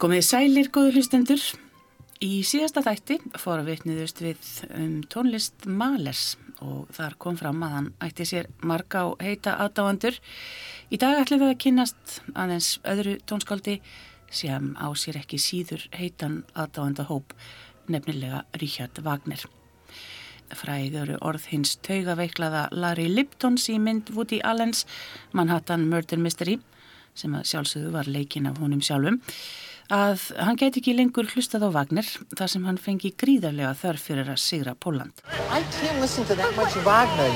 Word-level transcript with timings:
Komið 0.00 0.22
sælir, 0.24 0.68
góðu 0.72 0.94
hlustendur. 0.94 1.42
Í 2.24 2.38
síðasta 2.48 2.80
þætti 2.86 3.18
fóra 3.36 3.66
vitniðust 3.66 4.22
við 4.24 4.46
um 4.72 4.94
tónlist 5.12 5.66
Malers 5.68 6.38
og 6.64 6.88
þar 6.96 7.18
kom 7.20 7.36
fram 7.36 7.60
að 7.66 7.74
hann 7.74 7.90
ætti 8.06 8.24
sér 8.30 8.48
marga 8.64 9.02
og 9.10 9.20
heita 9.20 9.58
aðdáandur. 9.60 10.16
Í 10.88 10.96
dag 11.04 11.20
ætlum 11.20 11.42
við 11.44 11.52
að 11.52 11.60
kynast 11.66 12.16
aðeins 12.32 12.70
öðru 12.88 13.18
tónskáldi 13.28 13.76
sem 14.32 14.72
á 14.80 14.88
sér 14.96 15.20
ekki 15.20 15.36
síður 15.36 15.84
heitan 15.92 16.46
aðdáandahóp, 16.56 17.36
nefnilega 17.92 18.46
Richard 18.56 19.04
Wagner. 19.04 19.44
Fræður 20.48 21.18
orð 21.20 21.52
hins 21.52 21.76
taugaveiklaða 21.84 22.70
Larry 22.72 23.10
Liptons 23.12 23.68
í 23.68 23.76
mynd 23.76 24.14
Woody 24.16 24.40
Allens 24.40 24.86
Manhattan 25.36 25.90
Murder 25.92 26.24
Mystery 26.24 26.56
sem 27.12 27.36
að 27.36 27.50
sjálfsögðu 27.52 27.98
var 28.00 28.08
leikin 28.08 28.48
af 28.48 28.64
honum 28.64 28.80
sjálfum 28.80 29.20
að 29.90 30.22
hann 30.38 30.58
geti 30.58 30.78
ekki 30.80 30.92
lengur 30.94 31.26
hlustað 31.32 31.66
á 31.66 31.70
Wagner 31.74 32.06
þar 32.38 32.50
sem 32.52 32.66
hann 32.66 32.78
fengi 32.78 33.10
gríðarlega 33.18 33.74
þörf 33.74 34.04
fyrir 34.06 34.30
að 34.30 34.38
sigra 34.38 34.74
Póland. 34.78 35.18
You 35.26 35.90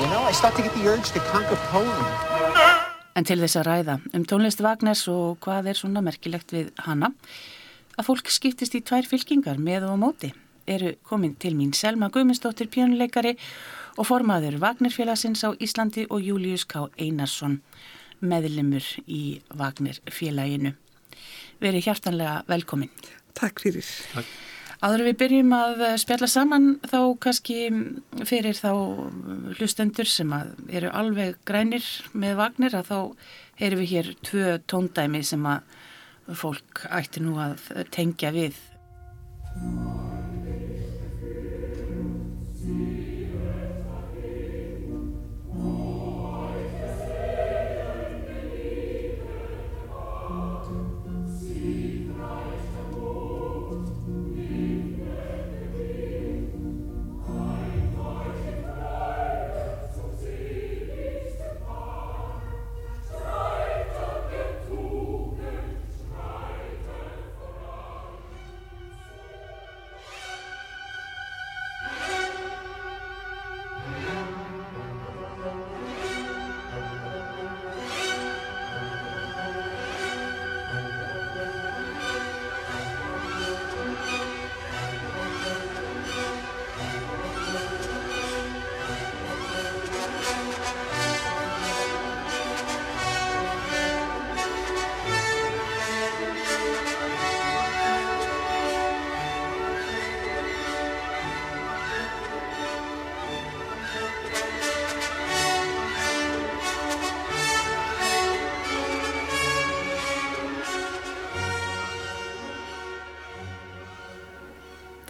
know? 0.06 0.28
En 3.14 3.26
til 3.26 3.38
þess 3.42 3.58
að 3.58 3.66
ræða 3.68 3.98
um 4.14 4.26
tónlist 4.26 4.62
Wagners 4.62 5.04
og 5.10 5.38
hvað 5.42 5.72
er 5.72 5.78
svona 5.78 6.02
merkilegt 6.02 6.54
við 6.54 6.70
hanna, 6.86 7.10
að 7.98 8.08
fólk 8.08 8.30
skiptist 8.30 8.74
í 8.78 8.82
tvær 8.86 9.06
fylkingar 9.06 9.58
með 9.58 9.88
og 9.88 9.98
á 9.98 10.02
móti, 10.06 10.30
eru 10.66 10.94
komin 11.06 11.34
til 11.38 11.54
mín 11.58 11.74
Selma 11.74 12.10
Guðmundsdóttir 12.14 12.70
pjónuleikari 12.70 13.34
og 13.98 14.08
formaður 14.10 14.60
Wagnerfélagsins 14.62 15.42
á 15.46 15.50
Íslandi 15.58 16.06
og 16.06 16.22
Július 16.22 16.66
K. 16.66 16.86
Einarsson, 16.98 17.60
meðlimur 18.22 18.86
í 19.06 19.42
Wagnerfélaginu 19.54 20.74
verið 21.64 21.88
hjartanlega 21.88 22.40
velkomin. 22.50 22.92
Takk 23.34 23.64
fyrir. 23.64 23.88
Takk. 24.14 24.34
Áður 24.84 25.06
við 25.06 25.14
byrjum 25.22 25.52
að 25.56 25.82
spjalla 26.02 26.28
saman 26.28 26.66
þá 26.84 26.98
kannski 27.24 27.56
fyrir 28.28 28.58
þá 28.58 28.72
hlustendur 29.56 30.10
sem 30.10 30.34
eru 30.68 30.90
alveg 30.92 31.38
grænir 31.48 31.86
með 32.12 32.36
vagnir 32.42 32.76
að 32.76 32.90
þá 32.90 32.98
erum 33.64 33.80
við 33.80 33.94
hér 33.94 34.12
tvö 34.28 34.58
tóndæmi 34.68 35.22
sem 35.24 35.48
að 35.48 36.36
fólk 36.36 36.84
ætti 36.90 37.24
nú 37.24 37.38
að 37.40 37.64
tengja 37.94 38.34
við. 38.34 38.60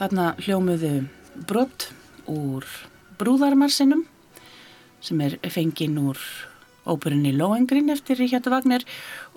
Þarna 0.05 0.35
hljómuðu 0.37 0.89
brott 1.49 1.87
úr 2.29 2.67
brúðarmarsinum 3.17 4.03
sem 5.01 5.23
er 5.25 5.39
fenginn 5.49 5.97
úr 5.97 6.21
óperunni 6.85 7.33
Lóengrin 7.33 7.89
eftir 7.89 8.21
Ríkjáttu 8.21 8.53
Vagner 8.53 8.85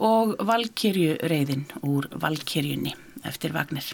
og 0.04 0.34
Valkyrju 0.44 1.14
reyðin 1.32 1.64
úr 1.88 2.10
Valkyrjunni 2.12 2.92
eftir 3.24 3.56
Vagner. 3.56 3.88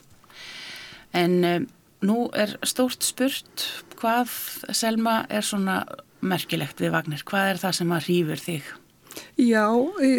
En 1.13 1.35
um, 1.45 1.69
nú 2.09 2.17
er 2.33 2.56
stórt 2.66 3.06
spurt 3.06 3.67
hvað 4.01 4.33
Selma 4.73 5.28
er 5.29 5.45
svona 5.45 5.83
merkilegt 6.25 6.81
við 6.81 6.95
Vagner? 6.97 7.22
Hvað 7.22 7.51
er 7.51 7.62
það 7.67 7.78
sem 7.83 7.94
að 8.00 8.09
rýfur 8.09 8.45
þig? 8.50 8.73
Já, 9.38 9.66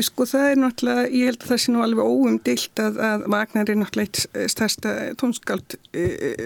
sko 0.03 0.27
það 0.27 0.49
er 0.51 0.61
náttúrulega, 0.61 1.03
ég 1.11 1.29
held 1.31 1.43
að 1.43 1.51
það 1.51 1.61
sé 1.63 1.75
nú 1.75 1.83
alveg 1.85 2.13
óumdilt 2.15 2.81
að, 2.83 2.97
að 3.09 3.27
Wagner 3.35 3.71
er 3.71 3.79
náttúrulega 3.81 4.09
eitt 4.09 4.51
stærsta 4.53 4.95
tónskáld 5.21 5.77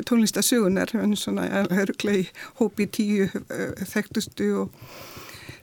tónlistasögunar, 0.08 0.92
hann 0.96 1.14
er 1.16 1.20
svona 1.20 1.46
hörglei 1.72 2.26
hópi 2.60 2.88
tíu 2.92 3.30
þekktustu 3.88 4.50
og 4.64 4.82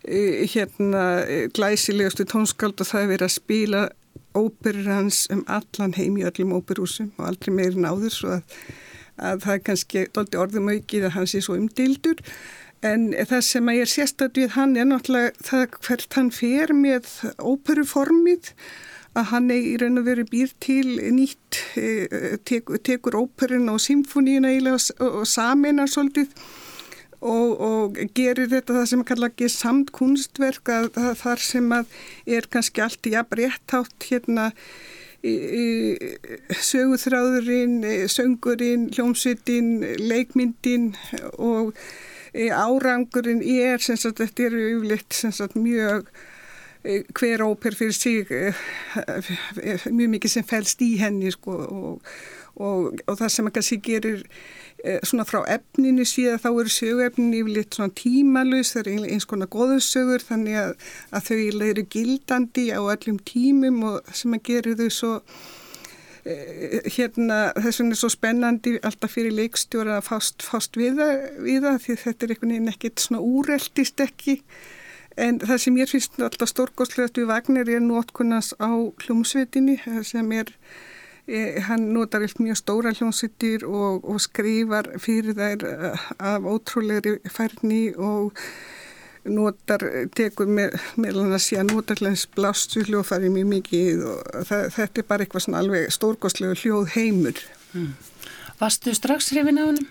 hérna 0.05 1.05
glæsilegustu 1.53 2.25
tónskáld 2.29 2.81
og 2.81 2.89
það 2.89 3.05
er 3.05 3.13
verið 3.13 3.29
að 3.29 3.37
spila 3.37 3.85
óperur 4.35 4.89
hans 4.91 5.25
um 5.33 5.45
allan 5.47 5.95
heim 5.97 6.17
í 6.19 6.25
öllum 6.27 6.53
óperúsum 6.57 7.13
og 7.17 7.29
aldrei 7.29 7.53
meirin 7.55 7.87
áður 7.87 8.13
svo 8.13 8.35
að, 8.35 8.59
að 9.17 9.45
það 9.45 9.55
er 9.55 9.63
kannski 9.69 10.05
orðum 10.41 10.71
aukið 10.73 11.07
að 11.07 11.17
hann 11.17 11.29
sé 11.31 11.41
svo 11.45 11.57
umdildur 11.57 12.21
En 12.83 13.07
það 13.13 13.45
sem 13.47 13.69
að 13.69 13.77
ég 13.79 13.85
er 13.85 13.91
sérstætt 13.93 14.41
við 14.41 14.51
hann 14.57 14.75
er 14.77 14.89
náttúrulega 14.89 15.47
það 15.47 15.79
hvert 15.87 16.17
hann 16.19 16.31
fer 16.35 16.73
með 16.75 17.07
óperuformið 17.39 18.51
að 19.15 19.29
hann 19.31 19.49
er 19.53 19.63
í 19.63 19.75
raun 19.79 20.01
og 20.01 20.07
veru 20.09 20.25
býr 20.27 20.51
til 20.63 20.97
nýtt, 21.15 21.61
tek, 22.47 22.71
tekur 22.83 23.15
óperun 23.21 23.71
og 23.71 23.79
symfóníuna 23.83 24.51
og, 24.73 24.89
og 24.99 25.27
saminar 25.29 25.87
svolítið 25.91 26.33
og, 27.25 27.61
og 27.63 28.01
gerir 28.17 28.51
þetta 28.51 28.75
það 28.75 28.89
sem 28.91 29.05
kalla 29.07 29.29
ekki 29.31 29.49
samt 29.51 29.93
kunstverk 29.95 30.69
að 30.73 30.99
þar 31.21 31.41
sem 31.41 31.71
að 31.73 31.95
er 32.37 32.49
kannski 32.51 32.83
allt 32.85 33.07
í 33.07 33.15
jafn 33.15 33.39
réttátt 33.39 34.09
hérna 34.09 34.51
söguþráðurinn, 36.61 37.79
söngurinn, 38.11 38.89
hljómsveitin, 38.93 39.79
leikmyndin 40.05 40.91
og 41.41 41.73
árangurinn 42.35 43.43
er 43.43 43.83
sem 43.83 43.99
sagt 43.99 44.21
þetta 44.23 44.49
eru 44.49 44.63
yfirleitt 44.69 45.15
sem 45.15 45.33
sagt 45.35 45.55
mjög 45.59 46.09
hver 47.17 47.41
óper 47.41 47.73
fyrir 47.77 47.95
sig 47.95 48.27
mjög 49.89 50.09
mikið 50.15 50.33
sem 50.35 50.45
fælst 50.45 50.83
í 50.85 50.95
henni 51.01 51.31
sko 51.33 51.55
og, 51.63 52.11
og, 52.55 52.99
og 53.07 53.17
það 53.17 53.31
sem 53.33 53.49
kannski 53.55 53.79
gerir 53.87 54.21
svona 55.07 55.25
frá 55.25 55.39
efninu 55.49 56.05
síðan 56.05 56.41
þá 56.43 56.49
eru 56.51 56.73
söguefninu 56.75 57.41
yfirleitt 57.41 57.77
svona 57.77 57.95
tímalus 57.97 58.75
það 58.75 58.91
er 58.91 59.09
eins 59.15 59.27
konar 59.29 59.49
goðursögur 59.55 60.25
þannig 60.27 60.59
að, 60.61 60.73
að 61.09 61.29
þau 61.29 61.67
eru 61.71 61.85
gildandi 61.97 62.67
á 62.69 62.81
öllum 62.83 63.21
tímum 63.25 63.81
og 63.89 64.13
sem 64.13 64.37
að 64.37 64.45
gerir 64.51 64.77
þau 64.81 64.89
svo 64.93 65.13
hérna 66.25 67.51
þess 67.53 67.81
vegna 67.81 67.93
er 67.93 67.99
svo 67.99 68.09
spennandi 68.09 68.71
alltaf 68.81 69.13
fyrir 69.13 69.35
leikstjóra 69.37 69.99
að 69.99 70.07
fást, 70.07 70.45
fást 70.45 70.79
við, 70.79 70.97
það 70.97 71.77
því 71.83 71.97
þetta 72.01 72.25
er 72.25 72.33
einhvern 72.33 72.53
veginn 72.55 72.71
ekkit 72.71 73.03
svona 73.03 73.21
úreldist 73.21 74.01
ekki. 74.01 74.39
En 75.21 75.37
það 75.39 75.61
sem 75.63 75.77
ég 75.79 75.91
finnst 75.91 76.17
alltaf 76.19 76.49
stórgóðslegast 76.51 77.21
við 77.21 77.29
Vagner 77.29 77.69
er 77.71 77.83
nótkunnast 77.83 78.57
á 78.57 78.73
hljómsveitinni 79.05 79.77
sem 80.03 80.33
er 80.35 80.49
eh, 81.29 81.61
hann 81.69 81.91
notar 81.93 82.25
eitt 82.25 82.41
mjög 82.41 82.59
stóra 82.59 82.91
hljómsveitir 82.97 83.63
og, 83.69 84.01
og 84.03 84.19
skrifar 84.25 84.89
fyrir 84.99 85.37
þær 85.37 85.67
af 86.17 86.49
ótrúlegri 86.49 87.19
færni 87.31 87.93
og 87.95 88.33
notar, 89.25 89.83
tekur 90.15 90.49
með, 90.49 90.75
meðlan 91.01 91.33
að 91.35 91.43
sé 91.45 91.59
að 91.61 91.71
notar 91.73 92.01
hljóðs 92.01 92.27
blástu 92.35 92.83
hljóðfari 92.85 93.31
mjög 93.33 93.49
mikið 93.53 94.05
og 94.11 94.45
það, 94.49 94.67
þetta 94.77 95.01
er 95.01 95.09
bara 95.09 95.25
eitthvað 95.25 95.45
svona 95.47 95.63
alveg 95.63 95.89
stórgóðslegu 95.95 96.59
hljóð 96.61 96.93
heimur. 96.95 97.41
Mm. 97.73 97.91
Varstu 98.59 98.95
strax 98.95 99.31
hrifin 99.33 99.59
á 99.59 99.65
hennum? 99.65 99.89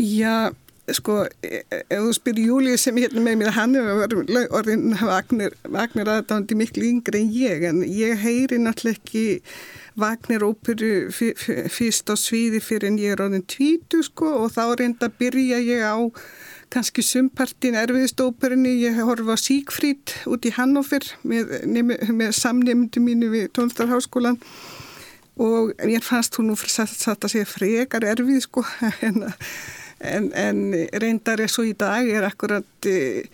Já, 0.00 0.50
sko, 0.90 1.18
ef 1.44 1.92
þú 1.92 2.14
spyrir 2.16 2.48
Júlið 2.48 2.78
sem 2.80 2.96
hérna 2.98 3.22
með 3.22 3.38
mér, 3.42 3.52
hann 3.54 3.76
er 3.78 3.90
orðin 4.50 4.96
Vagner, 4.98 5.54
Vagner 5.62 6.10
aðdándi 6.16 6.56
miklu 6.58 6.88
yngre 6.88 7.20
en 7.20 7.30
ég, 7.36 7.66
en 7.68 7.82
ég 7.86 8.18
heyri 8.24 8.58
náttúrulega 8.62 8.98
ekki 8.98 9.26
Vagner 10.00 10.46
óperu 10.48 11.12
fyrst 11.12 12.08
á 12.08 12.16
sviði 12.16 12.62
fyrir 12.64 12.90
en 12.90 12.98
ég 13.00 13.14
er 13.14 13.22
áðin 13.26 13.44
tvítu 13.44 14.00
sko 14.06 14.32
og 14.40 14.54
þá 14.56 14.64
reynda 14.80 15.12
byrja 15.20 15.60
ég 15.60 15.84
á 15.84 15.96
kannski 16.72 17.04
sumpartin 17.04 17.76
erfiðistóperinni, 17.76 18.76
ég 18.86 19.00
horfa 19.04 19.36
Síkfrít 19.40 20.14
út 20.30 20.46
í 20.48 20.52
Hannover 20.56 21.04
með, 21.28 21.58
með 22.08 22.30
samnefndu 22.38 23.02
mínu 23.04 23.32
við 23.32 23.50
tónlistarháskólan 23.56 24.38
og 25.40 25.72
mér 25.84 26.04
fannst 26.04 26.36
hún 26.38 26.50
nú 26.52 26.56
satt, 26.60 26.92
satt 26.92 27.24
að 27.24 27.36
segja 27.36 27.48
frekar 27.48 28.06
erfið 28.08 28.44
sko 28.44 28.64
en, 29.06 29.26
en, 30.00 30.30
en 30.36 30.62
reyndar 31.02 31.40
er 31.40 31.52
svo 31.52 31.64
í 31.68 31.74
dag 31.78 32.08
er 32.08 32.26
akkurat 32.28 32.88
e, 32.88 33.24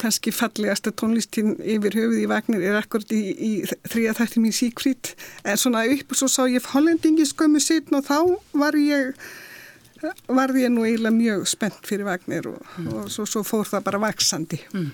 kannski 0.00 0.32
fallegasta 0.32 0.92
tónlistin 0.96 1.54
yfir 1.60 1.96
höfuð 2.00 2.24
í 2.24 2.28
Vagner 2.30 2.64
er 2.64 2.80
akkurat 2.80 3.12
í, 3.12 3.22
í 3.32 3.52
þrija 3.92 4.16
þætti 4.20 4.44
mín 4.44 4.56
Síkfrít 4.56 5.14
en 5.44 5.60
svona 5.60 5.84
upp 5.92 6.12
og 6.12 6.20
svo 6.20 6.28
sá 6.32 6.44
ég 6.48 6.68
hollendingi 6.72 7.28
skömmu 7.28 7.60
setn 7.60 8.00
og 8.00 8.08
þá 8.08 8.18
var 8.64 8.78
ég 8.80 9.16
varði 10.28 10.66
ég 10.66 10.72
nú 10.72 10.84
eiginlega 10.86 11.14
mjög 11.16 11.48
spennt 11.50 11.88
fyrir 11.88 12.08
vagnir 12.08 12.48
og, 12.50 12.60
mm. 12.78 12.92
og 12.92 13.10
svo, 13.12 13.26
svo 13.28 13.42
fór 13.46 13.68
það 13.68 13.86
bara 13.88 14.02
vaksandi. 14.02 14.60
Mm. 14.74 14.90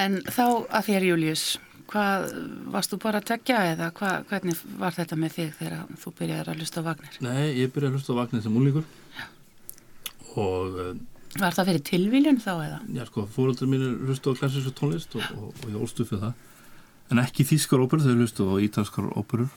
En 0.00 0.20
þá 0.30 0.44
að 0.70 0.86
þér 0.86 1.06
Július, 1.08 1.44
hvað 1.90 2.26
varst 2.70 2.92
þú 2.92 3.00
bara 3.02 3.20
að 3.20 3.30
tekja 3.32 3.62
eða 3.72 3.90
hvað, 3.96 4.26
hvernig 4.30 4.60
var 4.78 4.94
þetta 4.94 5.18
með 5.18 5.36
þig 5.36 5.54
þegar 5.58 5.94
þú 6.02 6.12
byrjaði 6.20 6.52
að 6.52 6.60
hlusta 6.60 6.82
á 6.82 6.88
vagnir? 6.90 7.16
Nei, 7.26 7.46
ég 7.58 7.72
byrjaði 7.74 7.90
að 7.90 7.96
hlusta 7.98 8.14
á 8.14 8.20
vagnir 8.20 8.44
sem 8.44 8.54
múlíkur 8.54 8.86
og... 10.38 10.78
Eh, 10.84 10.92
var 11.40 11.54
það 11.54 11.68
fyrir 11.70 11.82
tilvíljun 11.86 12.40
þá 12.42 12.52
eða? 12.52 12.78
Já, 12.94 13.04
sko, 13.06 13.24
fóröldur 13.30 13.70
mín 13.70 13.86
er 13.86 13.98
hlusta 14.08 14.34
á 14.34 14.38
klassísku 14.38 14.74
tónlist 14.74 15.14
og, 15.18 15.26
og, 15.36 15.50
og 15.62 15.66
ég 15.70 15.78
ólstu 15.78 16.06
fyrir 16.06 16.24
það. 16.24 16.46
En 17.10 17.22
ekki 17.22 17.46
þýskar 17.46 17.82
óperur, 17.84 18.02
þau 18.06 18.22
hlusta 18.22 18.46
á 18.46 18.54
ítalskar 18.62 19.10
óperur. 19.14 19.50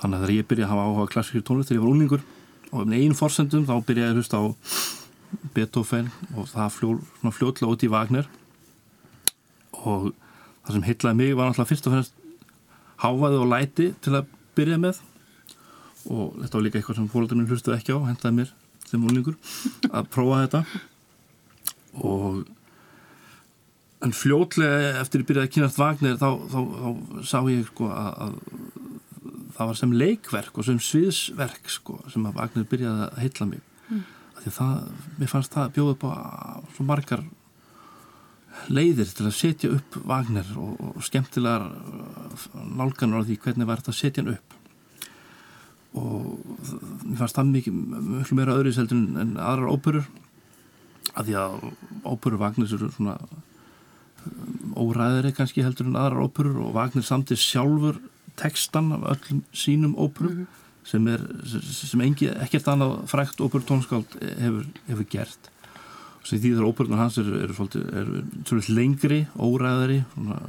Þannig 0.00 0.16
að 0.16 0.24
þegar 0.24 0.34
ég 0.34 0.48
byrjaði 0.50 0.66
að 0.66 0.72
hafa 0.72 0.86
áhuga 0.88 1.12
klassísku 1.14 1.46
tónlist 1.46 1.70
þegar 1.70 1.80
ég 1.80 1.86
var 1.86 1.94
úlingur 1.94 2.26
og 2.70 2.86
með 2.86 3.04
einu 3.04 3.18
fórsendum 3.18 3.66
þá 3.68 3.74
byrjaði 3.86 4.12
að 4.12 4.20
hlusta 4.20 4.40
á 4.40 4.44
Beethoven 5.54 6.10
og 6.36 6.48
það 6.50 6.72
fljó, 6.76 6.90
fljóðlega 7.22 7.70
út 7.70 7.84
í 7.86 7.90
Wagner. 7.90 8.28
Og 9.80 10.10
það 10.64 10.76
sem 10.76 10.86
hitlaði 10.86 11.20
mig 11.20 11.36
var 11.38 11.50
náttúrulega 11.50 11.70
fyrst 11.72 11.88
og 11.88 11.96
fyrst 11.96 12.16
háfaði 13.00 13.40
og 13.40 13.50
læti 13.50 13.88
til 14.04 14.14
að 14.18 14.30
byrja 14.58 14.78
með. 14.82 15.02
Og 16.10 16.38
þetta 16.38 16.56
var 16.56 16.64
líka 16.66 16.80
eitthvað 16.80 17.00
sem 17.00 17.10
fólkdæminn 17.12 17.50
hlustuði 17.50 17.78
ekki 17.78 17.96
á 17.96 17.98
hendaði 18.06 18.38
mér 18.38 18.54
sem 18.90 19.04
úrlingur 19.06 19.36
að 19.90 20.10
prófa 20.14 20.40
þetta. 20.44 20.62
Og 22.06 22.42
en 24.00 24.14
fljóðlega 24.16 25.00
eftir 25.02 25.22
að 25.22 25.28
byrjaði 25.30 25.48
að 25.48 25.54
kynast 25.56 25.80
Wagner 25.80 26.20
þá, 26.20 26.28
þá, 26.50 26.60
þá 26.60 27.26
sá 27.28 27.38
ég 27.50 27.66
sko 27.68 27.90
að, 27.92 28.12
að 28.26 28.89
það 29.60 29.68
var 29.68 29.76
sem 29.76 29.92
leikverk 29.92 30.56
og 30.56 30.64
sem 30.64 30.78
sviðsverk 30.80 31.68
sko, 31.68 31.98
sem 32.08 32.24
að 32.24 32.38
Agner 32.40 32.68
byrjaði 32.70 33.08
að 33.10 33.18
heitla 33.20 33.46
mig 33.50 33.60
mm. 33.90 34.04
því 34.40 34.52
það, 34.56 34.78
mér 35.18 35.30
fannst 35.34 35.56
það 35.56 35.74
bjóð 35.76 35.90
upp 35.94 36.06
á 36.08 36.12
svo 36.76 36.86
margar 36.88 37.26
leiðir 38.72 39.10
til 39.16 39.26
að 39.28 39.36
setja 39.36 39.72
upp 39.74 39.98
Wagner 40.08 40.48
og, 40.58 40.80
og 40.80 41.04
skemmtilegar 41.04 41.66
uh, 41.68 42.46
nálganar 42.64 43.20
á 43.20 43.26
því 43.28 43.36
hvernig 43.44 43.68
var 43.68 43.82
þetta 43.82 43.92
að 43.92 44.00
setja 44.00 44.24
hann 44.24 44.32
upp 44.38 44.56
og 46.00 46.16
mér 47.04 47.18
fannst 47.18 47.36
það 47.36 47.52
mikið 47.52 47.78
mjög 48.08 48.32
meira 48.38 48.56
öðru 48.56 48.72
seldur 48.76 49.00
en 49.20 49.36
aðrar 49.36 49.72
óperur 49.74 50.08
að 51.18 51.28
því 51.28 51.36
að 51.40 51.56
óperur 52.06 52.40
Wagner 52.40 52.76
eru 52.78 52.90
svona 52.94 53.18
um, 53.20 54.72
óræðri 54.86 55.34
kannski 55.36 55.66
heldur 55.66 55.90
en 55.90 56.00
aðrar 56.00 56.30
óperur 56.30 56.62
og 56.64 56.72
Wagner 56.78 57.04
samtið 57.04 57.44
sjálfur 57.44 58.00
tekstan 58.40 58.92
af 58.96 59.06
öllum 59.14 59.44
sínum 59.52 59.94
óperum 59.96 60.32
mm 60.32 60.42
-hmm. 60.44 60.88
sem 60.90 61.06
er 61.08 61.20
sem 61.62 62.00
engi, 62.00 62.28
ekkert 62.28 62.68
annað 62.68 63.06
frækt 63.06 63.40
óperutónskáld 63.40 64.18
hefur, 64.38 64.66
hefur 64.88 65.06
gert 65.10 65.50
og 66.20 66.26
því 66.28 66.38
því 66.38 66.50
þar 66.56 66.68
óperunar 66.68 67.00
hans 67.00 67.18
eru 67.18 67.36
er 67.40 67.50
er, 67.50 68.68
lengri, 68.68 69.26
óræðari 69.36 70.02
svona, 70.14 70.40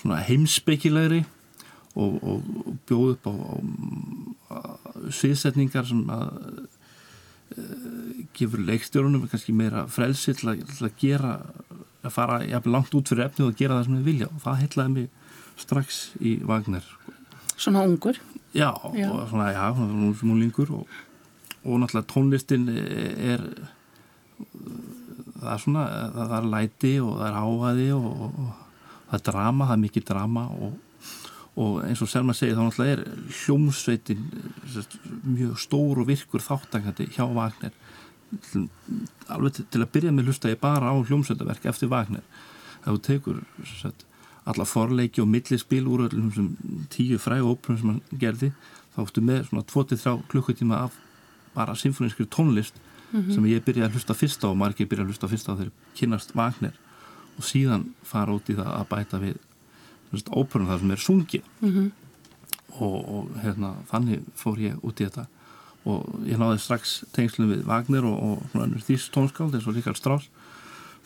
svona 0.00 0.20
heimsbyggilegri 0.22 1.24
og, 1.94 2.22
og, 2.22 2.44
og 2.66 2.78
bjóð 2.86 3.10
upp 3.14 3.26
á, 3.26 3.34
á, 4.54 4.58
sviðsetningar 5.10 5.86
sem 5.86 6.02
að 6.10 6.30
e, 7.54 7.66
gefur 8.34 8.62
leikstjórnum 8.62 9.26
kannski 9.30 9.52
meira 9.52 9.86
frelsi 9.86 10.34
til 10.34 10.52
að, 10.52 10.64
til 10.78 10.88
að 10.88 10.96
gera 11.00 11.34
að 12.04 12.14
fara 12.14 12.40
langt 12.68 12.94
út 12.94 13.10
fyrir 13.10 13.28
efnið 13.28 13.50
og 13.50 13.58
gera 13.58 13.78
það 13.78 13.86
sem 13.86 13.98
þið 13.98 14.08
vilja 14.10 14.30
og 14.30 14.42
það 14.44 14.60
heitlaði 14.62 14.94
mig 14.94 15.08
strax 15.60 16.04
í 16.20 16.38
Wagner 16.46 16.84
Svona 17.54 17.84
ungur? 17.86 18.18
Já, 18.54 18.70
já. 18.94 19.10
og 19.10 19.28
svona, 19.30 19.52
já, 19.52 19.74
svona 19.74 20.14
múlingur 20.22 20.70
og, 20.70 20.86
og 21.64 21.80
náttúrulega 21.82 22.10
tónlistin 22.10 22.68
er 22.70 23.42
það 25.40 25.52
er 25.52 25.62
svona, 25.62 25.84
það 26.14 26.34
er 26.38 26.48
læti 26.52 26.92
og 27.02 27.18
það 27.18 27.28
er 27.28 27.38
áhæði 27.40 27.88
og, 27.96 28.06
og 28.24 28.50
það 29.10 29.18
er 29.18 29.24
drama, 29.30 29.68
það 29.68 29.76
er 29.76 29.82
mikið 29.84 30.06
drama 30.10 30.44
og, 30.66 30.76
og 31.64 31.80
eins 31.88 32.02
og 32.04 32.10
Selma 32.10 32.36
segir 32.36 32.58
þá 32.58 32.64
náttúrulega 32.68 32.96
er 32.96 33.04
hljómsveitin 33.42 34.24
mjög 35.26 35.60
stór 35.64 36.02
og 36.02 36.10
virkur 36.10 36.44
þáttakandi 36.44 37.10
hjá 37.14 37.26
Wagner 37.26 37.74
alveg 39.30 39.62
til 39.70 39.82
að 39.82 39.92
byrja 39.94 40.14
með 40.14 40.30
hlusta 40.30 40.50
ég 40.50 40.62
bara 40.62 40.90
á 40.90 40.94
hljómsveitaverk 40.94 41.68
eftir 41.70 41.90
Wagner 41.92 42.24
það 42.84 42.96
þú 42.96 43.04
tekur 43.10 43.44
sér 43.66 43.94
alla 44.44 44.64
forleiki 44.68 45.22
og 45.22 45.28
millispil 45.28 45.86
úr 45.88 46.08
öllum 46.08 46.32
sem 46.34 46.48
tíu 46.92 47.18
fræg 47.18 47.44
óperum 47.44 47.78
sem 47.80 47.90
hann 47.92 48.20
gerði 48.20 48.52
þá 48.94 49.00
ættu 49.06 49.24
með 49.24 49.46
svona 49.48 49.64
23 49.72 50.16
klukkutíma 50.28 50.80
af 50.86 50.98
bara 51.54 51.74
symfónískri 51.74 52.26
tónlist 52.26 52.74
mm 53.12 53.20
-hmm. 53.20 53.34
sem 53.34 53.44
ég 53.44 53.64
byrjaði 53.64 53.88
að 53.88 53.94
hlusta 53.94 54.14
fyrst 54.14 54.44
á 54.44 54.48
og 54.48 54.56
margir 54.56 54.86
byrjaði 54.86 55.06
að 55.06 55.12
hlusta 55.12 55.28
fyrst 55.28 55.48
á 55.48 55.52
þegar 55.56 55.72
kynast 55.94 56.34
Wagner 56.34 56.72
og 57.38 57.44
síðan 57.44 57.84
fara 58.02 58.34
út 58.34 58.50
í 58.50 58.54
það 58.54 58.70
að 58.80 58.88
bæta 58.88 59.18
við 59.18 59.36
óperum 60.30 60.66
þar 60.66 60.78
sem 60.78 60.90
er 60.90 60.96
sungi 60.96 61.42
mm 61.60 61.70
-hmm. 61.70 61.90
og, 62.80 63.08
og 63.14 63.30
hérna, 63.42 63.74
þannig 63.90 64.20
fór 64.36 64.58
ég 64.58 64.74
út 64.82 65.00
í 65.00 65.04
þetta 65.04 65.26
og 65.84 66.20
ég 66.26 66.38
náði 66.38 66.58
strax 66.58 67.04
tengslum 67.12 67.50
við 67.50 67.64
Wagner 67.64 68.04
og, 68.04 68.16
og 68.22 68.38
þýst 68.88 69.12
tónskáld 69.12 69.54
eins 69.54 69.66
og 69.66 69.74
Ríkard 69.74 69.96
Strauss 69.96 70.28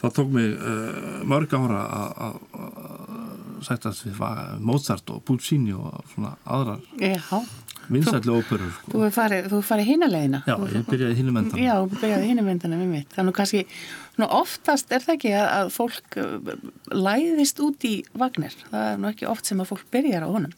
það 0.03 0.17
tók 0.19 0.35
mig 0.35 0.53
uh, 0.55 1.23
mörg 1.29 1.55
ára 1.59 1.85
að 2.29 2.43
sættast 3.67 4.07
við 4.07 4.21
Mozart 4.63 5.11
og 5.11 5.25
Puccini 5.27 5.75
og 5.75 6.05
svona 6.13 6.37
aðrar 6.47 6.83
vinsætli 7.89 8.33
óperur 8.33 8.71
sko. 8.75 8.93
Þú 8.93 9.09
farið, 9.15 9.49
farið 9.65 9.91
hínulegina 9.93 10.43
Já, 10.47 10.55
ég 10.75 10.85
byrjaði 10.89 11.19
hínumendana 11.23 11.63
Já, 11.63 11.75
ég 11.81 11.95
byrjaði 11.95 12.31
hínumendana 12.33 12.81
við 12.83 12.91
mitt 12.93 13.17
Þannig 13.17 13.37
kannski, 13.39 13.63
oftast 14.27 14.93
er 14.93 15.05
það 15.05 15.15
ekki 15.17 15.35
að, 15.39 15.49
að 15.57 15.73
fólk 15.75 16.19
uh, 16.21 16.55
læðist 16.93 17.63
út 17.65 17.89
í 17.89 17.95
vagnir 18.19 18.57
það 18.69 18.89
er 18.93 19.01
nú 19.03 19.13
ekki 19.13 19.31
oft 19.31 19.49
sem 19.49 19.63
að 19.65 19.73
fólk 19.73 19.87
byrjar 19.95 20.29
á 20.29 20.31
honum 20.31 20.55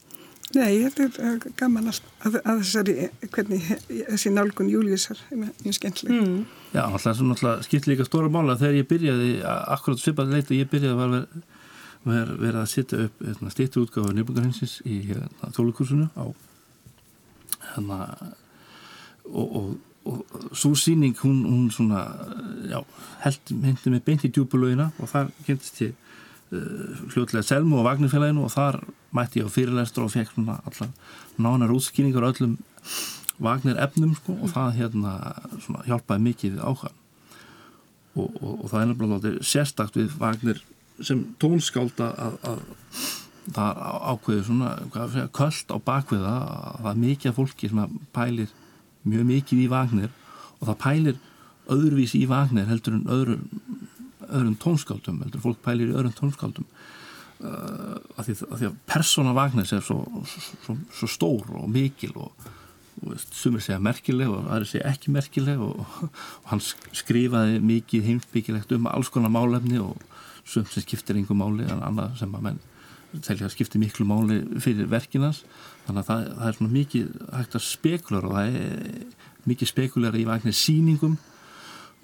Nei, 0.57 0.81
þetta 0.83 1.07
er 1.29 1.45
gaman 1.59 1.91
að, 1.91 2.01
að 2.41 2.63
þessari, 2.63 2.95
hvernig 3.31 3.69
þessi 4.09 4.33
nálgun 4.33 4.71
Július 4.71 5.07
er 5.13 5.21
mjög 5.31 5.77
skemmtileg. 5.77 6.17
Mm. 6.17 6.41
Já, 6.73 6.83
alltaf 6.87 7.65
skipt 7.67 7.87
líka 7.87 8.07
stóra 8.07 8.31
mála 8.31 8.57
þegar 8.59 8.79
ég 8.81 8.89
byrjaði, 8.89 9.31
akkurat 9.45 10.01
svipað 10.01 10.35
leitt 10.35 10.51
og 10.51 10.59
ég 10.59 10.71
byrjaði 10.71 10.99
var 10.99 11.15
verið 12.05 12.41
ver 12.41 12.57
að 12.57 12.69
setja 12.71 13.05
upp 13.05 13.21
hérna, 13.21 13.53
stýttu 13.53 13.85
útgáðu 13.85 14.15
nefnungarhensins 14.17 14.79
í 14.89 15.01
hérna, 15.05 15.51
þólukursunu 15.53 16.07
á 16.17 16.25
hérna 17.71 17.99
og, 19.29 19.55
og, 19.59 19.67
og 20.09 20.47
svo 20.57 20.73
síning 20.75 21.13
hún, 21.21 21.43
hún 21.45 21.67
svona, 21.73 22.07
já, 22.71 22.79
held 23.25 23.53
hindi 23.53 23.93
með 23.93 24.05
beint 24.07 24.25
í 24.25 24.31
djúbulögina 24.33 24.89
og 24.97 25.11
þar 25.11 25.29
kynntist 25.45 25.83
ég 25.85 25.93
uh, 26.51 27.03
hljóðlega 27.13 27.45
Selmu 27.47 27.79
og 27.81 27.87
Vagnirfélaginu 27.87 28.45
og 28.47 28.53
þar 28.53 28.81
mætti 29.15 29.41
ég 29.41 29.49
á 29.49 29.55
fyrirlæstur 29.55 30.07
og 30.07 30.13
fekk 30.13 30.33
svona 30.35 30.59
allar 30.67 30.91
nánar 31.37 31.73
útskýningar 31.75 32.27
og 32.27 32.35
öllum 32.35 32.57
Vagnir 33.41 33.79
efnum 33.81 34.13
sko 34.17 34.35
og 34.37 34.51
það 34.53 34.75
hérna 34.77 35.15
svona 35.63 35.85
hjálpaði 35.87 36.27
mikið 36.27 36.57
við 36.57 36.65
áhuga 36.65 36.91
og, 38.15 38.27
og, 38.27 38.53
og 38.53 38.67
það 38.69 38.81
er 38.81 38.91
náttúrulega 38.91 39.33
sérstakt 39.53 39.97
við 39.97 40.13
Vagnir 40.21 40.61
sem 41.01 41.23
tónskálda 41.41 42.11
að, 42.21 42.37
að 42.45 42.63
það 43.55 43.81
ákveður 44.11 44.43
svona 44.47 44.71
segja, 44.93 45.27
kvöld 45.33 45.73
á 45.73 45.77
bakviða 45.85 46.31
að 46.31 46.77
það. 46.83 46.89
Er 46.91 47.01
mikið 47.05 47.37
fólki 47.37 47.69
sem 47.71 47.99
pælir 48.13 48.55
mjög 49.07 49.27
mikið 49.31 49.63
í 49.63 49.69
Vagnir 49.71 50.11
og 50.59 50.67
það 50.69 50.79
pælir 50.85 51.21
öðruvís 51.71 52.15
í 52.17 52.25
Vagnir 52.29 52.69
heldur 52.69 52.97
en 52.97 53.07
öðrum, 53.15 53.47
öðrum 54.31 54.57
tónskáldum 54.61 55.21
heldur 55.23 55.43
fólk 55.43 55.61
pælir 55.65 55.91
í 55.91 55.97
öðrum 55.97 56.15
tónskáldum. 56.17 56.67
Uh, 57.41 57.97
að, 58.21 58.27
því, 58.27 58.33
að 58.47 58.65
að 58.67 58.79
persóna 58.89 59.33
Vagnir 59.33 59.69
er 59.73 59.85
svo, 59.85 60.03
svo, 60.29 60.75
svo 60.93 61.07
stór 61.09 61.47
og 61.57 61.69
mikil 61.73 62.11
og, 62.21 62.49
og 63.01 63.15
sumir 63.33 63.63
segja 63.65 63.79
merkileg 63.81 64.29
og 64.29 64.51
aðri 64.53 64.69
segja 64.75 64.91
ekki 64.91 65.13
merkileg 65.15 65.63
og, 65.65 65.81
og 66.05 66.51
hann 66.51 66.61
skrifaði 66.61 67.57
mikið 67.65 68.11
heimbyggilegt 68.11 68.75
um 68.77 68.85
alls 68.91 69.09
konar 69.09 69.33
málefni 69.33 69.81
og 69.81 69.97
sumt 70.45 70.69
sem 70.69 70.85
skiptir 70.85 71.17
einhver 71.17 71.37
máli 71.37 71.65
en 71.65 71.81
annað 71.85 72.19
sem 72.21 72.37
að 72.37 72.45
menn 72.45 72.61
telja 73.19 73.47
að 73.47 73.55
skipti 73.55 73.79
miklu 73.81 74.05
máli 74.07 74.39
fyrir 74.63 74.87
verkinans 74.91 75.41
þannig 75.85 76.03
að 76.03 76.07
það, 76.07 76.23
það 76.37 76.47
er 76.47 76.57
svona 76.57 76.75
mikið 76.77 77.09
hægt 77.35 77.57
að 77.57 77.65
spekulara 77.65 78.29
og 78.29 78.37
það 78.37 78.55
er 78.61 79.49
mikið 79.49 79.71
spekulara 79.71 80.21
í 80.21 80.27
vagnir 80.29 80.55
síningum 80.55 81.17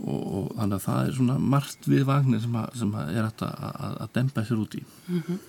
og, 0.03 0.21
og 0.21 0.51
þannig 0.57 0.77
að 0.77 0.85
það 0.85 1.01
er 1.03 1.17
svona 1.17 1.37
margt 1.55 1.89
við 1.89 2.05
vagnir 2.07 2.43
sem, 2.43 2.55
að, 2.61 2.69
sem 2.81 2.93
að 2.93 3.13
er 3.15 3.29
að, 3.29 3.43
að, 3.89 4.07
dempa 4.17 4.45
sér 4.45 4.63
út 4.63 4.77
í 4.77 4.83
mm 4.85 5.21
-hmm. 5.27 5.39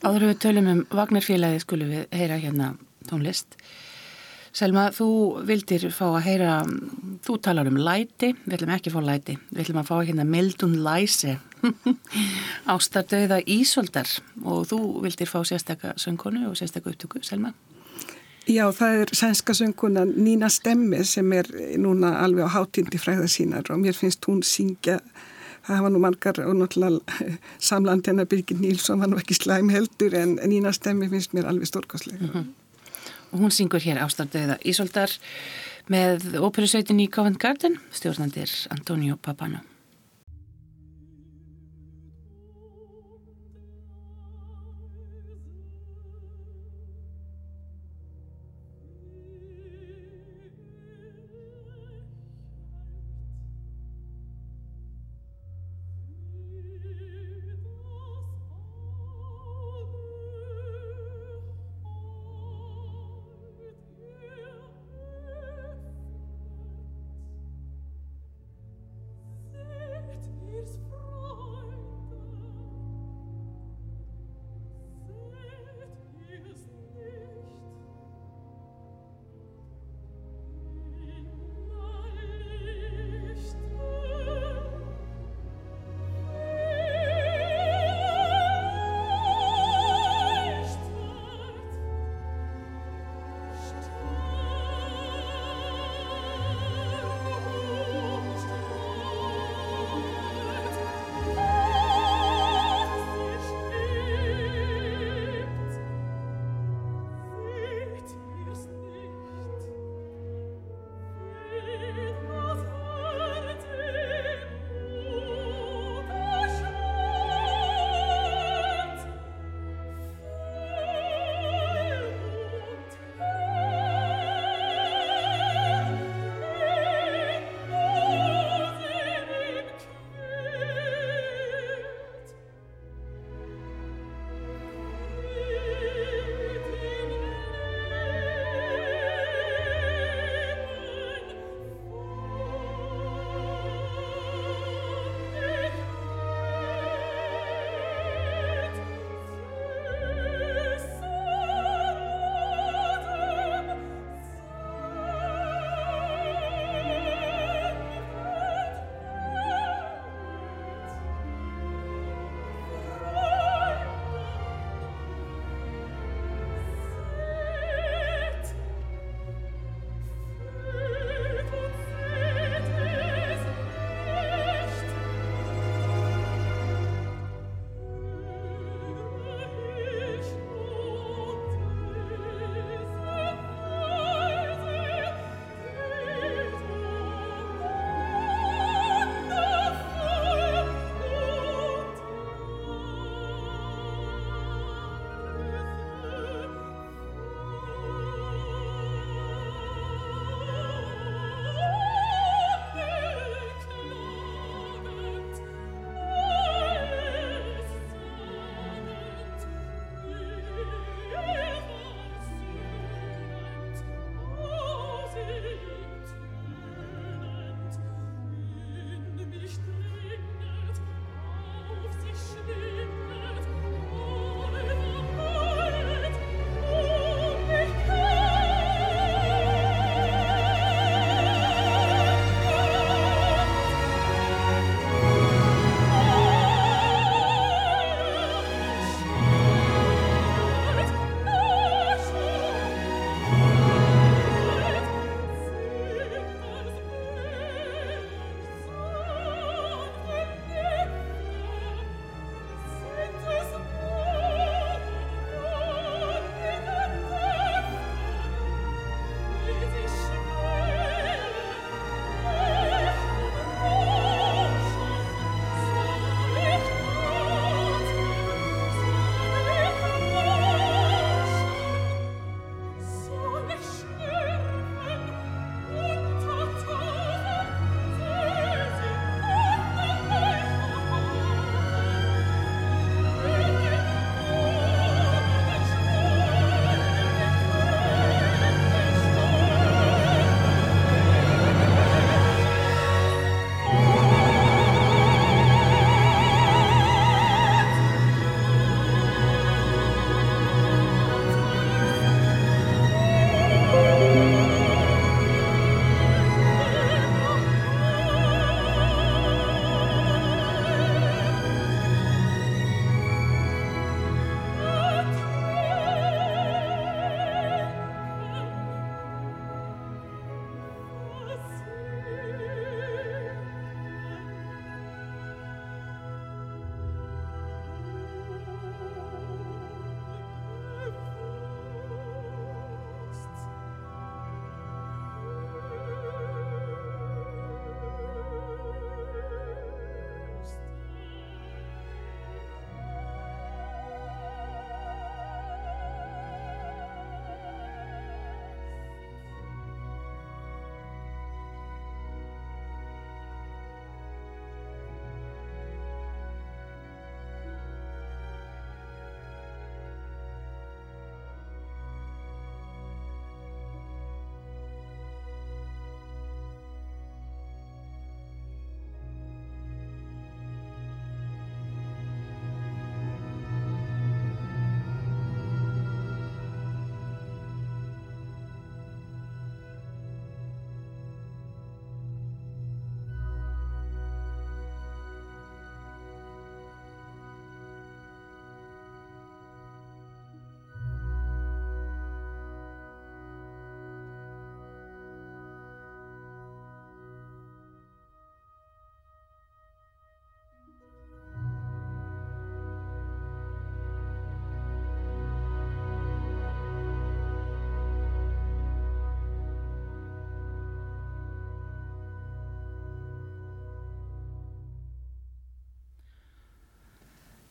Áður 0.00 0.26
við 0.30 0.38
tölum 0.40 0.68
um 0.72 0.86
vagnarfélagi 0.96 1.60
skulum 1.60 1.90
við 1.92 2.06
heyra 2.16 2.40
hérna 2.40 2.74
tónlist 3.08 3.56
Selma, 4.50 4.88
þú 4.90 5.06
vildir 5.46 5.84
fá 5.94 6.08
að 6.08 6.24
heyra, 6.26 6.54
þú 7.22 7.36
talar 7.38 7.68
um 7.70 7.76
læti, 7.78 8.32
við 8.46 8.56
ætlum 8.56 8.72
ekki 8.74 8.90
að 8.90 8.96
fá 8.96 9.04
læti, 9.06 9.36
við 9.52 9.62
ætlum 9.62 9.78
að 9.78 9.90
fá 9.92 9.96
hérna 10.08 10.24
Mildun 10.26 10.74
Læse, 10.82 11.36
ástardauða 12.74 13.38
Ísoldar 13.46 14.10
og 14.42 14.66
þú 14.66 14.80
vildir 15.04 15.30
fá 15.30 15.38
sérstakka 15.46 15.94
söngkonu 16.02 16.48
og 16.50 16.58
sérstakka 16.58 16.90
upptöku, 16.90 17.22
Selma? 17.22 17.52
Já, 18.48 18.64
það 18.72 19.00
er 19.00 19.12
sænska 19.14 19.54
söngkona 19.54 20.04
Nína 20.04 20.48
Stemmi 20.48 21.04
sem 21.04 21.32
er 21.32 21.50
núna 21.78 22.16
alveg 22.24 22.48
á 22.48 22.54
hátindi 22.56 22.98
fræða 22.98 23.28
sínar 23.28 23.68
og 23.70 23.82
mér 23.82 23.94
finnst 23.94 24.24
hún 24.26 24.40
syngja, 24.42 25.00
það 25.66 25.76
hafa 25.76 25.90
nú 25.90 26.00
margar 26.00 26.40
og 26.46 26.56
náttúrulega 26.56 27.36
samland 27.58 28.06
hennar 28.06 28.26
Birgit 28.26 28.60
Nílsson 28.60 29.00
var 29.00 29.12
nú 29.12 29.20
ekki 29.20 29.36
slæm 29.36 29.70
heldur 29.70 30.14
en 30.14 30.38
Nína 30.48 30.72
Stemmi 30.72 31.08
finnst 31.08 31.36
mér 31.36 31.46
alveg 31.52 31.68
stórkoslega. 31.68 32.24
Mm 32.24 32.32
-hmm 32.34 32.48
og 33.32 33.38
hún 33.38 33.54
syngur 33.54 33.82
hér 33.82 34.00
ástardauða 34.02 34.58
Ísoldar 34.66 35.12
með 35.90 36.38
óperusveitin 36.42 37.02
í 37.02 37.08
Covent 37.10 37.38
Garden, 37.42 37.78
stjórnandir 37.94 38.50
Antonio 38.74 39.16
Papano. 39.16 39.62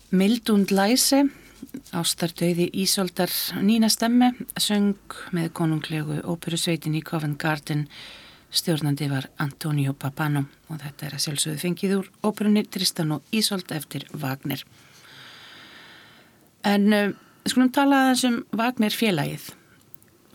Mildund 0.10 0.72
Læse, 0.74 1.28
ástartöiði 1.94 2.66
Ísoldar 2.82 3.30
Nína 3.62 3.92
Stemme, 3.94 4.32
söng 4.58 4.98
með 5.36 5.52
konunglegu 5.54 6.18
óperusveitin 6.26 6.96
í 6.98 7.04
Covent 7.06 7.38
Garden. 7.38 7.84
Stjórnandi 8.50 9.06
var 9.12 9.28
Antonio 9.38 9.94
Papano 9.94 10.48
og 10.74 10.80
þetta 10.82 11.06
er 11.06 11.14
að 11.14 11.24
sjálfsögðu 11.28 11.62
fengið 11.62 11.96
úr 12.00 12.10
óperunni 12.26 12.64
Tristan 12.66 13.14
og 13.20 13.30
Ísold 13.30 13.70
eftir 13.76 14.08
Wagner. 14.18 14.64
En 16.66 16.90
uh, 16.90 17.14
skulum 17.46 17.70
tala 17.70 18.08
aðeins 18.08 18.26
um 18.32 18.42
Wagner 18.58 18.96
félagið. 18.96 19.52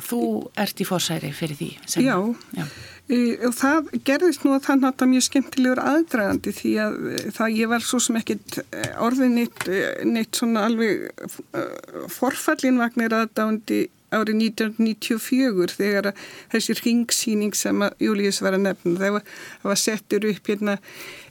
Þú 0.06 0.20
ert 0.54 0.78
í 0.78 0.86
fórsæri 0.86 1.34
fyrir 1.34 1.58
því. 1.58 1.72
Sem, 1.82 2.06
já, 2.06 2.14
já. 2.54 2.68
E, 3.04 3.16
og 3.44 3.52
það 3.52 3.90
gerðist 4.08 4.46
nú 4.46 4.54
að 4.56 4.62
það 4.64 4.78
náttúrulega 4.80 5.10
mjög 5.10 5.24
skemmtilegur 5.26 5.80
aðdragandi 5.82 6.52
því 6.56 6.70
að 6.80 6.94
e, 7.10 7.18
það 7.36 7.58
ég 7.58 7.68
var 7.74 7.84
svo 7.84 8.00
sem 8.00 8.16
ekkit 8.20 8.60
e, 8.64 8.86
orðið 9.04 9.34
neitt, 9.34 9.66
neitt 10.08 10.40
svona 10.40 10.64
alveg 10.70 11.10
forfallinvagnir 12.14 13.12
aðdándi 13.18 13.82
árið 14.14 14.40
1994 14.54 15.76
þegar 15.76 16.10
þessi 16.54 16.78
ringsýning 16.80 17.54
sem 17.58 17.84
Július 18.00 18.40
var 18.44 18.56
að 18.56 18.66
nefna 18.68 18.96
það 19.00 19.16
var, 19.18 19.30
var 19.66 19.80
settur 19.80 20.28
upp 20.30 20.50
hérna, 20.52 20.80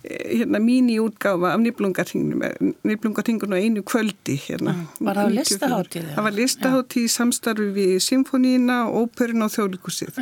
hérna 0.06 0.62
míniútgáfa 0.62 1.54
af 1.56 1.62
nýblungatingun 1.64 3.56
og 3.56 3.62
einu 3.62 3.86
kvöldi 3.88 4.36
hérna. 4.46 4.76
Var 5.00 5.22
það 5.24 5.38
listaháttíð? 5.40 6.10
Það 6.18 6.28
var 6.28 6.36
listaháttíð 6.42 7.08
í 7.08 7.14
samstarfi 7.16 7.70
við 7.78 7.96
symfóníina, 8.04 8.84
óperun 8.92 9.48
og 9.48 9.56
þjóðlíkusið 9.56 10.20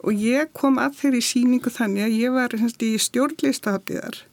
og 0.00 0.24
ég 0.24 0.50
kom 0.56 0.80
að 0.80 0.98
þeirri 1.02 1.22
síningu 1.24 1.72
þannig 1.72 2.06
að 2.06 2.18
ég 2.18 2.36
var 2.36 2.56
í 2.56 2.92
stjórnlistaháttíðar 3.06 4.24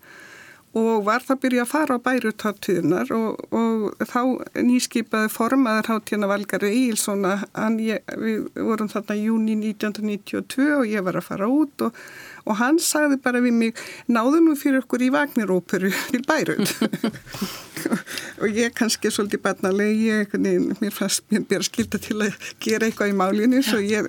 og 0.77 1.05
var 1.07 1.23
það 1.25 1.39
byrja 1.43 1.63
að 1.63 1.71
fara 1.71 1.97
á 1.97 2.05
bærutáttíðunar 2.05 3.11
og, 3.15 3.39
og 3.55 4.07
þá 4.09 4.21
nýskipaði 4.67 5.31
formaður 5.33 5.91
háttíðana 5.93 6.29
Valgari 6.31 6.71
Eilssona 6.83 7.35
við 7.55 8.49
vorum 8.55 8.91
þarna 8.91 9.17
í 9.17 9.27
júni 9.29 9.57
1992 9.61 10.67
og 10.77 10.89
ég 10.91 11.05
var 11.07 11.19
að 11.19 11.29
fara 11.29 11.49
út 11.49 11.87
og, 11.87 12.01
og 12.47 12.59
hann 12.61 12.79
sagði 12.81 13.19
bara 13.23 13.41
við 13.43 13.55
mig 13.59 13.81
náðu 14.11 14.41
nú 14.45 14.55
fyrir 14.59 14.81
okkur 14.83 15.05
í 15.05 15.11
Vagniróperu 15.13 15.91
til 16.11 16.23
bærut 16.27 16.73
og 18.41 18.47
ég 18.57 18.75
kannski 18.77 19.11
svolítið 19.13 19.43
barnalegi 19.45 20.11
ég, 20.11 20.37
mér 20.81 20.93
fannst 20.95 21.25
mér 21.31 21.47
byrja 21.49 21.69
skilta 21.69 22.01
til 22.01 22.19
að 22.25 22.37
gera 22.63 22.87
eitthvað 22.87 23.13
í 23.13 23.17
málinu 23.17 23.63
svo 23.65 23.81
ég 23.83 24.07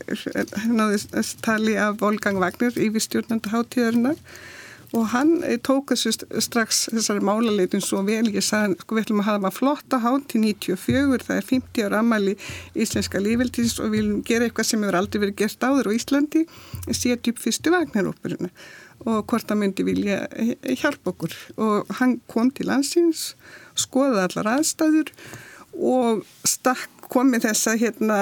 náði 0.71 1.03
tali 1.45 1.77
af 1.81 1.99
Volgang 2.03 2.41
Vagner 2.43 2.75
yfir 2.75 3.05
stjórnanda 3.05 3.53
háttíðarinnar 3.55 4.23
og 4.97 5.09
hann 5.13 5.43
eh, 5.45 5.59
tók 5.61 5.93
þessu 5.93 6.13
strax 6.41 6.87
þessari 6.93 7.25
málaleitin 7.25 7.83
svo 7.85 8.01
vel. 8.07 8.31
Ég 8.33 8.45
sagði 8.45 8.79
sko 8.81 8.97
við 8.97 9.05
ætlum 9.05 9.23
að 9.23 9.29
hafa 9.29 9.53
flotta 9.53 10.01
hátt 10.05 10.29
til 10.33 10.43
94 10.47 11.27
það 11.27 11.41
er 11.41 11.49
50 11.51 11.89
ára 11.89 12.03
ammali 12.03 12.37
íslenska 12.79 13.21
lífveldins 13.23 13.77
og 13.83 13.91
við 13.93 13.97
viljum 13.99 14.23
gera 14.29 14.49
eitthvað 14.49 14.71
sem 14.71 14.85
hefur 14.85 15.01
aldrei 15.03 15.23
verið 15.27 15.41
gert 15.43 15.67
áður 15.69 15.91
á 15.93 15.97
Íslandi. 15.99 16.45
Setja 16.89 17.19
upp 17.21 17.43
fyrstu 17.45 17.75
vagnaróperuna 17.75 18.53
og 19.07 19.29
hvort 19.31 19.47
það 19.47 19.61
myndi 19.61 19.85
vilja 19.87 20.23
eh, 20.35 20.55
hjálpa 20.81 21.13
okkur. 21.13 21.37
Og 21.61 21.93
hann 22.01 22.19
kom 22.31 22.53
til 22.55 22.71
landsins 22.71 23.33
skoðaði 23.79 24.25
allar 24.25 24.55
aðstæður 24.57 25.13
og 25.79 26.25
stakk 26.49 26.98
komið 27.13 27.47
þessa, 27.49 27.75
hérna, 27.81 28.19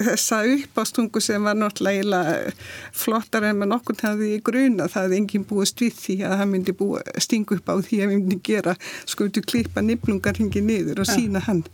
þessa 0.00 0.40
uppástungu 0.54 1.22
sem 1.24 1.46
var 1.46 1.58
náttúrulega 1.58 2.52
flottar 2.96 3.46
en 3.48 3.60
maður 3.60 3.72
nokkur 3.74 4.02
hafði 4.02 4.32
í 4.36 4.42
gruna 4.46 4.88
það 4.92 5.06
hefði 5.06 5.20
enginn 5.22 5.46
búist 5.48 5.80
við 5.82 5.94
því 6.00 6.18
að 6.26 6.36
það 6.40 6.52
myndi 6.52 6.76
búa, 6.76 7.04
stingu 7.22 7.58
upp 7.58 7.72
á 7.72 7.74
því 7.78 8.02
að 8.02 8.12
við 8.12 8.20
myndi 8.20 8.40
gera 8.50 8.76
skoðu 9.06 9.44
klippa 9.46 9.84
niflungar 9.84 10.40
hingi 10.40 10.64
niður 10.64 11.04
og 11.04 11.10
sína 11.10 11.42
hann 11.48 11.64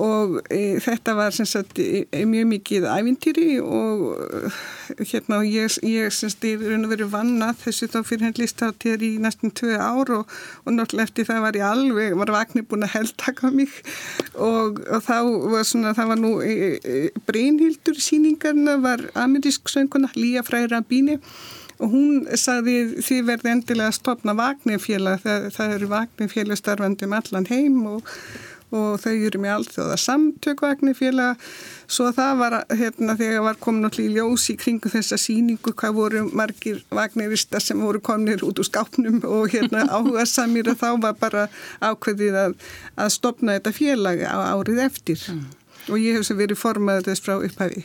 og 0.00 0.38
e, 0.52 0.78
þetta 0.82 1.14
var 1.18 1.34
sagt, 1.34 1.78
e, 1.78 2.24
mjög 2.28 2.48
mikið 2.50 2.86
ævintýri 2.88 3.46
og 3.62 4.04
e, 4.18 4.50
hérna 4.98 5.40
og 5.40 5.48
ég, 5.48 5.78
ég 5.86 6.12
semst 6.14 6.44
er 6.48 6.60
raun 6.62 6.86
og 6.86 6.92
verið 6.92 7.12
vannað 7.12 7.62
þessu 7.64 7.88
þá 7.92 7.98
fyrir 8.08 8.26
henn 8.28 8.38
listáttið 8.40 9.06
í 9.06 9.12
næstum 9.22 9.54
tvö 9.56 9.78
ár 9.78 10.12
og, 10.18 10.36
og 10.64 10.76
náttúrulega 10.76 11.10
eftir 11.10 11.28
það 11.30 11.42
var 11.46 11.60
ég 11.60 11.66
alveg, 11.68 12.18
var 12.20 12.34
vagnir 12.36 12.68
búin 12.68 12.86
að 12.86 12.94
heldtaka 12.96 13.52
mig. 13.54 13.72
Og, 14.34 14.82
og 14.86 15.02
þá 15.06 15.16
var 15.54 15.66
svona, 15.68 15.96
það 15.98 16.12
var 16.12 16.22
nú 16.22 16.34
e, 16.44 16.54
e, 16.78 17.02
Brynhildur 17.28 17.98
síningarna 18.00 18.78
var 18.82 19.08
amerísk 19.18 19.72
sönguna 19.72 20.12
Lía 20.16 20.44
Fræra 20.46 20.82
Bíni 20.86 21.18
og 21.82 21.90
hún 21.90 22.38
sagði 22.38 23.02
því 23.02 23.18
verði 23.26 23.52
endilega 23.56 23.90
að 23.90 23.98
stopna 23.98 24.34
vagnirfélag, 24.38 25.22
það, 25.24 25.46
það 25.56 25.76
eru 25.76 25.90
vagnirfélag 25.90 26.60
starfandi 26.60 27.08
um 27.08 27.16
allan 27.18 27.48
heim 27.50 27.78
og 27.96 28.12
og 28.72 29.00
þau 29.02 29.12
eru 29.12 29.40
með 29.42 29.54
allþjóða 29.56 29.98
samtökvagnir 30.00 30.96
félaga 30.96 31.36
svo 31.92 32.08
það 32.16 32.40
var 32.40 32.56
hérna 32.72 33.16
þegar 33.20 33.46
var 33.46 33.58
komin 33.62 33.88
allir 33.88 34.08
í 34.08 34.16
ljós 34.16 34.48
í 34.52 34.56
kringu 34.60 34.92
þessa 34.92 35.18
síningu 35.20 35.74
hvað 35.76 35.96
voru 35.98 36.24
margir 36.32 36.82
vagniristar 36.90 37.64
sem 37.64 37.80
voru 37.84 38.00
kominir 38.04 38.44
út 38.46 38.62
úr 38.62 38.68
skápnum 38.68 39.20
og 39.28 39.52
hérna 39.52 39.86
áhuga 39.96 40.26
samir 40.28 40.72
og 40.72 40.80
þá 40.80 40.90
var 41.04 41.18
bara 41.20 41.48
ákveðið 41.80 42.38
að, 42.46 42.60
að 42.96 43.16
stopna 43.16 43.58
þetta 43.58 43.76
félag 43.76 44.24
á 44.24 44.38
árið 44.56 44.84
eftir 44.88 45.26
mm. 45.32 45.42
og 45.88 45.98
ég 46.00 46.18
hef 46.18 46.28
sem 46.28 46.40
verið 46.40 46.60
formaður 46.62 47.10
þess 47.10 47.26
frá 47.26 47.36
upphæfi. 47.38 47.84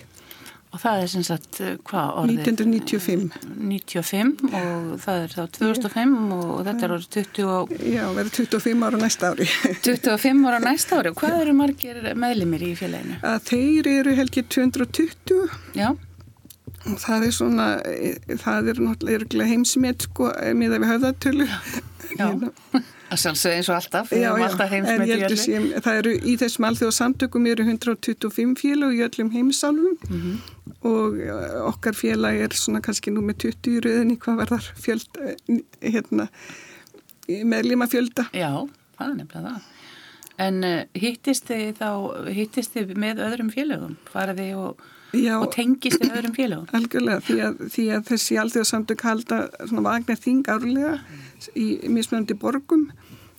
Og 0.78 0.82
það 0.84 1.04
er 1.04 1.08
sem 1.10 1.24
sagt, 1.26 1.58
eh, 1.66 1.78
hvað 1.90 2.10
orðið? 2.22 2.40
1995. 2.52 3.22
95 3.58 4.34
og 4.60 4.92
það 5.02 5.22
er 5.24 5.32
þá 5.34 5.40
2005 5.56 6.12
og 6.36 6.52
þetta 6.68 6.86
er 6.86 6.92
orðið 6.94 7.16
20 7.16 7.48
og... 7.50 7.72
Já, 7.82 8.04
verður 8.14 8.36
25 8.38 8.84
ára 8.86 9.00
næsta 9.02 9.32
ári. 9.34 9.48
25 9.88 10.44
ára 10.46 10.60
næsta 10.62 11.00
ári 11.00 11.10
og 11.10 11.18
hvað 11.18 11.40
eru 11.42 11.56
margir 11.58 11.98
meðlimir 12.14 12.68
í 12.68 12.70
félaginu? 12.78 13.18
Að 13.26 13.48
þeir 13.50 13.90
eru 13.96 14.14
helgið 14.20 14.52
220. 14.54 15.58
Já. 15.82 15.90
Og 16.88 17.02
það 17.02 17.26
er 17.26 17.34
svona, 17.40 17.68
það 18.44 18.70
er 18.76 18.84
náttúrulega 18.86 19.50
heimsmet 19.50 20.06
sko, 20.06 20.30
með 20.62 20.78
að 20.78 20.86
við 20.86 20.94
höfðatölu. 20.94 21.50
Já. 21.50 22.28
Hérna. 22.28 22.54
Það 23.08 23.20
sjálfsög 23.22 23.54
eins 23.56 23.70
og 23.72 23.76
alltaf, 23.78 24.10
við 24.12 24.26
höfum 24.28 24.46
alltaf 24.48 24.72
heimsmet 24.74 25.08
í 25.08 25.16
öllu. 25.16 25.82
Það 25.86 26.00
eru 26.02 26.14
í 26.28 26.34
þessum 26.42 26.68
alþjóð 26.68 26.94
samtökum 26.98 27.46
eru 27.48 27.66
125 27.68 28.56
félag 28.60 28.98
í 28.98 29.04
öllum 29.06 29.30
heimsálfum 29.32 29.96
mm 30.10 30.18
-hmm. 30.24 30.74
og 30.92 31.22
okkar 31.70 31.96
félag 31.96 32.42
er 32.48 32.58
svona 32.58 32.82
kannski 32.84 33.12
nú 33.12 33.24
með 33.24 33.38
20 33.48 33.78
í 33.78 33.84
rauðinni 33.86 34.18
hvað 34.20 34.42
verðar 34.44 34.68
fjöld, 34.76 35.08
eh, 35.24 35.62
hérna, 35.82 36.28
meðlima 37.28 37.88
fjölda. 37.88 38.28
Já, 38.34 38.68
það 39.00 39.10
er 39.10 39.16
nefnilega 39.16 39.56
það. 39.56 39.62
En 40.38 40.64
uh, 40.64 40.84
hittist 40.94 41.48
þið 41.50 41.80
þá, 41.80 41.92
hittist 42.30 42.76
þið 42.76 42.94
með 43.00 43.24
öðrum 43.26 43.50
félagum? 43.50 43.98
Faraði 44.12 44.52
og, 44.54 44.84
og 45.14 45.52
tengist 45.54 46.02
þið 46.02 46.16
öðrum 46.20 46.36
félagum? 46.36 46.70
Algjörlega, 46.78 47.24
því 47.28 47.38
að, 47.46 47.62
því 47.74 47.86
að 47.96 48.08
þessi 48.12 48.40
alþjóð 48.42 48.68
samtök 48.72 49.06
halda 49.08 49.38
svona 49.64 49.86
vagnar 49.88 50.20
þing 50.24 50.50
árlega 50.52 50.98
í 51.56 51.68
mismunandi 51.92 52.38
borgum 52.40 52.90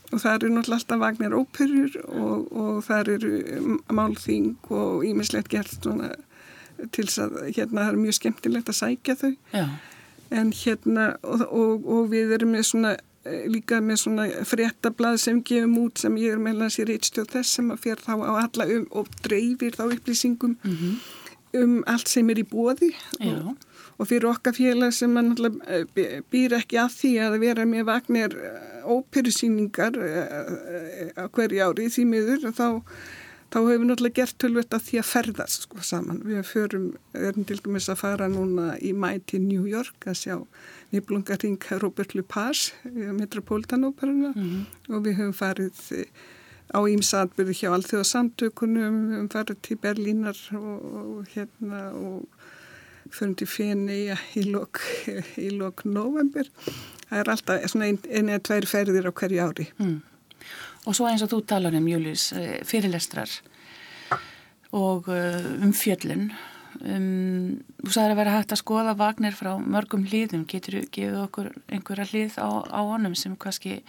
og 0.08 0.22
það 0.22 0.34
eru 0.34 0.52
náttúrulega 0.54 0.78
alltaf 0.78 1.02
vagnir 1.02 1.36
óperur 1.36 1.98
og, 2.06 2.46
og 2.52 2.78
það 2.86 3.12
eru 3.16 3.76
málþing 3.92 4.70
og 4.72 5.04
ímislegt 5.04 5.50
gert 5.52 5.74
svona, 5.76 6.14
til 6.94 7.04
þess 7.04 7.20
að 7.26 7.36
hérna 7.50 7.84
það 7.84 7.92
er 7.92 8.00
mjög 8.04 8.18
skemmtilegt 8.20 8.72
að 8.72 8.80
sækja 8.80 9.18
þau 9.20 9.34
Já. 9.52 9.66
en 10.40 10.54
hérna 10.56 11.10
og, 11.22 11.44
og, 11.50 11.84
og 11.84 12.10
við 12.14 12.34
erum 12.38 12.56
með 12.56 12.66
svona 12.70 12.96
líka 13.50 13.82
með 13.84 14.00
svona 14.04 14.26
fréttablað 14.48 15.18
sem 15.20 15.40
gefum 15.44 15.76
út 15.82 16.00
sem 16.00 16.14
ég 16.20 16.36
er 16.36 16.42
meðlan 16.42 16.72
sér 16.72 16.92
eittstjóð 16.94 17.32
þess 17.34 17.58
sem 17.58 17.72
að 17.74 17.82
fyrir 17.84 18.04
þá 18.04 18.14
á 18.24 18.32
alla 18.40 18.68
um 18.76 18.86
og 19.00 19.10
dreifir 19.24 19.76
þá 19.76 19.84
upplýsingum 19.90 20.54
mm 20.56 20.76
-hmm. 20.76 20.94
Um 21.54 21.82
allt 21.86 22.08
sem 22.08 22.28
er 22.30 22.42
í 22.42 22.48
bóði 22.48 22.92
og 23.20 23.56
og 23.98 24.06
fyrir 24.06 24.30
okkar 24.30 24.54
félag 24.54 24.94
sem 24.94 25.16
eh, 25.18 26.18
býr 26.30 26.58
ekki 26.60 26.78
að 26.80 26.92
því 26.94 27.12
að 27.26 27.38
vera 27.42 27.64
með 27.68 27.88
vagnir 27.88 28.36
eh, 28.38 28.84
óperusýningar 28.86 29.98
eh, 29.98 31.10
á 31.18 31.26
hverju 31.26 31.64
ári 31.66 31.88
því 31.90 32.04
miður 32.12 32.46
þá, 32.54 32.68
þá 33.50 33.58
hefur 33.58 33.74
við 33.74 33.86
náttúrulega 33.90 34.20
gert 34.20 34.38
tölvöld 34.38 34.78
að 34.78 34.86
því 34.86 35.00
að 35.02 35.10
ferðast 35.10 35.66
sko 35.66 35.82
saman. 35.90 36.22
Við 36.28 36.46
förum, 36.46 36.88
erum 37.18 37.48
til 37.48 37.58
dæmis 37.64 37.90
að 37.90 38.02
fara 38.04 38.30
núna 38.30 38.70
í 38.78 38.94
mæ 38.94 39.10
til 39.26 39.42
New 39.48 39.66
York 39.66 40.06
að 40.06 40.20
sjá 40.22 40.36
nýblungaring 40.94 41.58
Robert 41.82 42.14
Lepage, 42.14 42.70
Metropolitanóperuna 43.18 44.30
mm 44.34 44.42
-hmm. 44.42 44.94
og 44.94 45.04
við 45.04 45.18
höfum 45.18 45.38
farið 45.42 45.74
á 46.68 46.78
ímsatbyrðu 46.84 47.54
hjá 47.56 47.70
Alþjóðasamtökunum, 47.72 48.96
við 49.08 49.16
höfum 49.16 49.30
farið 49.32 49.60
til 49.64 49.78
Berlínar 49.82 50.40
og, 50.58 50.88
og 51.00 51.30
hérna 51.32 51.82
og 51.96 52.48
fyrir 53.14 53.36
til 53.40 53.48
fenni 53.48 53.98
í 54.36 54.44
lok, 54.48 54.82
lok 55.60 55.84
november. 55.88 56.50
Það 57.08 57.22
er 57.22 57.32
alltaf 57.32 57.70
svona 57.72 57.88
einu 57.88 58.34
eða 58.34 58.44
tveir 58.50 58.68
ferðir 58.68 59.08
á 59.08 59.12
hverju 59.12 59.46
ári. 59.46 59.68
Mm. 59.80 59.96
Og 60.88 60.96
svo 60.96 61.08
eins 61.08 61.24
og 61.24 61.32
þú 61.32 61.40
talar 61.48 61.76
um, 61.76 61.88
Július, 61.88 62.30
eh, 62.36 62.60
fyrirlestrar 62.68 63.32
og 64.76 65.08
eh, 65.12 65.40
um 65.64 65.72
fjöllun. 65.72 66.30
Um, 66.78 67.58
þú 67.80 67.94
sagði 67.94 68.12
að 68.12 68.20
vera 68.20 68.34
hægt 68.36 68.52
að 68.54 68.60
skoða 68.60 68.94
Vagner 68.98 69.34
frá 69.36 69.54
mörgum 69.58 70.04
hlýðum. 70.06 70.44
Getur 70.48 70.78
þú 70.78 70.84
gefið 70.94 71.22
okkur 71.24 71.50
einhverja 71.72 72.08
hlýð 72.12 72.36
á, 72.38 72.48
á 72.68 72.80
honum 72.84 73.16
sem 73.18 73.34
kannski 73.40 73.80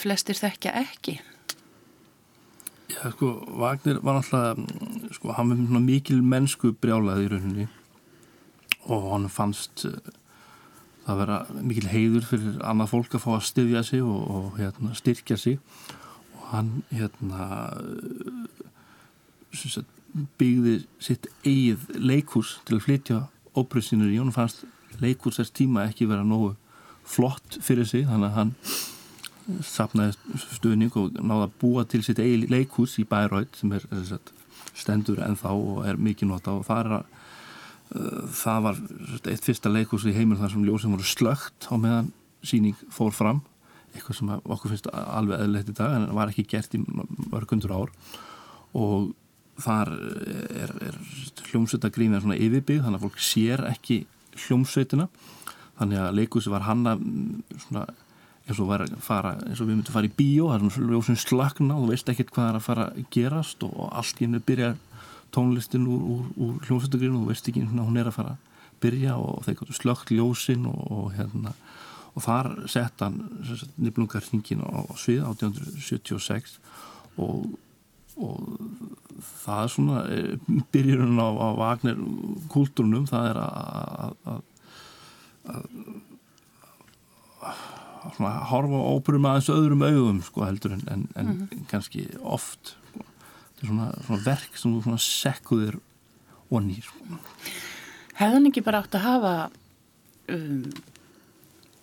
flestir 0.00 0.38
þekkja 0.40 0.72
ekki. 0.80 1.20
Já, 2.92 3.10
sko, 3.10 3.26
Wagner 3.58 3.98
var 4.02 4.18
náttúrulega, 4.18 4.54
mm, 4.54 5.12
sko, 5.16 5.32
hann 5.32 5.68
var 5.72 5.80
mikil 5.80 6.22
mennsku 6.22 6.74
brjálaði 6.80 7.24
í 7.24 7.30
rauninni 7.32 7.68
og 8.90 9.06
hann 9.12 9.28
fannst 9.30 9.84
uh, 9.86 9.92
það 11.06 11.20
vera 11.22 11.38
mikil 11.62 11.88
heiður 11.88 12.26
fyrir 12.26 12.58
annað 12.66 12.92
fólk 12.92 13.16
að 13.16 13.24
fá 13.24 13.30
að 13.36 13.48
styðja 13.48 13.82
sig 13.86 14.02
og, 14.02 14.22
og 14.36 14.58
hérna, 14.58 14.94
styrkja 14.98 15.36
sig. 15.38 15.58
Og 16.36 16.42
hann 16.50 16.70
hérna 16.90 17.48
uh, 17.80 18.52
byggði 20.38 20.82
sitt 21.02 21.28
eigið 21.46 21.88
leikús 21.96 22.58
til 22.66 22.78
að 22.78 22.86
flytja 22.88 23.20
óbreyðsynur 23.56 24.12
í. 24.12 24.20
Hann 24.20 24.34
fannst 24.34 24.66
leikús 25.00 25.38
þess 25.40 25.54
tíma 25.54 25.86
ekki 25.88 26.10
vera 26.10 26.26
nógu 26.26 26.54
flott 27.08 27.58
fyrir 27.62 27.88
sig 27.88 28.06
þannig 28.06 28.30
að 28.30 28.36
hann 28.36 28.52
sapnaði 29.66 30.14
stuðning 30.56 30.94
og 30.98 31.16
náði 31.18 31.46
að 31.48 31.56
búa 31.60 31.84
til 31.88 32.02
sitt 32.04 32.20
eigi 32.22 32.46
leikús 32.50 32.98
í 33.02 33.06
Bæraut 33.08 33.58
sem 33.58 33.72
er, 33.74 33.84
er 33.90 34.04
sagt, 34.08 34.32
stendur 34.78 35.22
ennþá 35.24 35.54
og 35.56 35.86
er 35.88 36.00
mikið 36.00 36.30
nota 36.30 36.56
og 36.56 36.66
það 36.68 36.82
er 36.82 36.96
að 36.98 37.06
uh, 37.96 38.20
það 38.42 38.66
var 38.66 38.82
eitt 39.32 39.46
fyrsta 39.48 39.72
leikús 39.72 40.06
í 40.08 40.14
heimil 40.16 40.38
þar 40.40 40.54
sem 40.54 40.66
ljósið 40.66 40.94
voru 40.96 41.08
slögt 41.08 41.68
á 41.68 41.74
meðan 41.74 42.12
síning 42.42 42.78
fór 42.90 43.14
fram. 43.14 43.42
Eitthvað 43.92 44.18
sem 44.18 44.30
okkur 44.36 44.72
finnst 44.72 44.88
alveg 44.92 45.42
eðlert 45.44 45.72
í 45.72 45.76
dag 45.76 45.96
en 45.96 46.08
var 46.16 46.32
ekki 46.32 46.46
gert 46.48 46.74
í 46.74 46.80
mörgundur 46.82 47.74
ár. 47.76 47.92
Og 48.78 49.12
þar 49.60 49.92
er, 49.92 50.72
er 50.88 50.96
hljómsveitagríðin 51.50 52.22
svona 52.22 52.38
yfirbygg 52.40 52.86
þannig 52.86 52.98
að 52.98 53.04
fólk 53.04 53.20
sér 53.22 53.62
ekki 53.68 54.02
hljómsveitina. 54.46 55.10
Þannig 55.78 56.00
að 56.00 56.16
leikúsi 56.18 56.52
var 56.52 56.64
hanna 56.66 56.96
svona 57.66 57.84
eins 58.42 58.58
og, 58.58 58.70
fara, 59.04 59.36
eins 59.46 59.60
og 59.60 59.68
við 59.68 59.76
myndum 59.76 59.92
að 59.92 59.96
fara 59.96 60.08
í 60.08 60.14
bíó 60.18 60.48
það 60.50 60.56
er 60.56 60.74
svona 60.74 60.94
ljósum 60.96 61.18
slagna 61.20 61.76
og 61.76 61.84
þú 61.84 61.92
veist 61.92 62.08
ekkert 62.10 62.32
hvað 62.34 62.48
er 62.48 62.58
að 62.58 62.66
fara 62.66 62.86
að 62.90 63.04
gerast 63.14 63.66
og 63.66 63.76
allt 63.90 64.18
í 64.18 64.26
hennu 64.26 64.42
byrja 64.42 64.72
tónlistin 65.32 65.86
úr, 65.88 66.02
úr, 66.02 66.24
úr 66.36 66.56
hljómsveitagrinu 66.66 67.20
og 67.20 67.26
þú 67.26 67.32
veist 67.32 67.50
ekki 67.52 67.64
hún 67.68 68.00
er 68.00 68.10
að 68.10 68.18
fara 68.18 68.34
að 68.34 68.48
byrja 68.82 69.16
og 69.20 69.44
þeir 69.46 69.58
gott 69.60 69.76
slögt 69.78 70.12
ljósin 70.12 70.66
og, 70.68 70.80
og 70.90 71.12
hérna. 71.16 71.54
Og 72.12 72.24
þar 72.26 72.50
sett 72.68 73.00
hann 73.00 73.20
nýblungarhingin 73.80 74.64
á, 74.66 74.84
á 74.84 74.92
svið 75.00 75.22
1876 75.30 76.58
og, 77.22 77.46
og 78.20 78.40
það 79.44 79.62
er 79.62 79.72
svona 79.72 80.02
e, 80.12 80.18
byrjurinn 80.74 81.22
á, 81.22 81.28
á 81.30 81.48
Vagner 81.56 82.02
kultúrnum 82.52 83.06
það 83.08 83.30
er 83.30 83.40
að 83.46 84.16
að 84.26 84.42
svona 88.16 88.32
horfa 88.50 88.82
óperum 88.92 89.28
aðeins 89.30 89.50
öðrum 89.52 89.84
augum 89.86 90.20
sko 90.26 90.46
heldur 90.46 90.76
en, 90.76 90.84
en, 90.90 91.08
en 91.14 91.26
mm 91.26 91.40
-hmm. 91.40 91.66
kannski 91.70 92.06
oft 92.20 92.74
sko. 92.74 93.04
þetta 93.04 93.62
er 93.62 93.66
svona, 93.66 93.88
svona 94.06 94.24
verk 94.24 94.56
sem 94.56 94.74
þú 94.74 94.82
svona 94.82 94.98
sekkuðir 94.98 95.78
og 96.50 96.62
nýr 96.62 96.82
sko. 96.82 97.20
Hefðan 98.14 98.46
ekki 98.50 98.62
bara 98.62 98.82
átt 98.82 98.94
að 98.94 99.06
hafa 99.06 99.50
um, 100.28 100.72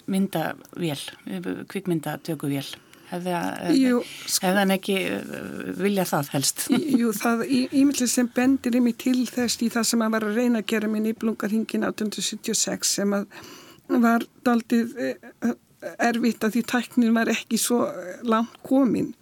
myndavél 0.05 1.01
kvikmyndatökuvél 1.67 2.67
hefði 3.09 3.93
sko, 4.29 4.51
hann 4.53 4.71
ekki 4.71 4.97
uh, 5.15 5.71
vilja 5.79 6.05
það 6.09 6.29
helst 6.35 6.67
Jú, 6.69 7.11
það 7.17 7.45
ímyndið 7.49 8.11
sem 8.11 8.29
bendir 8.35 8.77
í 8.77 8.83
mig 8.85 8.99
til 9.01 9.25
þess 9.29 9.61
í 9.65 9.69
það 9.73 9.87
sem 9.91 10.05
að 10.05 10.13
var 10.17 10.27
að 10.27 10.37
reyna 10.41 10.61
að 10.61 10.69
gera 10.73 10.91
minn 10.91 11.09
í 11.09 11.15
Blungarhingin 11.17 11.87
1876 11.87 12.93
sem 12.99 13.17
að 13.17 13.25
var 13.89 14.25
daldið 14.45 14.93
eh, 15.01 15.55
erfitt 15.81 16.43
að 16.43 16.57
því 16.57 16.65
tæknin 16.73 17.15
var 17.15 17.31
ekki 17.31 17.59
svo 17.61 17.85
langt 18.27 18.57
komin 18.67 19.13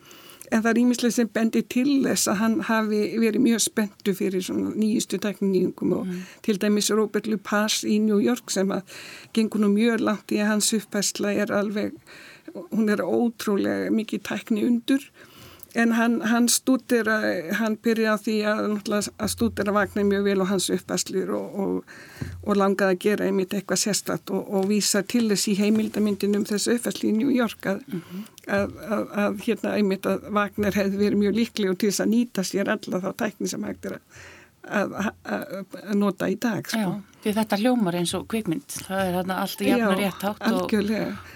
en 0.52 0.63
það 0.63 0.70
er 0.70 0.80
ímislega 0.82 1.15
sem 1.17 1.30
bendi 1.34 1.62
til 1.67 1.89
þess 2.06 2.30
að 2.32 2.39
hann 2.41 2.56
hafi 2.70 3.02
verið 3.20 3.43
mjög 3.43 3.63
spenntu 3.65 4.13
fyrir 4.15 4.46
svona 4.46 4.72
nýjustu 4.80 5.20
tækningum 5.24 5.96
og 5.98 6.08
mm. 6.08 6.22
til 6.48 6.60
dæmis 6.62 6.91
Robert 6.96 7.28
Lupas 7.28 7.82
í 7.84 7.98
New 8.04 8.20
York 8.24 8.54
sem 8.54 8.72
að 8.72 8.96
gengur 9.36 9.63
nú 9.63 9.72
mjög 9.74 10.06
langt 10.08 10.32
í 10.32 10.39
að 10.43 10.54
hans 10.54 10.72
uppfæsla 10.78 11.34
er 11.43 11.52
alveg, 11.56 11.98
hún 12.72 12.93
er 12.93 13.04
ótrúlega 13.04 13.91
mikið 13.93 14.24
tækni 14.30 14.63
undur 14.67 15.04
en 15.77 15.93
hann, 15.93 16.15
hann 16.25 16.47
stútir 16.49 17.07
að, 17.11 17.25
hann 17.59 17.75
byrja 17.85 18.15
á 18.15 18.17
því 18.17 18.35
að, 18.49 18.63
að 18.89 19.31
stútir 19.33 19.69
að 19.69 19.77
vakna 19.77 20.05
mjög 20.07 20.23
vel 20.25 20.37
og 20.41 20.49
hans 20.49 20.69
uppastlur 20.73 21.33
og, 21.37 21.59
og, 21.63 21.91
og 22.43 22.57
langaði 22.57 22.95
að 22.95 23.03
gera 23.05 23.27
einmitt 23.27 23.53
eitthvað 23.53 23.83
sérstatt 23.83 24.33
og, 24.33 24.47
og 24.57 24.65
vísa 24.71 25.03
til 25.05 25.27
þess 25.29 25.51
í 25.51 25.57
heimildamindin 25.59 26.39
um 26.39 26.47
þessu 26.49 26.77
uppastli 26.77 27.11
í 27.11 27.17
New 27.19 27.33
York 27.33 27.69
að, 27.69 27.83
mm 27.85 28.01
-hmm. 28.07 28.25
að, 28.57 28.79
að 29.25 29.45
hérna 29.45 29.75
einmitt 29.75 30.09
að 30.09 30.25
Vagner 30.39 30.79
hefði 30.81 31.03
verið 31.03 31.21
mjög 31.23 31.37
líkleg 31.41 31.75
og 31.75 31.77
til 31.77 31.91
þess 31.91 32.05
að 32.05 32.13
nýta 32.15 32.47
sér 32.47 32.73
alla 32.73 33.03
þá 33.05 33.11
tækni 33.21 33.53
sem 33.53 33.69
hægt 33.69 33.85
er 33.85 33.99
að 33.99 34.25
nota 35.96 36.28
í 36.28 36.36
dag 36.41 36.67
sko. 36.67 36.80
Já, 36.80 37.20
því 37.24 37.34
þetta 37.38 37.60
hljómar 37.62 37.98
eins 38.00 38.13
og 38.17 38.26
kvikmynd. 38.32 38.76
Það 38.88 39.04
er 39.04 39.15
hérna 39.20 39.38
allt 39.43 39.62
í 39.63 39.70
jafn 39.70 39.86
og 39.88 39.96
rétt 40.02 40.26
átt 40.30 40.43
og, 40.50 40.76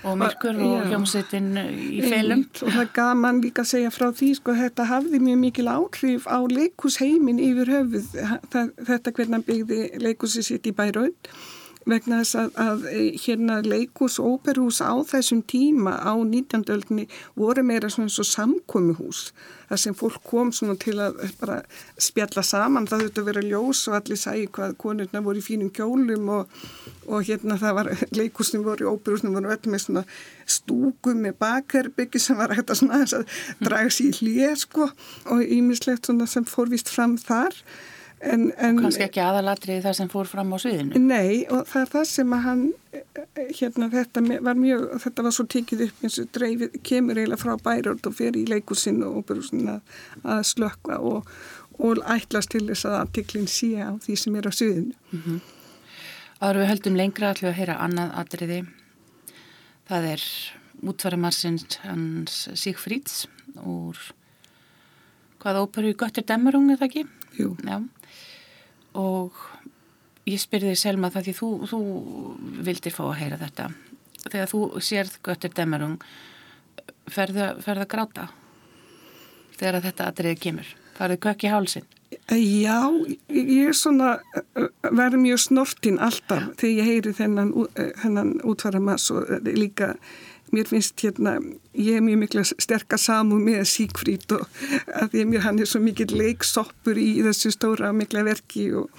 og 0.10 0.18
myrkur 0.20 0.60
og 0.66 0.90
hljómsveitin 0.90 1.50
í 1.62 2.02
felum. 2.06 2.44
Og 2.66 2.76
það 2.76 2.92
gaf 2.98 3.16
mann 3.22 3.42
líka 3.46 3.66
að 3.66 3.72
segja 3.72 3.94
frá 3.94 4.10
því 4.18 4.34
sko 4.42 4.58
þetta 4.60 4.90
hafði 4.92 5.24
mjög 5.24 5.42
mikil 5.46 5.68
áhrif 5.72 6.28
á 6.28 6.40
leikusheimin 6.52 7.42
yfir 7.44 7.74
höfuð. 7.78 8.12
Þetta 8.52 9.16
hvernig 9.16 9.48
byggði 9.48 9.82
leikusi 10.04 10.46
sitt 10.46 10.68
í 10.68 10.76
bæraun 10.76 11.16
vegna 11.90 12.22
þess 12.22 12.38
að, 12.38 12.52
að 12.62 12.84
hérna 13.24 13.62
leikus 13.66 14.20
óperhús 14.22 14.82
á 14.86 14.94
þessum 15.08 15.42
tíma 15.50 15.96
á 15.98 16.14
19. 16.14 16.68
öldni 16.70 17.08
voru 17.40 17.64
meira 17.66 17.90
svona 17.90 18.12
og 18.12 18.28
samkomiðhús 18.28 19.32
þar 19.72 19.80
sem 19.80 19.96
fólk 19.96 20.20
kom 20.28 20.52
svona 20.54 20.76
til 20.80 20.98
að 21.00 21.22
bara 21.40 21.62
spjalla 22.02 22.44
saman, 22.44 22.88
það 22.90 23.06
þurfti 23.06 23.22
að 23.22 23.30
vera 23.30 23.44
ljós 23.46 23.86
og 23.88 23.98
allir 23.98 24.20
sæi 24.20 24.50
hvað 24.52 24.76
konurna 24.84 25.24
voru 25.24 25.40
í 25.40 25.46
fínum 25.46 25.72
kjólum 25.74 26.28
og, 26.36 26.58
og 27.08 27.24
hérna 27.30 27.58
það 27.62 27.78
var 27.80 27.92
leikusnum 28.20 28.66
voru 28.68 28.86
í 28.86 28.92
óperhúsnum 28.92 29.38
voru 29.38 29.54
öll 29.56 29.72
með 29.72 29.86
svona 29.86 30.04
stúkum 30.46 31.24
með 31.24 31.40
bakherbyggi 31.42 32.22
sem 32.22 32.38
var 32.38 32.54
hægt 32.58 32.74
að 32.74 32.84
svona 32.84 33.24
draga 33.64 33.90
sér 33.90 34.12
í 34.12 34.20
hlýja 34.20 34.54
sko 34.60 34.92
og 35.32 35.42
ímislegt 35.48 36.10
svona 36.10 36.28
sem 36.30 36.46
fórvist 36.46 36.92
fram 36.92 37.18
þar 37.22 37.56
En, 38.22 38.52
en, 38.62 38.78
Kanski 38.78 39.08
ekki 39.08 39.22
aðalatriði 39.24 39.82
það 39.82 39.96
sem 39.98 40.10
fór 40.12 40.28
fram 40.30 40.52
á 40.54 40.58
sviðinu? 40.62 41.00
Nei 41.02 41.48
og 41.50 41.64
það 41.70 41.82
er 41.82 41.90
það 41.90 42.04
sem 42.12 42.34
að 42.36 42.44
hann, 42.46 42.64
hérna 43.58 43.88
þetta 43.90 44.22
var 44.46 44.60
mjög, 44.60 44.84
þetta 45.02 45.24
var 45.26 45.34
svo 45.34 45.46
tikið 45.50 45.82
upp 45.88 46.04
eins 46.06 46.18
og 46.22 46.28
dreifið, 46.38 46.76
kemur 46.86 47.18
eiginlega 47.18 47.42
frá 47.42 47.56
bærjórn 47.66 48.04
og 48.12 48.14
fer 48.20 48.38
í 48.38 48.44
leikusinn 48.50 49.00
og 49.08 49.16
óperusinn 49.22 49.72
að, 49.74 49.96
slökka 50.46 51.00
og, 51.02 51.32
og 51.82 52.02
ætlast 52.14 52.54
til 52.54 52.68
þess 52.68 52.86
að 52.90 53.00
artiklinn 53.00 53.50
sé 53.50 53.72
á 53.82 53.90
því 54.04 54.18
sem 54.22 54.38
er 54.38 54.50
á 54.50 54.52
sviðinu. 54.54 54.94
Mm 55.10 55.24
-hmm. 55.26 55.40
Áður 56.42 56.60
við 56.62 56.70
höldum 56.72 57.00
lengra 57.00 57.30
allir 57.30 57.50
að 57.50 57.58
heyra 57.58 57.80
annað 57.82 58.12
atriði. 58.22 58.60
Það 59.90 60.06
er 60.12 60.28
útvaramarsins 60.82 61.80
hans 61.82 62.50
Sigfríds 62.54 63.26
úr 63.66 63.98
hvaða 65.42 65.66
óperu 65.66 65.90
í 65.90 65.98
Göttur 65.98 66.26
Demmerung 66.26 66.70
er 66.70 66.78
það 66.78 66.88
ekki? 66.88 67.06
Jú. 67.40 67.58
Já 67.66 67.82
og 68.98 69.38
ég 70.30 70.42
spyrði 70.42 70.76
Selma 70.80 71.12
það 71.14 71.30
því 71.30 71.38
þú, 71.38 71.50
þú 71.72 71.80
vildir 72.68 72.96
fá 72.96 73.04
að 73.08 73.18
heyra 73.22 73.40
þetta. 73.42 73.70
Þegar 74.28 74.52
þú 74.52 74.62
sérð 74.86 75.18
Göttur 75.26 75.56
Demerung 75.58 75.98
ferðu 77.12 77.48
að 77.74 77.88
gráta? 77.90 78.28
Þegar 79.58 79.82
þetta 79.88 80.12
aðrið 80.12 80.40
kemur. 80.42 80.70
Farið 80.98 81.24
kökk 81.26 81.48
í 81.48 81.52
hálsin 81.52 81.90
Já, 82.32 82.92
ég 83.32 83.70
er 83.72 83.76
svona 83.76 84.18
verður 84.84 85.22
mjög 85.24 85.40
snortinn 85.46 86.00
alltaf 86.04 86.50
þegar 86.60 86.74
ég 86.74 86.90
heyri 86.90 87.14
þennan, 87.16 87.54
þennan 88.02 88.34
útfæra 88.48 88.82
maður 88.84 89.22
og 89.22 89.48
líka 89.48 89.94
mér 90.52 90.68
finnst 90.68 91.00
hérna, 91.04 91.38
ég 91.78 91.98
er 91.98 92.06
mjög 92.06 92.22
mikla 92.26 92.46
sterkar 92.52 93.00
samu 93.02 93.40
með 93.42 93.64
Síkfrít 93.72 94.32
og 94.36 94.46
að 94.92 95.14
því 95.14 95.26
að 95.26 95.44
hann 95.48 95.60
er 95.64 95.70
svo 95.72 95.82
mikið 95.84 96.16
leiksoppur 96.20 97.00
í 97.00 97.12
þessu 97.26 97.54
stóra 97.56 97.92
mikla 97.96 98.26
verki 98.28 98.68
og, 98.76 98.90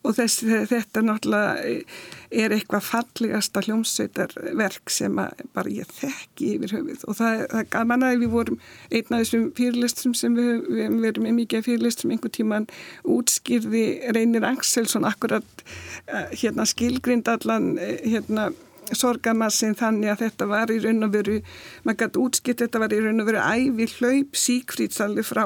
og 0.00 0.16
þess, 0.16 0.44
þetta 0.70 1.02
náttúrulega 1.04 1.82
er 2.30 2.54
eitthvað 2.54 2.86
fallegasta 2.86 3.62
hljómsveitarverk 3.66 4.92
sem 4.94 5.18
bara 5.18 5.72
ég 5.74 5.88
þekki 5.98 6.54
yfir 6.54 6.74
höfuð. 6.78 7.04
Og 7.10 7.18
það, 7.18 7.42
er 7.58 7.68
gaman 7.74 8.06
að 8.06 8.22
við 8.22 8.32
vorum 8.36 8.60
einn 8.88 9.10
af 9.10 9.24
þessum 9.24 9.48
fyrirlistrum 9.58 10.16
sem 10.16 10.38
við, 10.38 10.64
við 10.70 10.96
verum 11.04 11.26
með 11.26 11.36
mikið 11.42 11.66
fyrirlistrum 11.66 12.14
einhver 12.14 12.34
tíman 12.38 12.70
útskýrði 13.18 13.84
Reynir 14.16 14.46
Angselsson 14.46 15.08
akkurat 15.10 15.66
eh, 16.06 16.30
hérna 16.44 16.68
skilgrind 16.70 17.28
allan 17.28 17.74
eh, 17.82 17.98
hérna 18.06 18.52
sorgamassin 18.96 19.76
þannig 19.78 20.12
að 20.14 20.24
þetta 20.24 20.48
var 20.50 20.72
í 20.72 20.78
raun 20.82 21.06
og 21.06 21.14
veru, 21.14 21.38
maður 21.84 22.00
gæti 22.02 22.22
útskipt 22.24 22.64
þetta 22.64 22.82
var 22.82 22.94
í 22.94 23.00
raun 23.04 23.22
og 23.22 23.30
veru 23.30 23.44
ævi 23.44 23.88
hlaup 23.96 24.40
síkfrítsalli 24.44 25.24
frá, 25.26 25.44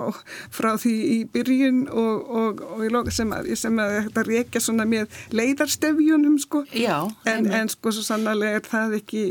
frá 0.54 0.72
því 0.80 0.94
í 1.14 1.18
byrjun 1.34 1.84
og, 1.90 2.34
og, 2.40 2.64
og 2.78 3.12
sem 3.14 3.32
að, 3.34 3.52
sem 3.58 3.78
að 3.82 3.96
þetta 4.08 4.26
reykja 4.30 4.64
svona 4.64 4.88
með 4.88 5.22
leiðarstefjunum 5.34 6.40
sko. 6.42 6.64
Já, 6.74 6.98
en, 7.30 7.50
en 7.52 7.72
sko 7.72 7.94
svo 7.94 8.04
sannlega 8.06 8.60
er 8.60 8.68
það 8.68 8.98
ekki 9.00 9.24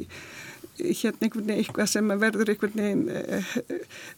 hérna 0.84 1.28
einhvern 1.28 1.48
veginn 1.48 1.64
eitthvað 1.64 1.90
sem 1.92 2.14
verður 2.22 2.52
einhvern 2.54 2.80
veginn 2.80 3.04
uh, 3.10 3.54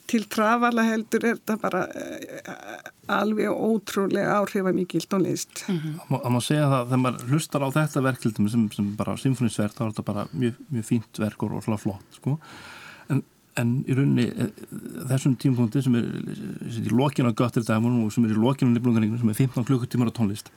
til 0.10 0.26
trafala 0.32 0.86
heldur 0.90 1.28
er 1.30 1.40
þetta 1.40 1.58
bara 1.62 1.84
uh, 1.90 2.92
alveg 3.16 3.52
ótrúlega 3.52 4.40
áhrifamikil 4.40 5.06
tónlist. 5.10 5.66
Það 5.66 5.76
mm 5.76 5.82
-hmm. 6.10 6.32
má, 6.34 6.40
segja 6.42 6.70
það 6.72 6.88
þegar 6.90 7.04
maður 7.04 7.30
hlustar 7.34 7.66
á 7.66 7.70
þetta 7.78 8.06
verkildum 8.10 8.50
sem, 8.50 8.72
sem 8.72 8.96
bara 8.96 9.18
symfónisverk 9.18 9.78
þá 9.78 9.84
er 9.86 9.92
þetta 9.92 10.10
bara 10.14 10.28
mjög, 10.32 10.54
mjög 10.70 10.86
fínt 10.86 11.20
verk 11.20 11.44
og 11.44 11.52
rosalega 11.52 11.84
flott 11.84 12.20
sko 12.20 12.40
en, 13.10 13.24
en 13.56 13.76
í 13.88 13.94
rauninni 13.94 14.52
þessum 15.10 15.36
tímpunkti 15.36 15.84
sem 15.86 15.96
er 15.96 16.06
í 16.82 16.90
lokinu 16.92 17.30
á 17.32 17.38
Götterdæmunum 17.38 18.06
og 18.06 18.14
sem 18.14 18.26
er 18.26 18.34
í 18.36 18.40
lokinu 18.40 18.72
á 18.72 18.76
Nibblungaringum 18.76 19.22
sem 19.22 19.30
er 19.30 19.40
15 19.42 19.68
klukkutímar 19.70 20.10
á 20.10 20.18
tónlist 20.18 20.52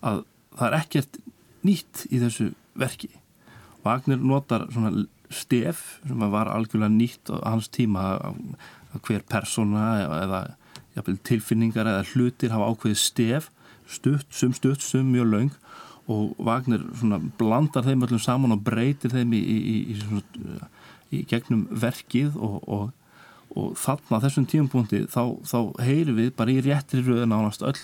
að 0.00 0.24
það 0.54 0.66
er 0.68 0.78
ekkert 0.80 1.20
nýtt 1.64 2.06
í 2.10 2.20
þessu 2.22 2.52
verki 2.78 3.10
Wagner 3.84 4.16
notar 4.16 4.66
svona 4.72 5.04
stef 5.32 6.00
sem 6.04 6.24
var 6.32 6.50
algjörlega 6.52 6.92
nýtt 6.92 7.32
á 7.32 7.54
hans 7.54 7.70
tíma 7.72 8.04
að 8.20 9.00
hver 9.06 9.24
persóna 9.28 9.86
eða, 10.04 10.42
eða 10.94 11.16
tilfinningar 11.26 11.88
eða 11.90 12.06
hlutir 12.12 12.54
hafa 12.54 12.70
ákveðið 12.72 13.00
stef 13.00 13.50
stutt, 13.90 14.26
sum 14.30 14.54
stutt, 14.56 14.82
sum 14.82 15.10
mjög 15.12 15.30
laung 15.30 15.52
og 16.10 16.34
Wagner 16.44 16.82
blandar 17.38 17.86
þeim 17.86 18.04
öllum 18.04 18.20
saman 18.20 18.52
og 18.52 18.62
breytir 18.64 19.12
þeim 19.12 19.32
í, 19.36 19.40
í, 19.40 19.76
í, 19.94 19.96
svona, 20.02 20.68
í 21.14 21.22
gegnum 21.28 21.64
verkið 21.70 22.36
og, 22.36 22.58
og, 22.68 22.84
og 23.56 23.72
þarna 23.80 24.20
þessum 24.24 24.48
tímapunkti 24.50 25.04
þá, 25.12 25.40
þá 25.48 25.58
heyrum 25.86 26.20
við 26.20 26.34
bara 26.36 26.52
í 26.52 26.60
réttri 26.64 27.00
röðun 27.04 27.36
ánast 27.36 27.64
öll 27.64 27.78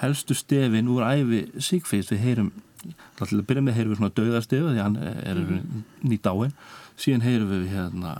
helstu 0.00 0.36
stefin 0.38 0.88
úr 0.88 1.04
æfi 1.04 1.44
Sigfríðs 1.60 2.12
við 2.14 2.24
heyrum 2.24 2.50
til 2.82 3.38
að 3.38 3.46
byrja 3.48 3.64
með 3.66 3.78
heyrum 3.78 3.92
við 3.92 4.00
svona 4.00 4.16
döðarstefu 4.16 4.72
því 4.72 4.82
hann 4.82 4.98
er 5.02 5.40
mm. 5.40 5.84
nýtt 6.10 6.30
áinn 6.30 6.54
síðan 7.00 7.26
heyrum 7.26 7.52
við 7.52 7.68
hérna 7.74 8.14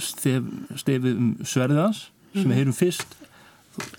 stef, 0.00 0.42
stefið 0.74 1.12
um 1.14 1.32
sverðans 1.46 2.06
sem 2.34 2.50
við 2.50 2.60
heyrum 2.60 2.76
fyrst 2.76 3.16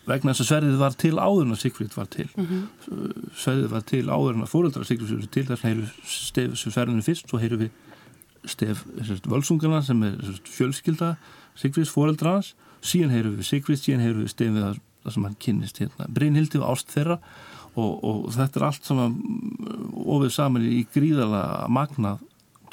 vegna 0.08 0.34
þess 0.34 0.44
að 0.44 0.50
sverðið 0.50 0.80
var 0.82 0.96
til 0.98 1.14
áður 1.18 1.44
en 1.46 1.54
að 1.54 1.60
Sigfríð 1.62 1.96
var 1.98 2.08
til. 2.14 2.28
Mm 2.36 2.46
-hmm. 2.48 3.28
sverðið 3.38 3.68
var 3.72 3.84
til 3.92 4.06
áður 4.10 4.36
en 4.36 4.46
að 4.46 4.54
fóröldra 4.54 4.86
Sigfríð 4.86 5.20
var 5.20 5.28
til 5.32 5.46
þess 5.46 5.64
að 5.64 5.70
heyrum 5.70 5.90
stef 6.04 6.58
sem 6.58 6.72
sverðinu 6.72 7.06
fyrst 7.06 7.30
svo 7.30 7.40
heyrum 7.40 7.62
við 7.62 7.72
stef 8.46 8.86
völsungarna 9.28 9.82
sem 9.84 10.04
er 10.04 10.18
fjölskylda 10.44 11.16
Sigfríðs 11.56 11.94
fóröldrans 11.94 12.56
síðan 12.82 13.14
heyrum 13.14 13.38
við 13.38 13.46
Sigfríð, 13.46 13.82
síðan 13.82 14.06
heyrum 14.06 14.24
við 14.24 14.34
stefið 14.34 14.64
það 15.04 15.14
sem 15.14 15.24
hann 15.24 15.38
kynnist 15.40 15.80
hérna 15.80 16.10
Brynhildi 16.10 16.58
og 16.58 16.72
ást 16.72 16.92
þeirra 16.92 17.20
og, 17.78 17.92
og 18.04 18.30
þetta 18.36 18.60
er 18.60 18.68
allt 18.68 18.88
saman 18.88 19.18
ofið 20.08 20.32
saman 20.34 20.68
í 20.68 20.84
gríðala 20.94 21.42
magnað 21.72 22.24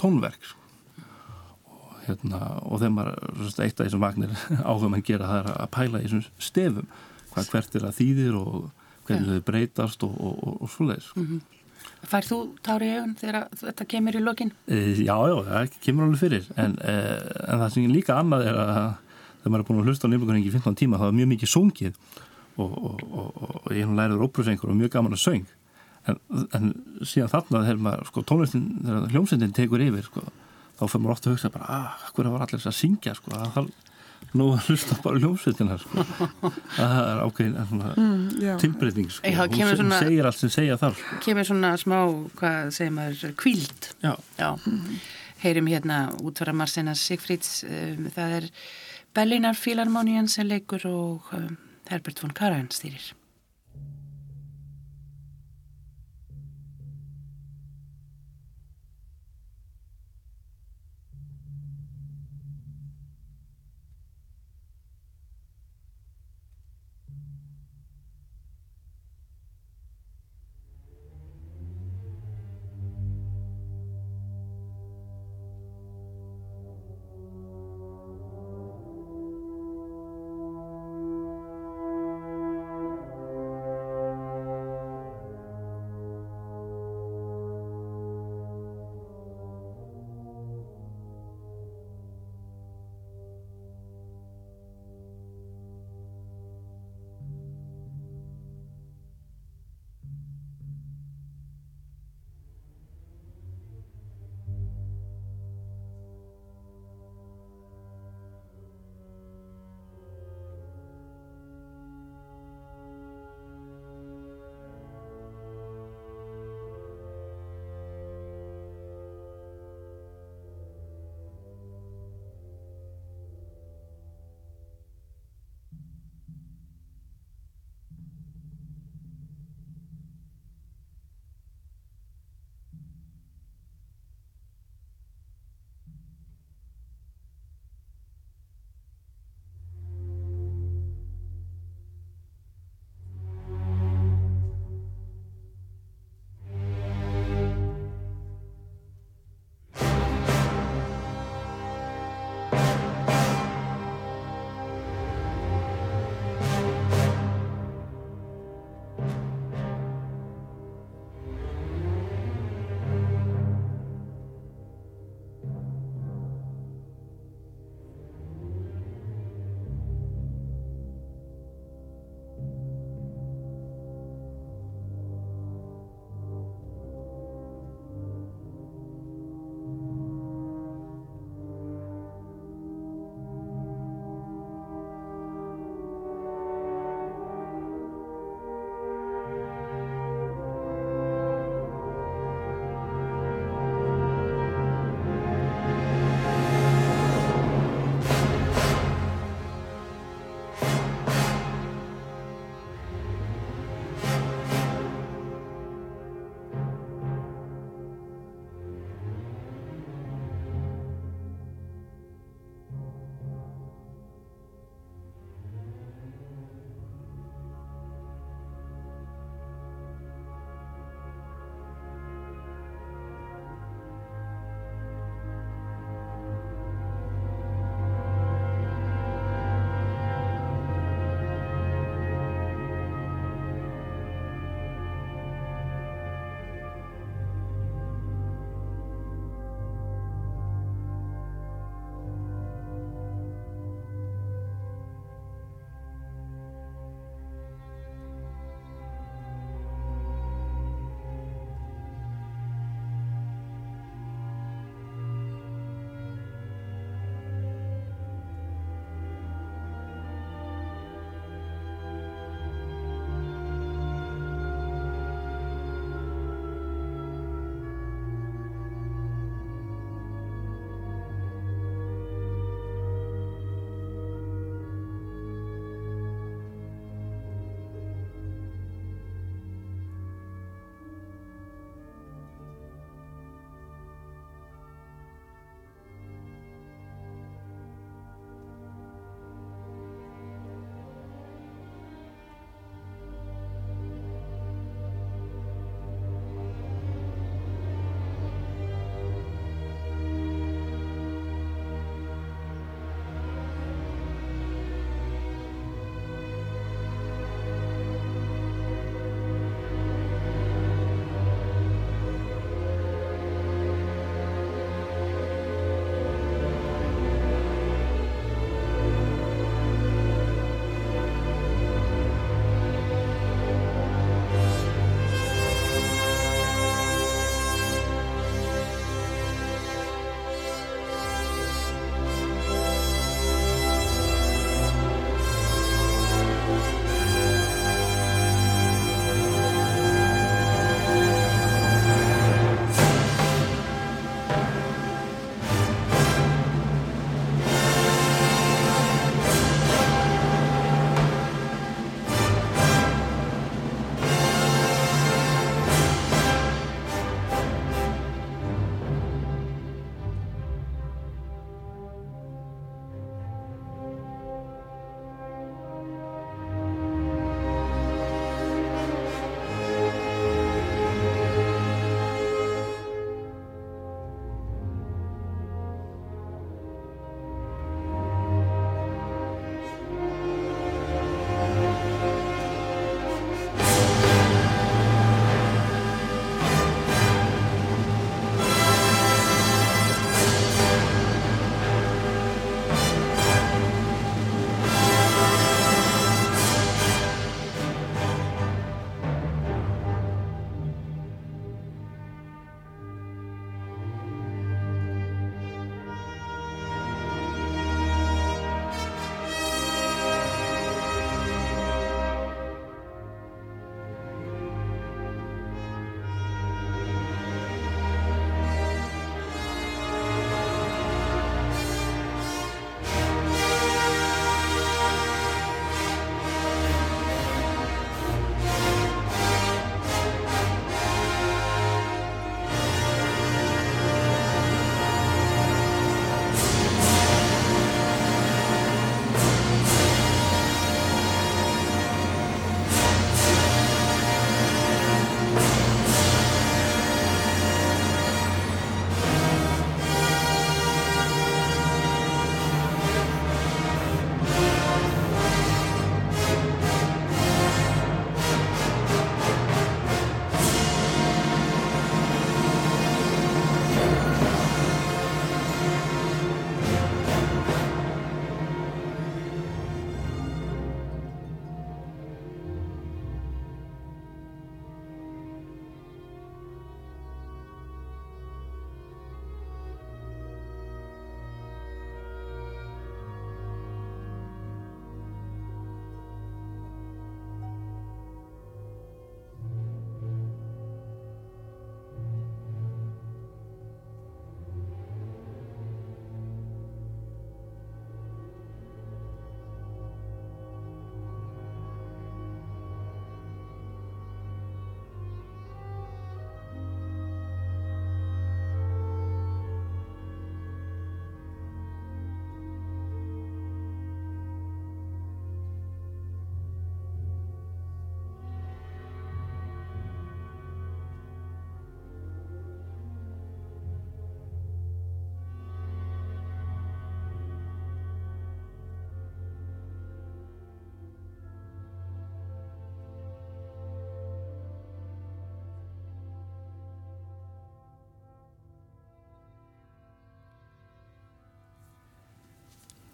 tónverk. 0.00 0.54
Og, 1.68 1.90
hérna, 2.06 2.40
og 2.64 2.80
þeim 2.82 3.00
var 3.00 3.12
eitt 3.14 3.80
af 3.80 3.84
þessum 3.84 4.04
magnir 4.04 4.32
áhuga 4.62 4.90
mann 4.92 5.04
gera 5.06 5.30
það 5.30 5.42
er 5.42 5.50
að 5.56 5.74
pæla 5.76 6.00
í 6.00 6.08
þessum 6.08 6.48
stefum. 6.50 6.88
Hvað 7.34 7.50
hvert 7.52 7.76
er 7.78 7.88
að 7.88 7.98
þýðir 7.98 8.38
og 8.38 8.56
hvernig 9.04 9.36
þau 9.36 9.46
breytast 9.50 10.04
og, 10.06 10.14
og 10.16 10.70
svoleiðis 10.72 11.10
mm 11.16 11.26
-hmm. 11.26 11.60
Fær 12.04 12.24
þú 12.24 12.38
tári 12.64 12.88
í 12.88 12.96
augun 12.98 13.14
þegar 13.16 13.46
þetta 13.60 13.84
kemur 13.88 14.16
í 14.16 14.20
lokin? 14.20 14.52
E, 14.68 14.76
já, 15.04 15.16
já, 15.28 15.36
það 15.48 15.74
kemur 15.84 16.04
alveg 16.04 16.20
fyrir. 16.20 16.46
En, 16.56 16.76
e, 16.80 16.94
en 17.48 17.60
það 17.60 17.72
sem 17.72 17.92
líka 17.92 18.18
annað 18.20 18.46
er 18.50 18.60
að 18.60 18.94
þegar 19.40 19.52
maður 19.52 19.62
er 19.62 19.68
búin 19.68 19.80
að 19.80 19.88
hlusta 19.88 20.08
á 20.08 20.12
nefnbjörningi 20.12 20.48
í 20.48 20.54
15 20.54 20.78
tíma 20.80 21.00
þá 21.00 21.06
er 21.08 21.16
mjög 21.18 21.30
mikið 21.32 21.52
sungið 21.52 21.94
og, 22.56 22.72
og, 22.78 23.04
og, 23.14 23.68
ég 23.72 23.84
hef 23.84 23.94
læriður 23.98 24.26
ópröfsengur 24.28 24.72
og 24.72 24.80
mjög 24.80 24.94
gaman 24.94 25.16
að 25.16 25.24
söng 25.24 25.46
en, 26.10 26.20
en 26.54 26.70
síðan 27.02 27.32
þarna 27.32 27.64
þegar 27.64 27.82
maður 27.86 28.10
sko, 28.10 28.24
tónlistin, 28.28 28.66
þegar 28.84 29.14
hljómsendin 29.14 29.56
tekur 29.56 29.84
yfir 29.84 30.06
sko, 30.06 30.26
þá 30.78 30.84
fyrir 30.84 31.04
maður 31.04 31.16
ofta 31.16 31.30
að 31.30 31.36
hugsa 31.36 31.52
bara 31.54 31.78
ah, 31.78 32.06
hvernig 32.12 32.36
var 32.36 32.46
allir 32.46 32.60
þess 32.60 32.72
að 32.72 32.78
syngja 32.82 33.16
sko, 33.18 33.34
að 33.34 33.50
það 33.56 33.72
nú 34.34 34.46
að 34.54 34.68
hlusta 34.68 34.96
bara 35.04 35.20
hljómsveitina 35.20 35.76
sko. 35.82 36.04
það 36.78 36.94
er 37.00 37.20
ákveðin 37.24 37.82
mm, 37.90 38.22
tilbreyting 38.62 39.12
sko. 39.12 39.34
hún 39.34 39.76
svona, 39.78 40.00
segir 40.02 40.28
allt 40.28 40.40
sem 40.40 40.52
segja 40.52 40.78
þar 40.80 40.96
sko. 40.98 41.18
kemur 41.26 41.48
svona 41.48 41.74
smá, 41.80 41.98
hvað 42.40 42.72
segir 42.78 42.96
maður 42.96 43.36
kvíld 43.40 43.90
já. 44.02 44.14
Já. 44.40 44.50
Heyrim 45.44 45.68
hérna 45.68 46.00
útvara 46.24 46.54
Marcinas 46.56 47.04
Sigfríds 47.04 47.62
um, 47.68 48.08
það 48.14 48.38
er 48.40 48.48
Bellinar 49.14 49.58
Fílarmónian 49.58 50.30
sem 50.30 50.48
leikur 50.48 50.86
og 50.90 51.30
um, 51.36 51.54
Herbert 51.88 52.20
von 52.20 52.34
Karajan 52.34 52.70
stýrir 52.70 53.14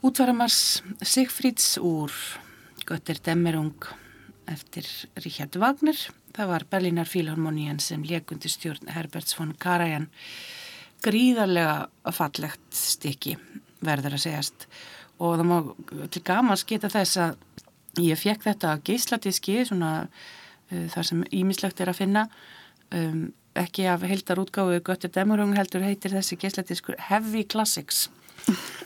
Útvaramars 0.01 0.82
Sigfríds 1.05 1.76
úr 1.76 2.11
Götter 2.86 3.18
Demmerung 3.20 3.74
eftir 4.48 4.86
Richard 5.20 5.59
Wagner. 5.61 5.98
Það 6.32 6.46
var 6.48 6.64
Berlínar 6.70 7.05
Fílharmonían 7.05 7.82
sem 7.84 8.01
lekundi 8.09 8.48
stjórn 8.48 8.88
Herberts 8.88 9.36
von 9.36 9.53
Karajan. 9.61 10.07
Gríðarlega 11.05 12.14
fallegt 12.16 12.64
stykki 12.72 13.34
verður 13.84 14.16
að 14.16 14.24
segjast 14.24 14.64
og 15.20 15.36
það 15.36 15.51
má 15.51 16.09
til 16.16 16.22
gamans 16.24 16.64
geta 16.64 16.88
þess 16.88 17.20
að 17.20 18.01
ég 18.01 18.20
fekk 18.22 18.46
þetta 18.48 18.78
geisladiski 18.86 19.59
svona 19.68 19.92
uh, 20.07 20.86
þar 20.94 21.11
sem 21.11 21.26
ímislegt 21.28 21.84
er 21.84 21.92
að 21.92 22.01
finna 22.01 22.24
um, 22.88 23.26
ekki 23.53 23.84
af 23.92 24.09
heildar 24.09 24.40
útgáðu 24.40 24.80
Götter 24.80 25.12
Demmerung 25.12 25.53
heldur 25.61 25.84
heitir 25.84 26.16
þessi 26.16 26.40
geisladiskur 26.40 26.96
Heavy 27.11 27.44
Classics 27.44 28.07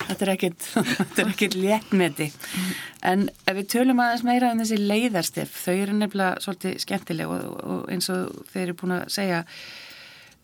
þetta 0.08 0.26
er 0.26 0.32
ekkit, 0.34 0.68
ekkit 1.24 1.56
léttmeti. 1.58 2.30
En 3.04 3.26
ef 3.44 3.58
við 3.58 3.70
tölum 3.76 4.02
aðeins 4.04 4.24
meira 4.26 4.52
um 4.52 4.62
þessi 4.62 4.78
leiðarstef 4.80 5.58
þau 5.64 5.74
eru 5.74 5.96
nefnilega 5.98 6.44
svolítið 6.44 6.78
skemmtileg 6.84 7.34
og, 7.34 7.58
og 7.64 7.90
eins 7.92 8.10
og 8.12 8.44
þeir 8.52 8.64
eru 8.68 8.78
búin 8.80 8.96
að 8.98 9.04
segja 9.14 9.42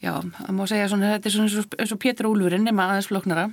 já, 0.01 0.13
það 0.17 0.55
má 0.57 0.63
segja 0.69 0.91
svona, 0.93 1.15
þetta 1.17 1.31
er 1.31 1.37
svona 1.37 1.65
eins 1.85 1.95
og 1.95 2.03
Pétur 2.03 2.31
Úlfurinn 2.31 2.67
nema 2.67 2.89
aðeins 2.89 3.11
floknara 3.11 3.49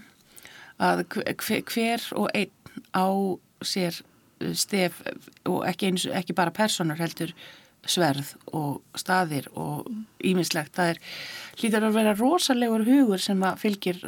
að 0.84 1.04
hver, 1.14 1.64
hver 1.68 2.10
og 2.20 2.30
einn 2.38 2.54
á 2.94 3.08
sér 3.66 4.02
stef 4.54 5.00
og 5.50 5.64
ekki, 5.68 5.92
eins, 5.92 6.06
ekki 6.14 6.36
bara 6.38 6.54
personur 6.54 7.00
heldur 7.02 7.34
sverð 7.88 8.34
og 8.58 8.82
staðir 9.00 9.48
og 9.56 9.88
ímislegt, 10.26 10.76
það 10.76 10.94
er 10.94 11.02
hlýtar 11.58 11.88
að 11.88 11.98
vera 11.98 12.16
rosalegur 12.18 12.84
hugur 12.88 13.22
sem 13.22 13.44
að 13.48 13.62
fylgir 13.64 14.02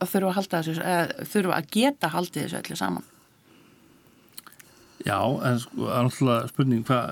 að 0.00 0.12
þurfa 0.14 0.30
að 0.30 0.36
halda 0.38 0.60
þessu, 0.60 0.84
eða 0.90 1.30
þurfa 1.32 1.56
að 1.56 1.72
geta 1.76 2.12
haldið 2.14 2.46
þessu 2.46 2.60
öllu 2.62 2.78
saman. 2.80 3.08
Já, 5.00 5.16
en 5.48 5.60
sko, 5.60 5.86
það 5.86 5.94
er 5.96 6.06
náttúrulega 6.06 6.48
spurning 6.50 6.80
hvað, 6.84 7.04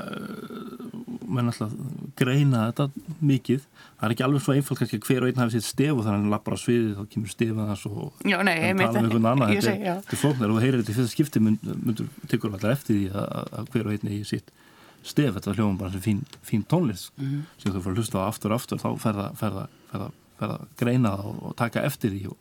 maður 1.24 1.46
náttúrulega 1.46 2.08
greina 2.20 2.64
þetta 2.68 3.14
mikið. 3.30 3.62
Það 3.98 4.04
er 4.06 4.14
ekki 4.14 4.24
alveg 4.26 4.44
svo 4.44 4.56
einfalt 4.56 4.82
kannski 4.82 5.00
hver 5.06 5.24
og 5.24 5.30
einn 5.30 5.40
hafi 5.40 5.54
sitt 5.56 5.66
stef 5.66 5.94
og 5.94 6.02
þannig 6.04 6.18
að 6.18 6.18
hann 6.18 6.34
lappar 6.34 6.56
á 6.56 6.58
sviði 6.60 6.90
þá 6.98 7.14
kemur 7.14 7.32
stefið 7.32 7.62
hans 7.64 7.84
og 7.88 8.26
já, 8.28 8.36
nei, 8.44 8.56
tala 8.60 8.90
um 8.92 8.98
einhvern 9.08 9.30
annan. 9.32 9.52
Þetta 9.56 9.72
er, 9.74 10.02
er 10.04 10.20
flóknar 10.20 10.52
og 10.52 10.58
þú 10.58 10.64
heyrir 10.66 10.82
þetta 10.82 10.92
í 10.92 10.98
fyrsta 10.98 11.14
skipti 11.14 11.42
myndur 11.42 11.78
mynd, 11.80 12.02
tekur 12.30 12.52
alltaf 12.52 12.74
eftir 12.76 12.98
því 12.98 13.22
að, 13.24 13.70
hver 13.72 13.88
og 13.88 13.96
einn 13.96 14.10
er 14.10 14.16
í 14.18 14.20
sitt 14.28 14.52
stef. 15.00 15.32
Þetta 15.38 15.50
var 15.50 15.58
hljóðum 15.58 15.80
bara 15.80 15.94
sem 15.94 16.04
fín, 16.04 16.20
fín 16.44 16.66
tónlist 16.68 17.14
mm 17.16 17.24
-hmm. 17.24 17.46
sem 17.62 17.72
þú 17.72 17.84
fyrir 17.86 17.96
að 17.96 18.02
hlusta 18.02 18.20
á 18.20 18.28
aftur 18.28 18.52
og 18.52 18.60
aftur 18.60 18.82
þá 18.84 18.90
ferða, 19.00 19.30
ferða, 19.40 19.64
ferða, 19.90 20.10
ferða 20.38 20.58
greina 20.76 21.16
það 21.16 21.32
og, 21.32 21.42
og 21.48 21.56
taka 21.56 21.86
eftir 21.88 22.12
því 22.12 22.26
og 22.34 22.36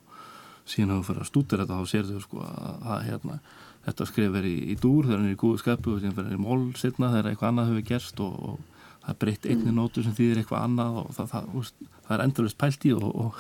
síðan 0.67 0.95
hefur 0.95 1.07
fyrir 1.09 1.23
að 1.23 1.31
stúta 1.31 1.59
þetta 1.61 1.79
þá 1.79 1.91
sér 1.91 2.09
þau 2.09 2.21
sko 2.23 2.43
að, 2.45 2.81
að 2.93 3.03
hérna, 3.07 3.39
þetta 3.87 4.09
skrif 4.11 4.37
er 4.39 4.49
í, 4.49 4.55
í 4.73 4.75
dúr 4.81 5.07
þegar 5.07 5.21
hann 5.21 5.29
er 5.29 5.37
í 5.37 5.41
góðu 5.43 5.61
skapu 5.63 5.95
og 5.95 6.01
síðan 6.01 6.17
fyrir 6.19 6.37
í 6.37 6.43
mól 6.43 6.59
setna 6.79 7.11
þegar 7.13 7.31
eitthvað 7.31 7.51
annað 7.53 7.71
hefur 7.71 7.87
gerst 7.91 8.21
og, 8.23 8.37
og 8.51 8.85
það 9.01 9.11
er 9.13 9.19
breytt 9.23 9.49
einni 9.49 9.71
mm. 9.71 9.79
nótu 9.79 10.03
sem 10.05 10.15
þýðir 10.17 10.43
eitthvað 10.43 10.67
annað 10.67 11.01
og 11.03 11.11
það, 11.17 11.33
það, 11.33 11.51
úst, 11.61 11.83
það 12.07 12.15
er 12.17 12.25
endurist 12.27 12.59
pælt 12.61 12.87
í 12.87 12.95
og 12.97 13.35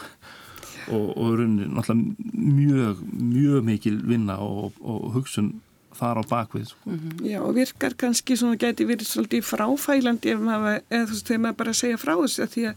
og, 0.87 1.07
og 1.19 1.31
rauninni 1.35 1.65
náttúrulega 1.67 2.15
mjög, 2.31 2.99
mjög 3.11 3.63
mikil 3.67 3.97
vinna 4.07 4.37
og 4.39 5.09
hugsun 5.11 5.57
þar 5.97 6.21
á 6.21 6.23
bakvið 6.29 6.65
sko. 6.69 6.79
mm 6.85 6.99
-hmm. 6.99 7.25
Já 7.31 7.39
og 7.41 7.55
virkar 7.55 7.93
kannski 7.97 8.37
svona 8.37 8.55
geti 8.55 8.85
verið 8.85 9.07
svolítið 9.07 9.41
fráfælandi 9.41 10.29
ef 10.33 10.39
maður, 10.39 10.81
eða 10.89 11.05
þú 11.05 11.13
veist 11.13 11.27
þegar 11.27 11.41
maður 11.41 11.57
bara 11.57 11.73
segja 11.73 11.97
frá 11.97 12.13
þessu 12.15 12.43
að 12.43 12.51
því 12.53 12.63
að, 12.69 12.75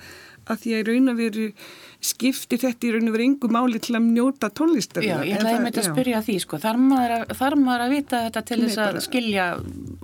að 0.49 0.61
því 0.63 0.75
að 0.75 0.81
í 0.81 0.87
raun 0.89 1.13
og 1.13 1.19
veru 1.21 1.47
skiptir 2.01 2.61
þetta 2.63 2.87
í 2.89 2.93
raun 2.95 3.11
og 3.11 3.17
veru 3.17 3.27
yngu 3.29 3.51
máli 3.53 3.81
til 3.83 3.97
að 3.99 4.07
njóta 4.09 4.51
tónlistar. 4.57 5.05
Já, 5.05 5.19
ég 5.27 5.41
ætlaði 5.41 5.63
með 5.63 5.71
þetta 5.71 5.83
að 5.83 5.91
spyrja 5.91 6.21
því 6.27 6.37
sko. 6.45 6.61
Þarf 6.63 6.85
maður 6.91 7.17
að, 7.17 7.25
þarf 7.41 7.65
maður 7.65 7.85
að 7.87 7.97
vita 7.97 8.23
þetta 8.27 8.45
til 8.51 8.61
þess 8.63 8.85
að 8.85 9.01
skilja 9.07 9.49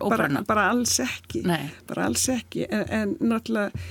óbrana? 0.00 0.42
Bara, 0.42 0.48
bara 0.50 0.66
alls 0.74 0.98
ekki. 1.06 1.44
Nei. 1.46 1.62
bara 1.88 2.10
alls 2.10 2.26
ekki. 2.34 2.66
En, 2.68 2.84
en 2.98 3.16
náttúrulega 3.32 3.86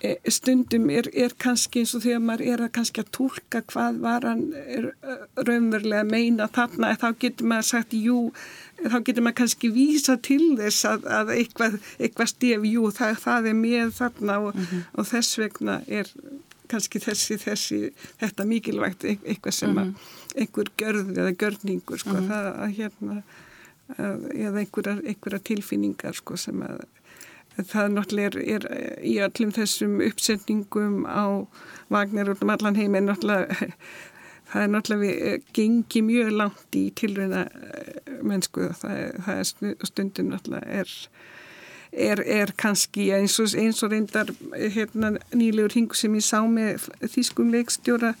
e, 0.00 0.14
stundum 0.32 0.88
er, 0.94 1.10
er 1.12 1.36
kannski 1.40 1.84
eins 1.84 1.92
og 1.98 2.04
þegar 2.06 2.24
maður 2.30 2.46
er 2.54 2.64
að 2.64 2.72
kannski 2.78 3.04
að 3.04 3.12
tólka 3.18 3.62
hvað 3.74 4.00
var 4.06 4.28
hann 4.30 4.46
raunverulega 5.36 6.04
að 6.04 6.12
meina 6.14 6.48
þarna 6.52 6.94
þá 7.00 7.08
getur 7.20 7.52
maður 7.52 7.70
sagt 7.74 7.96
jú 7.98 8.30
þá 8.84 8.96
getur 9.04 9.24
maður 9.26 9.38
kannski 9.42 9.70
vísa 9.74 10.16
til 10.22 10.54
þess 10.58 10.86
að, 10.88 11.08
að 11.18 11.32
eitthvað, 11.36 11.76
eitthvað 11.98 12.30
stef, 12.32 12.68
jú, 12.70 12.86
það, 12.96 13.18
það 13.24 13.50
er 13.50 13.58
með 13.58 13.92
þarna 13.98 14.38
og, 14.38 14.54
mm 14.54 14.64
-hmm. 14.70 14.86
og 14.94 15.10
þess 15.10 15.40
vegna 15.40 15.80
er 15.88 16.14
kannski 16.70 17.02
þessi, 17.02 17.36
þessi, 17.42 17.80
þetta 18.20 18.46
mikilvægt 18.46 19.04
e-, 19.04 19.18
eitthvað 19.24 19.56
sem 19.56 19.76
að 19.76 19.90
mhm. 19.90 20.08
einhver 20.36 20.72
görð 20.78 21.12
eða 21.18 21.36
görningur, 21.42 21.98
sko, 21.98 22.14
mm 22.14 22.20
-hmm. 22.20 22.28
það 22.30 22.46
að 22.64 22.74
hérna, 22.78 23.22
eða 23.98 24.58
einhverja, 24.62 24.96
einhverja 25.02 25.44
tilfinningar, 25.50 26.14
sko, 26.14 26.36
sem 26.36 26.62
að 26.62 26.84
það 27.66 27.94
náttúrulega 27.94 28.40
er, 28.40 28.66
er 28.70 29.04
í 29.04 29.16
öllum 29.20 29.52
þessum 29.52 29.98
uppsetningum 30.06 31.02
á 31.04 31.46
Vagner 31.90 32.30
út 32.30 32.42
um 32.44 32.52
allan 32.54 32.78
heim 32.78 32.94
er 32.94 33.04
náttúrulega 33.08 33.74
það 34.50 34.62
er 34.62 34.72
náttúrulega 34.74 35.32
eh, 35.32 35.48
gengi 35.56 36.04
mjög 36.06 36.30
langt 36.36 36.78
í 36.78 36.86
tilröina 36.98 37.46
eh, 37.48 38.14
mennsku. 38.26 38.70
Það, 38.80 39.02
það 39.26 39.42
er 39.42 39.74
stundin 39.88 40.32
náttúrulega 40.34 40.80
er, 40.82 40.94
er, 42.10 42.24
er 42.40 42.54
kannski 42.60 43.10
eins 43.16 43.38
og, 43.42 43.52
eins 43.58 43.82
og 43.86 43.94
reyndar 43.94 44.32
hérna, 44.76 45.16
nýlegur 45.34 45.76
hingu 45.78 45.98
sem 45.98 46.14
ég 46.18 46.26
sá 46.26 46.40
með 46.46 46.88
þýskum 47.14 47.52
leikstjóra 47.54 48.14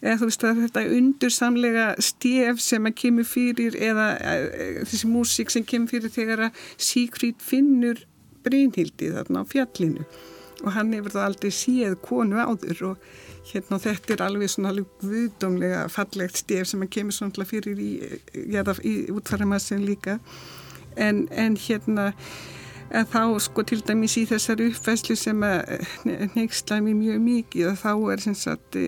eða 0.00 0.16
þú 0.20 0.28
veist 0.30 0.44
að 0.48 0.60
þetta 0.64 0.84
undursamlega 0.96 1.86
stef 2.00 2.60
sem 2.64 2.88
að 2.88 2.96
kemur 3.02 3.26
fyrir 3.28 3.76
eða 3.76 4.06
e, 4.16 4.68
þessi 4.88 5.10
músík 5.12 5.52
sem 5.52 5.66
kemur 5.68 5.92
fyrir 5.92 6.14
þegar 6.14 6.46
að 6.48 6.62
Sigfríd 6.80 7.42
finnur 7.44 8.00
Brynhildi 8.44 9.10
þarna 9.12 9.44
á 9.44 9.50
fjallinu 9.50 10.06
og 10.64 10.72
hann 10.76 10.92
hefur 10.94 11.14
það 11.16 11.26
aldrei 11.26 11.52
séð 11.54 11.98
konu 12.04 12.40
áður 12.40 12.82
og 12.90 13.10
hérna 13.50 13.80
þetta 13.82 14.14
er 14.14 14.24
alveg 14.26 14.52
svona 14.52 14.72
alveg 14.74 14.88
guðdómlega 15.02 15.84
fallegt 15.92 16.40
stef 16.42 16.70
sem 16.70 16.84
að 16.84 16.92
kemur 16.96 17.16
svona 17.16 17.46
fyrir 17.48 17.80
í, 17.80 17.92
í 18.36 18.96
útfæramassin 19.14 19.84
líka. 19.86 20.18
En, 20.96 21.26
en 21.30 21.56
hérna 21.56 22.10
þá 22.90 23.38
sko 23.40 23.62
til 23.62 23.80
dæmis 23.86 24.16
í 24.18 24.26
þessari 24.28 24.70
uppfæslu 24.70 25.16
sem 25.18 25.42
að 25.46 25.86
nextlaði 26.34 26.86
mér 26.88 26.98
mjög 26.98 27.20
mikið 27.26 27.70
og 27.70 27.80
þá 27.80 27.92
er 28.12 28.24
sem 28.24 28.36
sagt 28.38 28.78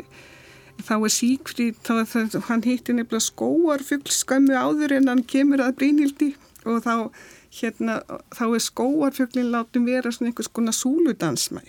þá 0.83 0.95
er 0.97 1.13
síkfrið, 1.15 1.77
þá 1.87 2.41
hann 2.49 2.65
hittir 2.67 2.97
nefnilega 2.99 3.29
skóarfugl 3.29 4.11
skömmu 4.11 4.57
áður 4.59 4.97
en 4.99 5.13
hann 5.13 5.23
kemur 5.29 5.63
að 5.63 5.77
Brynhildi 5.79 6.33
og 6.67 6.83
þá 6.83 6.95
hérna, 7.53 7.99
þá 8.33 8.45
er 8.47 8.63
skóarfjöglin 8.65 9.51
látum 9.53 9.85
vera 9.89 10.13
svona 10.13 10.31
einhvers 10.31 10.49
konar 10.57 10.77
súludansmæ. 10.77 11.61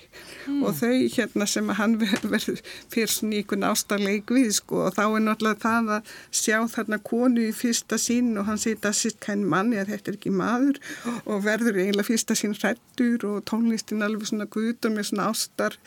Mm. 0.47 0.63
og 0.63 0.75
þau 0.75 1.07
hérna 1.15 1.47
sem 1.47 1.69
hann 1.77 1.95
verður 2.01 2.61
fyrir 2.91 3.11
svona 3.11 3.39
einhvern 3.39 3.67
ástarleik 3.67 4.31
við 4.31 4.51
sko. 4.59 4.85
Og 4.87 4.97
þá 4.97 5.03
er 5.05 5.25
náttúrulega 5.27 5.63
það 5.63 5.91
að 5.97 6.11
sjá 6.41 6.57
þarna 6.75 6.99
konu 7.11 7.45
í 7.47 7.53
fyrsta 7.55 7.99
sín 8.01 8.33
og 8.39 8.47
hann 8.49 8.61
segir 8.61 8.81
það 8.83 8.99
sýtt 9.01 9.21
kæn 9.23 9.45
manni 9.53 9.79
að 9.81 9.93
þetta 9.93 10.11
er 10.11 10.19
ekki 10.19 10.35
maður. 10.41 10.81
Og 11.25 11.45
verður 11.45 11.79
eiginlega 11.79 12.09
fyrsta 12.11 12.37
sín 12.39 12.57
hrættur 12.57 13.27
og 13.29 13.45
tónlistin 13.49 14.05
alveg 14.05 14.31
svona 14.31 14.49
gutur 14.51 14.93
með 14.95 15.11
svona 15.11 15.31
ástar 15.31 15.79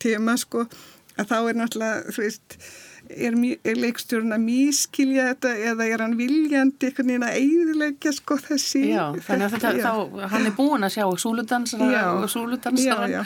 tema 0.00 0.36
sko. 0.40 0.68
Að 1.18 1.32
þá 1.32 1.38
er 1.40 1.58
náttúrulega 1.58 2.14
þú 2.14 2.24
veist 2.24 2.60
er, 3.08 3.36
er 3.64 3.78
leikstjórn 3.78 4.34
að 4.36 4.42
mískilja 4.44 5.26
þetta 5.32 5.52
eða 5.72 5.86
er 5.88 6.02
hann 6.04 6.16
viljandi 6.18 6.88
einhvern 6.88 7.10
veginn 7.12 7.26
að 7.26 7.38
eiðilegja 7.40 8.12
sko 8.16 8.38
þessi 8.42 8.82
Já, 8.90 9.02
þannig 9.26 9.46
að 9.46 9.54
þetta, 9.56 9.72
þá, 9.84 10.24
hann 10.34 10.48
er 10.48 10.54
búin 10.56 10.86
að 10.86 10.94
sjá 10.96 11.04
súludansara 11.24 12.02
og 12.12 12.26
súludansara 12.32 13.24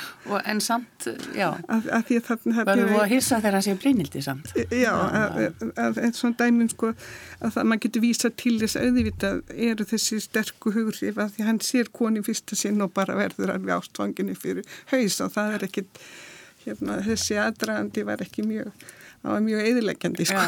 en 0.52 0.62
samt, 0.64 1.08
já. 1.36 1.48
Að, 1.66 1.90
að 1.98 2.06
því 2.08 2.18
að 2.20 2.30
það 2.30 2.70
verður 2.70 2.92
þú 2.92 3.02
að 3.02 3.14
hissa 3.14 3.40
þegar 3.42 3.58
hann 3.58 3.66
sé 3.66 3.76
brínildi 3.82 4.24
samt. 4.24 4.52
Já, 4.72 4.92
að 4.92 6.02
eitt 6.06 6.18
svona 6.18 6.38
dæmum 6.40 6.70
sko 6.72 6.92
að 6.92 7.56
það 7.56 7.68
maður 7.70 7.84
getur 7.86 8.06
vísa 8.06 8.32
til 8.42 8.56
þess 8.62 8.80
auðvitað 8.80 9.40
eru 9.70 9.86
þessi 9.92 10.20
sterku 10.22 10.74
hugrif 10.74 11.20
að 11.20 11.36
því 11.36 11.48
hann 11.48 11.62
sér 11.64 11.90
koni 11.94 12.24
fyrsta 12.24 12.58
sinn 12.58 12.82
og 12.84 12.92
bara 12.94 13.16
verður 13.18 13.54
alveg 13.56 13.76
ástfanginni 13.78 14.36
fyrir 14.38 14.66
haus 14.92 15.20
og 15.24 15.32
það 15.34 15.56
er 15.58 15.66
ekkit 15.68 16.02
hérna, 16.66 16.98
þessi 17.06 17.38
aðdragandi 17.42 18.04
var 18.06 18.22
ekki 18.24 18.46
mjög 18.46 18.70
það 19.22 19.32
var 19.32 19.44
mjög 19.46 19.66
eðileggjandi 19.70 20.28
sko. 20.28 20.46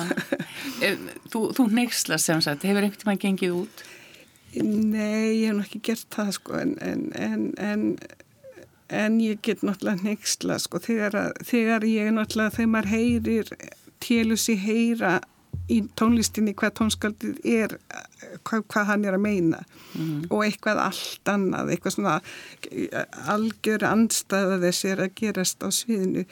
Þú, 1.33 1.41
þú 1.57 1.69
neyksla 1.79 2.19
sem 2.21 2.43
sagt, 2.45 2.67
hefur 2.67 2.87
einhvern 2.87 3.11
veginn 3.13 3.23
gengið 3.25 3.57
út? 3.63 3.85
Nei, 4.55 5.41
ég 5.41 5.49
hef 5.49 5.57
náttúrulega 5.57 5.65
ekki 5.65 5.81
gert 5.89 6.07
það 6.15 6.29
sko 6.37 6.61
en, 6.61 6.77
en, 6.85 7.09
en, 7.19 7.49
en 7.59 7.89
en 8.95 9.21
ég 9.21 9.41
get 9.43 9.63
náttúrulega 9.65 10.05
neyksla 10.05 10.59
sko 10.63 10.81
þegar, 10.83 11.33
þegar 11.45 11.87
ég 11.89 12.11
náttúrulega 12.15 12.57
þegar 12.59 12.73
maður 12.75 12.91
heyrir 12.93 13.53
télusi 14.05 14.57
heyra 14.61 15.21
í 15.71 15.81
tónlistinni 15.97 16.53
hvað 16.59 16.75
tónskaldið 16.81 17.39
er 17.49 17.77
hvað, 18.45 18.67
hvað 18.69 18.89
hann 18.91 19.07
er 19.09 19.17
að 19.17 19.25
meina 19.25 19.63
mm. 19.95 20.27
og 20.29 20.45
eitthvað 20.45 20.83
allt 20.89 21.31
annað 21.33 21.73
eitthvað 21.73 21.97
svona 21.97 22.19
algjör 23.33 23.87
andstæða 23.89 24.61
þess 24.67 24.89
er 24.91 25.05
að 25.07 25.17
gerast 25.23 25.65
á 25.65 25.69
sviðinu 25.73 26.27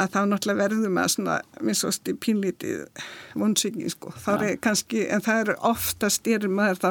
að 0.00 0.10
þá 0.10 0.18
náttúrulega 0.26 0.60
verðum 0.60 0.98
að 0.98 1.10
svona 1.12 1.34
minnst 1.62 2.10
pínlítið 2.22 3.04
vonsyngi 3.38 3.90
sko. 3.92 4.10
Það 4.24 4.44
er 4.48 4.56
kannski, 4.64 5.04
en 5.14 5.22
það 5.24 5.42
er 5.42 5.52
ofta 5.70 6.10
styrir 6.12 6.50
maður 6.50 6.80
þá 6.82 6.88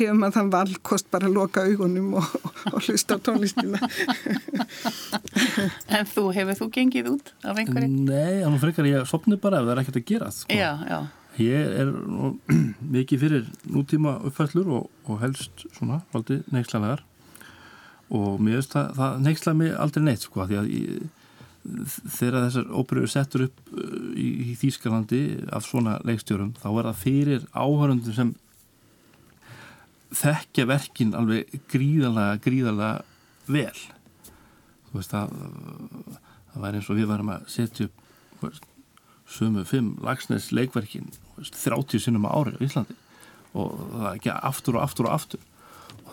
hefur 0.00 0.18
maður 0.18 0.36
þann 0.38 0.52
valkost 0.54 1.10
bara 1.14 1.30
að 1.30 1.36
loka 1.38 1.64
augunum 1.68 2.16
og, 2.18 2.32
og 2.72 2.80
hlusta 2.82 3.18
á 3.18 3.22
tónlistina. 3.28 3.78
en 5.96 6.10
þú, 6.10 6.26
hefur 6.36 6.58
þú 6.58 6.68
gengið 6.74 7.12
út 7.14 7.32
af 7.44 7.62
einhverju? 7.62 7.92
Nei, 8.10 8.42
þannig 8.42 8.64
frekar 8.64 8.90
ég 8.90 9.08
sopni 9.10 9.38
bara 9.40 9.62
ef 9.62 9.68
það 9.68 9.74
er 9.76 9.82
ekkert 9.84 10.00
að 10.02 10.08
gera 10.10 10.32
sko. 10.34 10.58
Já, 10.58 10.70
já. 10.90 11.00
Ég 11.40 11.78
er 11.84 11.94
nú, 11.94 12.32
mikið 12.96 13.22
fyrir 13.22 13.46
nútíma 13.70 14.18
uppfællur 14.26 14.74
og, 14.80 14.90
og 15.06 15.22
helst 15.22 15.64
svona, 15.76 16.02
aldrei 16.16 16.42
neykslanlegar 16.50 17.06
og 18.10 18.42
mér 18.42 18.58
veist 18.58 18.74
að 18.74 18.90
það 18.98 19.24
neyksla 19.28 19.52
mig 19.54 19.74
aldrei 19.78 20.02
neitt 20.02 20.26
sko, 20.26 20.42
því 20.50 20.58
að 20.58 20.70
ég 20.74 21.08
þegar 21.64 22.46
þessar 22.46 22.70
óperur 22.72 23.10
settur 23.10 23.46
upp 23.48 23.58
uh, 23.74 24.12
í, 24.16 24.54
Þýskalandi 24.60 25.22
af 25.52 25.66
svona 25.68 25.98
leikstjórum 26.08 26.54
þá 26.60 26.68
er 26.70 26.88
það 26.88 27.02
fyrir 27.02 27.46
áhörundum 27.52 28.16
sem 28.16 28.32
þekkja 30.20 30.66
verkin 30.70 31.14
alveg 31.14 31.52
gríðalega 31.70 32.40
gríðalega 32.42 33.50
vel. 33.50 33.82
Þú 34.88 34.98
veist 34.98 35.14
að 35.14 35.36
það 36.50 36.64
væri 36.64 36.80
eins 36.80 36.90
og 36.90 36.98
við 36.98 37.10
varum 37.12 37.34
að 37.36 37.46
setja 37.52 37.86
upp 37.90 38.66
sumu 39.30 39.62
fimm 39.68 39.92
lagsnes 40.02 40.48
leikverkin 40.50 41.12
veist, 41.36 41.54
30 41.60 42.02
sinnum 42.02 42.26
á 42.26 42.34
ári 42.34 42.56
á 42.56 42.64
Íslandi. 42.64 42.96
Og 43.54 43.76
það 43.92 44.10
ekki 44.14 44.34
aftur 44.34 44.78
og 44.78 44.84
aftur 44.86 45.10
og 45.10 45.14
aftur 45.14 45.46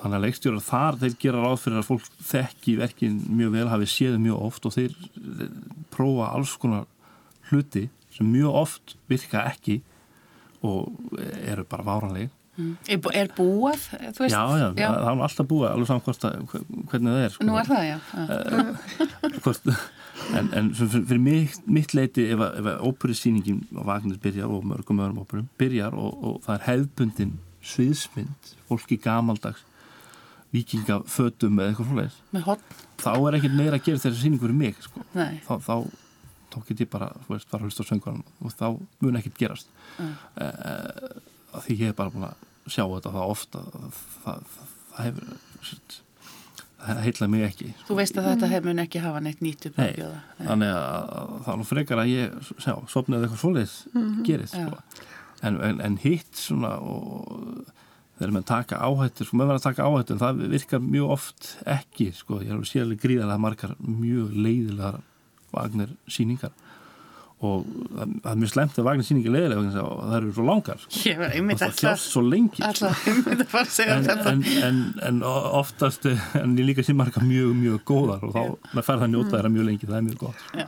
þannig 0.02 0.18
að 0.18 0.26
leikstjórar 0.26 0.66
þar 0.66 1.00
þeir 1.02 1.18
gera 1.24 1.44
ráð 1.44 1.60
fyrir 1.64 1.82
að 1.82 1.90
fólk 1.90 2.08
þekki 2.30 2.78
verkin 2.82 3.20
mjög 3.40 3.54
vel, 3.58 3.68
hafi 3.72 3.90
séð 3.92 4.18
mjög 4.24 4.48
oft 4.48 4.70
og 4.70 4.76
þeir, 4.78 4.96
þeir 5.18 5.54
prófa 5.94 6.32
alls 6.32 6.56
konar 6.62 6.88
hluti 7.52 7.88
sem 8.16 8.32
mjög 8.32 8.60
oft 8.64 8.98
virka 9.12 9.46
ekki 9.50 9.80
og 10.66 11.14
eru 11.46 11.66
bara 11.70 11.86
váranleg 11.86 12.32
mm. 12.58 12.74
er, 12.90 13.10
er 13.22 13.32
búað? 13.38 13.88
Já, 13.94 14.20
já, 14.32 14.68
já. 14.74 14.90
það 14.90 15.12
er 15.12 15.24
alltaf 15.28 15.50
búað 15.50 15.74
alveg 15.74 15.92
saman 15.92 16.06
hvort 16.08 16.28
að, 16.28 16.38
hvernig 16.92 17.14
það 17.14 17.24
er 17.24 17.36
sko. 17.36 17.48
Nú 17.48 17.60
er 17.62 17.72
það, 17.72 17.88
já 17.92 17.98
uh, 18.18 19.40
hvort, 19.46 19.72
En, 20.34 20.50
en 20.58 20.72
fyrir 20.76 21.20
mitt, 21.22 21.60
mitt 21.70 21.94
leiti 21.96 22.26
ef 22.34 22.42
að 22.42 22.82
óperusýningin 22.84 23.62
á 23.78 23.86
Vagnir 23.88 24.18
byrjar 24.22 24.50
og 24.52 24.66
mörgum 24.66 25.00
öðrum 25.04 25.22
óperum 25.22 25.46
byrjar 25.62 25.96
og, 25.96 26.18
og 26.26 26.40
það 26.44 26.56
er 26.56 26.66
hefðbundin 26.66 27.34
sviðsmynd, 27.68 28.50
fólki 28.68 28.98
gamaldags 29.02 29.62
vikingafötum 30.58 31.62
eða 31.62 31.72
eitthvað 31.72 31.90
fólk 32.50 32.84
þá 32.98 33.14
er 33.14 33.38
ekkert 33.38 33.58
meira 33.58 33.78
að 33.78 33.86
gera 33.88 34.02
þessi 34.04 34.24
síning 34.24 34.42
fyrir 34.42 34.58
mig 34.58 34.82
sko. 34.82 35.06
þá, 35.14 35.54
þá, 35.68 35.76
þá 36.54 36.58
get 36.68 36.84
ég 36.84 36.92
bara 36.92 37.12
veist, 37.30 37.50
bara 37.52 37.68
hlust 37.68 37.82
á 37.82 37.86
söngunum 37.86 38.26
og 38.42 38.56
þá 38.58 38.68
mun 39.04 39.20
ekkert 39.20 39.38
gerast. 39.42 39.72
Mm. 39.98 40.16
uh, 40.42 41.62
því 41.62 41.78
ég 41.78 41.92
hef 41.92 42.00
bara 42.00 42.14
búin 42.14 42.28
að 42.28 42.44
sjá 42.68 42.84
þetta 42.84 43.14
það 43.14 43.32
ofta 43.36 43.64
það, 43.72 43.88
það, 44.26 44.52
það 44.92 45.08
hefur 45.08 45.38
það 46.78 47.02
heitlaði 47.04 47.32
mig 47.34 47.46
ekki 47.48 47.70
Þú 47.88 47.98
veist 48.00 48.20
að 48.20 48.28
þetta 48.32 48.50
hef 48.52 48.68
mun 48.68 48.84
ekki 48.84 49.04
hafa 49.04 49.22
neitt 49.24 49.44
nýtt 49.44 49.70
upp 49.70 49.80
Nei, 49.82 49.94
þannig 50.42 50.74
að 50.74 51.32
það 51.46 51.52
er 51.54 51.60
nú 51.62 51.68
frekar 51.68 52.02
að 52.04 52.12
ég 52.12 52.52
sjá, 52.52 52.74
sopnaði 52.92 53.28
eitthvað 53.28 53.42
svoleiðis 53.44 53.78
mm 53.94 54.04
-hmm. 54.04 54.26
gerist 54.28 54.58
sko. 54.58 55.06
en, 55.42 55.60
en, 55.70 55.82
en 55.82 55.98
hitt 56.04 56.38
svona 56.38 56.76
og 56.78 57.74
þegar 58.18 58.34
maður 58.36 58.48
taka 58.50 58.80
áhættur, 58.82 59.28
sko 59.28 59.38
maður 59.38 59.52
verður 59.52 59.62
að 59.62 59.68
taka 59.68 59.90
áhættur 59.90 60.16
en 60.16 60.24
það 60.24 60.46
virkar 60.54 60.86
mjög 60.86 61.12
oft 61.18 61.50
ekki 61.78 62.08
sko, 62.18 62.40
ég 62.42 62.50
er 62.50 62.56
alveg 62.58 62.72
sérlega 62.72 63.04
gríðarlega 63.04 63.44
margar 63.44 63.76
mjög 63.84 64.32
leiðilegar 64.38 65.04
vagnir 65.54 65.94
síningar 66.12 66.56
og 67.38 67.68
það, 67.70 68.16
það 68.24 68.32
er 68.32 68.40
mjög 68.42 68.52
slemt 68.56 68.80
að 68.82 68.88
vagnir 68.88 69.08
síningar 69.08 69.36
leiðilega 69.36 69.84
og 69.84 70.02
það 70.02 70.18
eru 70.20 70.34
svo 70.34 70.48
langar 70.48 70.82
sko. 70.82 71.04
ég 71.06 71.22
var 71.22 71.38
einmitt 71.38 71.62
alltaf 71.62 71.78
það 71.78 71.92
þjást 71.92 72.12
svo 72.16 72.26
lengi 72.26 72.66
alltaf 72.66 73.06
einmitt 73.12 73.46
að 73.46 73.52
fara 73.54 73.68
að 73.68 73.76
segja 73.76 73.98
en, 74.00 74.10
þetta. 74.10 74.34
en, 74.34 74.44
en, 74.68 74.84
en 75.12 75.24
oftast 75.62 76.10
en 76.10 76.58
ég 76.58 76.72
líka 76.72 76.86
sín 76.86 76.98
margar 76.98 77.26
mjög 77.28 77.54
mjög 77.62 77.86
góðar 77.94 78.26
og 78.26 78.38
þá 78.38 78.82
fær 78.82 79.04
það 79.04 79.10
njóta 79.14 79.36
þeirra 79.38 79.54
mjög 79.54 79.70
lengi, 79.70 79.90
það 79.90 80.00
er 80.02 80.08
mjög 80.10 80.24
gott 80.26 80.48
Já 80.58 80.68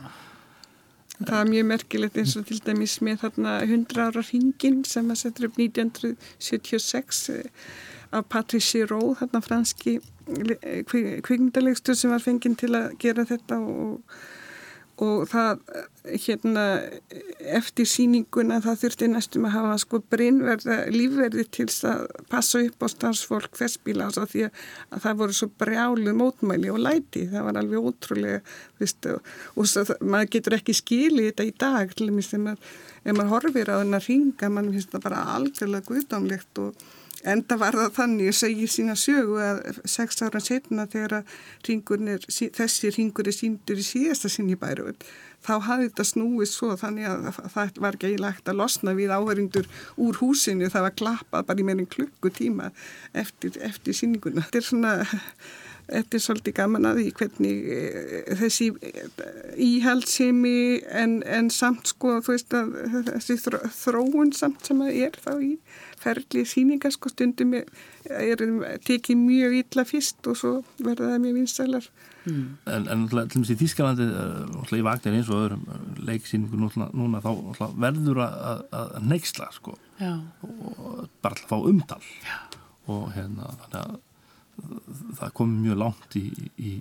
Það 1.20 1.36
er 1.36 1.48
mjög 1.50 1.66
merkilegt 1.68 2.18
eins 2.20 2.36
og 2.40 2.46
til 2.48 2.58
dæmis 2.64 2.96
með 3.04 3.24
þarna 3.24 3.54
100 3.66 4.04
ára 4.06 4.22
ringin 4.24 4.80
sem 4.88 5.10
að 5.12 5.20
setja 5.20 5.48
upp 5.50 5.58
1976 5.60 7.22
eh, 7.34 7.64
af 8.16 8.24
Patrice 8.32 8.86
Rowe, 8.88 9.14
þarna 9.20 9.42
franski 9.44 9.98
eh, 10.00 10.80
kvikmyndalegstur 10.88 11.98
sem 11.98 12.14
var 12.14 12.24
fenginn 12.24 12.56
til 12.56 12.72
að 12.78 12.94
gera 13.02 13.26
þetta 13.28 13.60
og 13.60 14.00
og 15.00 15.24
það 15.30 15.60
hérna 16.24 16.64
eftir 17.56 17.88
síninguna 17.88 18.58
það 18.64 18.82
þurfti 18.82 19.08
næstum 19.10 19.46
að 19.48 19.54
hafa 19.54 19.78
sko 19.80 20.00
brinnverða 20.12 20.76
lífverði 20.92 21.44
til 21.56 21.66
að 21.88 22.04
passa 22.32 22.60
upp 22.66 22.84
á 22.84 22.88
starfsfólk 22.92 23.56
festbíla 23.58 24.10
á 24.10 24.12
því 24.20 24.44
að 24.48 25.02
það 25.06 25.18
voru 25.22 25.36
svo 25.38 25.50
brjálu 25.62 26.14
mótmæli 26.16 26.72
og 26.72 26.82
læti, 26.84 27.26
það 27.32 27.48
var 27.48 27.60
alveg 27.62 27.90
ótrúlega 27.90 28.40
viðst, 28.80 29.10
og, 29.14 29.32
svo, 29.64 29.86
maður 30.00 30.32
getur 30.36 30.58
ekki 30.58 30.76
skilið 30.76 31.30
þetta 31.30 31.48
í 31.48 31.54
dag 31.64 31.96
til 31.96 32.10
og 32.10 32.20
að 32.54 32.70
ef 33.04 33.16
maður 33.16 33.32
horfir 33.34 33.72
á 33.72 33.80
þennar 33.80 34.08
ringa 34.08 34.52
mann 34.52 34.72
finnst 34.74 34.92
það 34.92 35.06
bara 35.08 35.26
algjörlega 35.36 35.88
guðdámlegt 35.88 36.64
og 36.64 36.88
Enda 37.28 37.58
var 37.60 37.76
það 37.76 37.90
þannig, 37.98 38.30
ég 38.30 38.36
segi 38.36 38.68
sína 38.70 38.94
sögu 38.96 39.40
að 39.44 39.82
sex 39.84 40.22
ára 40.24 40.40
setna 40.40 40.86
þegar 40.88 41.24
ringurnir, 41.68 42.22
þessi 42.30 42.92
ringur 42.96 43.28
er 43.28 43.36
síndur 43.36 43.82
í 43.82 43.84
síðasta 43.84 44.30
sinni 44.32 44.56
bæru 44.56 44.94
þá 45.44 45.54
hafði 45.64 45.88
þetta 45.88 46.06
snúið 46.10 46.50
svo 46.50 46.74
þannig 46.80 47.08
að 47.08 47.40
það 47.54 47.80
var 47.80 47.96
ekki 47.96 48.10
eiginlegt 48.10 48.50
að 48.50 48.60
losna 48.60 48.94
við 48.98 49.14
áherindur 49.14 49.68
úr 50.00 50.20
húsinu, 50.20 50.68
það 50.72 50.86
var 50.86 50.96
klappað 51.00 51.48
bara 51.48 51.62
í 51.62 51.66
meirinn 51.66 51.90
klukkutíma 51.90 52.70
eftir, 53.16 53.56
eftir 53.64 53.96
síninguna. 53.96 54.44
Þetta 54.44 54.60
er 54.60 54.66
svona, 54.68 54.92
þetta 55.88 56.18
er 56.18 56.24
svolítið 56.26 56.56
gaman 56.60 56.90
að 56.90 57.00
því 57.00 57.06
hvernig 57.20 57.70
eh, 57.76 58.32
þessi 58.42 58.68
íhaldsimi 59.70 60.58
en, 61.02 61.20
en 61.24 61.52
samt 61.54 61.94
sko, 61.94 62.18
þú 62.20 62.36
veist 62.36 62.56
að 62.56 62.76
þessi 63.14 63.38
þróun 63.80 64.34
samt 64.36 64.68
sem 64.68 64.84
að 64.84 65.00
er 65.08 65.20
þá 65.24 65.32
í 65.40 65.54
ferli 66.00 66.44
síningar 66.48 66.92
sko 66.94 67.10
stundum 67.12 67.54
er, 67.58 67.66
er 68.08 68.44
tekið 68.86 69.18
mjög 69.20 69.56
illa 69.60 69.84
fyrst 69.88 70.30
og 70.30 70.38
svo 70.40 70.52
verða 70.80 71.12
það 71.12 71.24
mjög 71.24 71.38
vinsælar 71.38 71.88
mm. 72.24 72.44
En, 72.74 72.88
en 72.94 73.06
til 73.10 73.22
dæmis 73.34 73.52
í 73.54 73.58
Þískalandi 73.60 74.06
uh, 74.10 74.76
í 74.76 74.84
Vagnar 74.86 75.18
eins 75.18 75.32
og 75.32 75.42
öðrum 75.44 75.66
uh, 75.68 75.80
leiksýningu 76.10 76.60
núna, 76.60 76.90
núna 76.96 77.22
þá 77.24 77.66
verður 77.80 78.22
að, 78.26 78.62
að 78.82 78.94
neyksla 79.10 79.50
sko 79.56 79.76
Já. 80.00 80.14
og 80.46 81.10
bara 81.20 81.36
að 81.36 81.50
fá 81.50 81.58
umtal 81.58 82.00
Já. 82.24 82.38
og 82.90 83.10
hérna 83.16 83.52
þannig 83.66 83.82
að 83.82 83.98
það 85.20 85.36
komi 85.36 85.62
mjög 85.64 85.78
langt 85.80 86.16
í, 86.20 86.26
í 86.60 86.78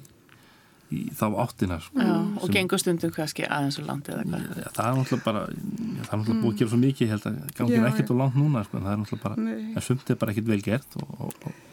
í 0.90 1.04
þá 1.14 1.26
áttina 1.44 1.78
sko, 1.84 2.02
Já, 2.02 2.16
og 2.42 2.52
gengur 2.54 2.82
stundum 2.82 3.14
kannski 3.14 3.46
aðeins 3.46 3.80
og 3.82 3.88
langt 3.90 4.10
eða 4.10 4.26
hvað. 4.26 4.46
Ja, 4.58 4.74
það 4.76 4.90
er 4.90 5.00
náttúrulega 5.00 5.26
bara 5.28 5.44
já, 5.46 5.56
það 5.60 6.14
er 6.14 6.22
náttúrulega 6.22 6.36
mm. 6.36 6.44
búið 6.44 6.54
að 6.54 6.60
gera 6.62 6.74
svo 6.74 6.82
mikið 6.84 7.12
held 7.14 7.28
að 7.30 7.40
gangið 7.60 7.90
ekkert 7.92 8.14
og 8.14 8.22
langt 8.24 8.38
núna 8.40 8.64
sko, 8.66 8.84
það 8.84 8.92
er 8.92 9.02
náttúrulega 9.04 9.26
bara, 9.26 9.58
en 9.70 9.86
sumt 9.86 10.14
er 10.14 10.22
bara 10.24 10.36
ekkert 10.36 10.54
vel 10.54 10.62
gert 10.66 11.02
og, 11.02 11.12
og, 11.20 11.50
og, 11.50 11.66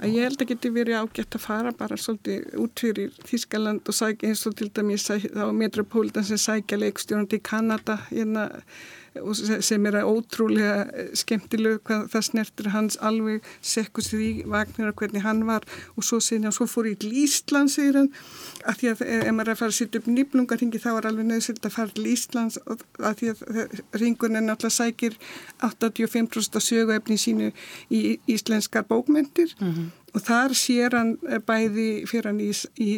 Ég 0.00 0.24
held 0.24 0.40
að 0.40 0.48
geti 0.48 0.70
verið 0.72 0.96
ágætt 0.96 1.36
að 1.36 1.42
fara 1.44 1.70
bara 1.76 1.96
svolítið 2.00 2.54
út 2.62 2.80
fyrir 2.80 3.10
Þískaland 3.28 3.84
og 3.84 3.96
sækja 3.98 4.30
eins 4.30 4.46
og 4.48 4.54
til 4.56 4.70
dæmis 4.72 5.04
á 5.12 5.44
Metropolitan 5.52 6.24
sem 6.24 6.40
sækja 6.40 6.78
leikstjórnandi 6.80 7.36
í 7.36 7.42
Kanada 7.44 7.98
hérna 8.06 8.46
sem 9.66 9.86
er 9.88 9.96
að 10.00 10.10
ótrúlega 10.10 10.84
eh, 10.86 11.10
skemmtileg 11.18 11.80
hvað 11.86 12.06
það 12.12 12.26
snertir 12.28 12.70
hans 12.74 12.98
alveg 13.02 13.46
sekkus 13.60 14.10
því 14.12 14.30
Vagnar 14.50 14.92
og 14.92 15.02
hvernig 15.02 15.24
hann 15.24 15.42
var 15.48 15.66
og 15.96 16.06
svo 16.06 16.20
segir 16.22 16.46
hann, 16.46 16.54
svo 16.54 16.68
fór 16.70 16.90
ég 16.92 17.00
til 17.02 17.12
Ísland 17.24 17.72
segir 17.72 17.98
hann, 17.98 18.10
að 18.64 18.80
því 18.80 18.92
að 18.92 19.04
ef 19.18 19.32
maður 19.34 19.50
er 19.50 19.54
að 19.56 19.62
fara 19.62 19.74
að 19.74 19.78
setja 19.80 20.02
upp 20.02 20.10
nýblungarhingi 20.10 20.82
þá 20.82 20.90
er 20.92 21.10
alveg 21.10 21.30
nöðsild 21.30 21.66
að 21.66 21.76
fara 21.76 21.96
til 21.96 22.06
Íslands 22.12 22.60
að 22.68 23.20
því 23.20 23.32
að 23.32 23.80
ringunin 24.02 24.46
náttúrulega 24.46 24.76
sækir 24.78 25.18
85% 25.66 26.60
söguefni 26.64 27.18
sínu 27.20 27.50
í 27.90 28.18
íslenskar 28.30 28.86
bókmyndir 28.88 29.54
mm 29.58 29.72
-hmm. 29.72 29.86
og 30.14 30.20
þar 30.22 30.54
sér 30.54 30.96
hann 30.96 31.16
eh, 31.28 31.38
bæði 31.38 32.06
fyrir 32.06 32.30
hann 32.30 32.40
í, 32.40 32.50
í 32.78 32.90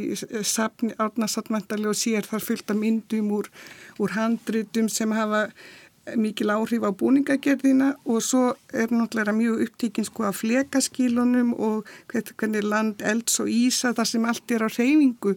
sapni 0.42 0.92
árnarsatmæntali 0.98 1.86
og 1.86 1.96
sér 1.96 2.26
þar 2.28 2.40
fyllt 2.40 2.70
af 2.70 2.76
myndum 2.76 3.32
úr, 3.32 3.48
úr 3.98 4.10
handritum 4.10 4.88
sem 4.88 5.10
hafa 5.10 5.48
mikil 6.18 6.50
áhrif 6.50 6.82
á 6.82 6.90
búningagerðina 6.90 7.92
og 8.10 8.22
svo 8.26 8.42
er 8.74 8.90
náttúrulega 8.90 9.34
mjög 9.36 9.60
upptíkin 9.66 10.06
sko 10.06 10.26
af 10.26 10.40
flekaskílunum 10.40 11.52
og 11.54 11.86
hvernig 12.10 12.64
land 12.66 13.02
elds 13.06 13.38
og 13.40 13.50
ísa 13.50 13.92
þar 13.94 14.08
sem 14.10 14.24
allt 14.26 14.50
er 14.50 14.66
á 14.66 14.68
reyfingu 14.68 15.36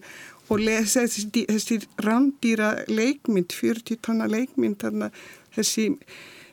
og 0.50 0.62
lesa 0.62 1.06
þessi, 1.06 1.46
þessi 1.46 1.80
rándýra 2.02 2.72
leikmynd, 2.90 3.54
40 3.54 4.02
tonna 4.02 4.26
leikmynd 4.30 4.82
þarna 4.82 5.12
þessi, 5.54 5.92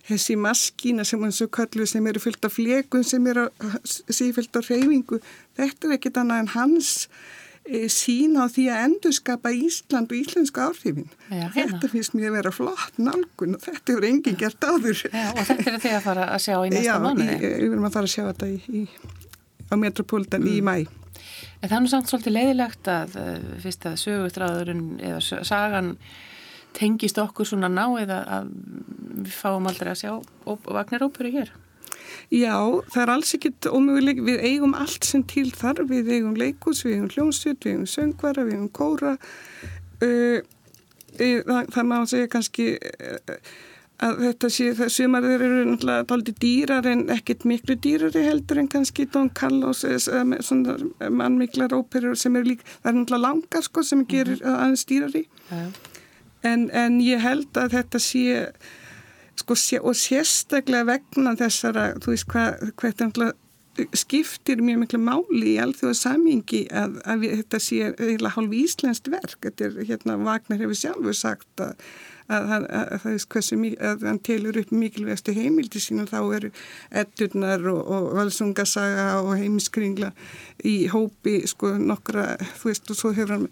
þessi 0.09 0.37
maskína 0.37 1.09
sem 1.09 1.25
hann 1.25 1.33
svo 1.33 1.49
kallu 1.49 1.89
sem 1.89 2.07
eru 2.07 2.21
fyllt 2.21 2.45
af 2.45 2.57
flekun 2.59 3.09
sem 3.09 3.27
eru 3.33 3.49
sífyllt 3.89 4.57
á 4.57 4.61
reyfingu 4.61 5.23
þetta 5.57 5.89
er 5.89 5.97
ekkit 5.97 6.21
annað 6.21 6.45
en 6.45 6.53
hans 6.59 7.09
e, 7.67 7.85
sína 7.93 8.47
á 8.47 8.53
því 8.53 8.65
að 8.73 8.85
endurskapa 8.87 9.53
Ísland 9.55 10.13
og 10.13 10.19
íslensku 10.19 10.63
áhrifin. 10.63 11.09
Já, 11.29 11.47
hérna. 11.55 11.77
Þetta 11.77 11.93
finnst 11.93 12.17
mér 12.17 12.31
að 12.31 12.39
vera 12.39 12.55
flott 12.55 12.99
nálgun 12.99 13.59
og 13.59 13.63
þetta 13.65 13.95
hefur 13.95 14.09
enginn 14.09 14.41
gert 14.41 14.67
áður. 14.67 15.05
Já, 15.07 15.29
og 15.31 15.45
þetta 15.51 15.69
er 15.75 15.79
þið 15.85 15.97
að 15.99 16.03
fara 16.09 16.27
að 16.33 16.43
sjá 16.47 16.57
í 16.59 16.73
næsta 16.75 16.99
mánuði. 17.03 17.37
Já, 17.37 17.45
við 17.45 17.69
erum 17.69 17.89
að 17.89 17.97
fara 17.99 18.11
að 18.11 18.15
sjá 18.17 18.25
þetta 18.31 18.51
í, 18.51 18.59
í, 18.83 18.83
á 19.71 19.75
Metropolitan 19.85 20.51
í 20.51 20.59
mæ. 20.65 20.77
En 21.63 21.71
það 21.71 21.77
er 21.77 21.83
nú 21.85 21.91
samt 21.93 22.11
svolítið 22.11 22.37
leiðilegt 22.37 22.89
að 22.91 23.17
uh, 23.23 23.33
fyrst 23.63 23.89
að 23.89 23.99
sögutráðurinn 24.03 24.87
eða 24.99 25.43
sagan 25.47 25.97
tengist 26.77 27.19
okkur 27.21 27.47
svona 27.47 27.69
ná 27.71 27.85
eða 28.01 28.23
að 28.39 28.55
við 29.23 29.35
fáum 29.37 29.69
aldrei 29.71 29.93
að 29.93 30.01
sjá 30.03 30.13
óperu 30.49 31.35
hér. 31.35 31.53
Já, 32.33 32.57
það 32.93 33.03
er 33.03 33.13
alls 33.17 33.35
ekkit 33.37 33.69
ómöguleik, 33.69 34.23
við 34.27 34.47
eigum 34.49 34.77
allt 34.79 35.05
sem 35.09 35.25
til 35.29 35.51
þar, 35.55 35.85
við 35.91 36.13
eigum 36.17 36.39
leikus, 36.39 36.85
við 36.87 36.97
eigum 36.97 37.11
hljómsveit, 37.17 37.61
við 37.65 37.75
eigum 37.75 37.91
söngvara, 37.91 38.47
við 38.49 38.59
eigum 38.59 38.73
kóra, 38.77 39.17
uh, 40.07 40.39
uh, 41.19 41.61
það, 41.75 41.85
má 41.91 41.99
segja 42.09 42.33
kannski 42.33 42.73
uh, 42.79 43.37
að 44.03 44.21
þetta 44.27 44.51
sé, 44.51 44.69
það 44.79 44.91
sumar 44.97 45.27
þeir 45.27 45.45
eru 45.47 45.63
náttúrulega 45.69 46.07
daldi 46.11 46.35
dýrar 46.43 46.89
en 46.91 47.05
ekkit 47.15 47.47
miklu 47.49 47.77
dýrari 47.85 48.25
heldur 48.27 48.63
en 48.63 48.71
kannski 48.71 49.07
Don 49.13 49.31
Carlos 49.31 49.85
eða 49.87 50.25
með 50.33 50.45
svona 50.49 51.11
mannmiklar 51.21 51.75
óperur 51.77 52.19
sem 52.19 52.37
eru 52.39 52.53
líka, 52.53 52.67
það 52.83 52.91
er 52.91 52.99
náttúrulega 52.99 53.27
langar 53.29 53.67
sko 53.69 53.87
sem 53.87 54.05
gerir 54.11 54.43
mm 54.43 54.61
aðeins 54.63 54.87
dýrari. 54.89 55.27
Já. 55.51 55.65
En, 56.43 56.67
en 56.75 56.99
ég 57.03 57.23
held 57.23 57.59
að 57.59 57.77
þetta 57.77 58.01
sé, 58.03 58.47
sko, 59.41 59.57
og 59.83 59.97
sérstaklega 59.97 60.89
vegna 60.89 61.37
þessara, 61.39 61.93
þú 62.03 62.15
veist 62.15 62.29
hvað, 62.33 62.69
náttúrulega 62.83 63.33
skiptir 63.97 64.61
mjög 64.61 64.83
miklu 64.83 64.99
máli 65.01 65.55
í 65.55 65.61
alþjóða 65.63 65.97
samingi 65.97 66.67
að, 66.77 66.99
að 67.09 67.23
þetta 67.31 67.61
sé 67.63 67.79
eiginlega 67.89 68.35
hálf 68.35 68.57
íslenskt 68.57 69.09
verk. 69.13 69.39
Þetta 69.41 69.69
er, 69.69 69.79
hérna, 69.89 70.17
Vagner 70.21 70.61
hefur 70.61 70.77
sjálfur 70.77 71.17
sagt 71.17 71.63
að, 71.65 71.87
að, 72.29 72.51
að, 72.57 72.67
að 72.69 72.99
það 73.05 73.15
er 73.15 73.25
hversu 73.35 73.59
mikið, 73.63 73.79
að 73.89 74.05
hann 74.11 74.21
telur 74.29 74.59
upp 74.61 74.75
mikilvægastu 74.77 75.37
heimildi 75.39 75.81
sín 75.81 76.05
og 76.05 76.13
þá 76.13 76.19
eru 76.37 76.53
eddurnar 77.03 77.65
og, 77.73 77.81
og 77.97 78.11
valsungasaga 78.19 79.07
og 79.23 79.33
heimiskringla 79.41 80.13
í 80.69 80.77
hópi, 80.93 81.39
sko, 81.49 81.73
nokkra, 81.81 82.35
þú 82.61 82.73
veist, 82.73 82.93
og 82.93 83.01
svo 83.01 83.15
hefur 83.17 83.39
hann 83.39 83.49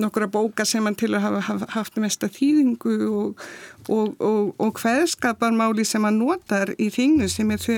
nokkura 0.00 0.28
bóka 0.30 0.64
sem 0.68 0.84
hann 0.86 0.96
til 0.98 1.12
að 1.16 1.24
hafa, 1.26 1.68
haft 1.74 1.98
mesta 2.00 2.28
þýðingu 2.32 2.96
og, 3.10 3.44
og, 3.88 4.16
og, 4.20 4.54
og 4.62 4.80
hveðskaparmáli 4.80 5.84
sem 5.86 6.04
hann 6.06 6.18
notar 6.20 6.72
í 6.78 6.88
þingnu 6.94 7.28
sem 7.32 7.52
er 7.54 7.68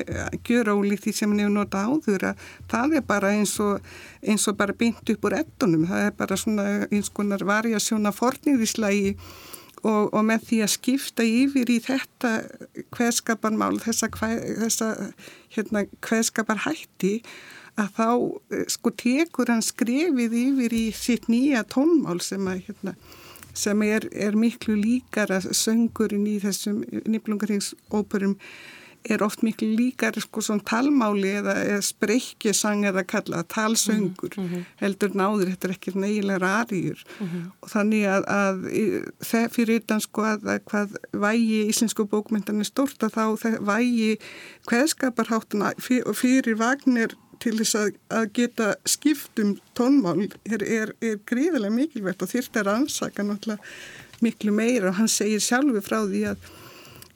gjör 0.47 0.73
ólíkt 0.75 1.07
því 1.07 1.15
sem 1.17 1.35
hann 1.35 1.45
hefur 1.45 1.57
notað 1.57 1.93
áður 1.93 2.27
að 2.31 2.49
það 2.73 2.97
er 3.01 3.07
bara 3.13 3.35
eins 3.37 3.55
og, 3.65 3.93
eins 4.23 4.49
og 4.51 4.59
bara 4.61 4.77
bynt 4.79 5.15
upp 5.15 5.29
úr 5.29 5.39
ettunum, 5.43 5.87
það 5.91 6.09
er 6.09 6.17
bara 6.19 6.41
svona 6.41 6.67
eins 6.89 7.13
konar 7.15 7.45
varjasjóna 7.49 8.15
forniðislægi 8.17 9.15
og, 9.87 10.17
með 10.27 10.49
því 10.49 10.59
að 10.65 10.73
skipta 10.75 11.27
yfir 11.27 11.71
í 11.71 11.79
þetta 11.85 12.33
hveðskaparmál, 12.97 13.77
þessa, 13.83 14.11
hve, 14.17 14.33
þessa 14.65 14.91
hérna, 15.55 15.85
hveðskaparhætti 16.05 17.15
að 17.79 17.93
þá 17.99 18.09
eh, 18.57 18.65
sko 18.75 18.93
tekur 19.05 19.53
hann 19.53 19.65
skrefið 19.65 20.37
yfir 20.43 20.77
í 20.77 20.85
sitt 20.97 21.29
nýja 21.31 21.65
tónmál 21.69 22.21
sem, 22.25 22.49
að, 22.51 22.65
hérna, 22.69 22.97
sem 23.55 23.87
er, 23.87 24.09
er 24.13 24.39
miklu 24.39 24.77
líkara 24.79 25.41
söngurinn 25.47 26.27
í 26.29 26.39
þessum 26.43 26.83
nýblungarhengsóperum 27.07 28.37
er 29.09 29.23
oft 29.23 29.45
miklu 29.47 29.69
líkar 29.79 30.17
sko 30.21 30.43
svona 30.43 30.65
talmáli 30.67 31.31
eða, 31.39 31.55
eða 31.63 31.85
spreykjesang 31.87 32.83
eða 32.89 33.05
kalla 33.09 33.45
talsöngur 33.47 34.35
mm 34.37 34.49
-hmm. 34.49 34.65
heldur 34.81 35.15
náður, 35.15 35.53
þetta 35.53 35.69
er 35.69 35.75
ekki 35.75 35.95
neigilega 35.95 36.51
aðrýjur 36.61 37.05
mm 37.07 37.27
-hmm. 37.27 37.45
og 37.63 37.71
þannig 37.75 38.05
að, 38.15 38.23
að 38.41 38.57
það 39.31 39.47
fyrir 39.55 39.81
utan 39.81 40.01
sko 40.01 40.23
að, 40.33 40.49
að 40.55 40.61
hvað 40.71 40.99
vægi 41.13 41.61
íslensku 41.69 42.09
bókmyndan 42.11 42.61
er 42.61 42.69
stort 42.69 43.03
að 43.03 43.15
þá 43.15 43.25
vægi 43.61 44.19
hveðskaparháttuna 44.67 45.73
fyrir, 45.79 46.15
fyrir 46.15 46.59
vagnir 46.59 47.17
til 47.43 47.55
þess 47.61 47.79
að, 47.79 47.97
að 48.21 48.29
geta 48.39 48.69
skiptum 48.89 49.57
tónmál 49.79 50.27
er, 50.27 50.63
er, 50.63 50.95
er 51.01 51.19
gríðilega 51.29 51.75
mikilvægt 51.75 52.23
og 52.25 52.33
þyrft 52.33 52.61
er 52.61 52.71
ansaka 52.73 53.27
náttúrulega 53.27 53.63
miklu 54.25 54.55
meira 54.55 54.91
og 54.91 54.99
hann 54.99 55.11
segir 55.11 55.43
sjálfur 55.43 55.85
frá 55.85 56.01
því 56.07 56.25
að 56.33 56.49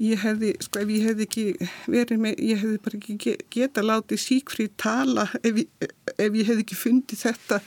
ég 0.02 0.22
hefði, 0.22 0.52
sko 0.62 0.82
ef 0.82 0.90
ég 0.90 1.06
hefði 1.06 1.26
ekki 1.28 1.44
verið 1.90 2.22
með, 2.22 2.40
ég 2.42 2.60
hefði 2.62 2.78
bara 2.84 2.98
ekki 2.98 3.34
geta 3.54 3.84
látið 3.84 4.22
síkfrí 4.22 4.68
tala 4.80 5.28
ef 5.42 5.62
ég, 5.62 5.88
ef 6.16 6.38
ég 6.38 6.48
hefði 6.48 6.64
ekki 6.64 6.78
fundið 6.78 7.24
þetta, 7.26 7.60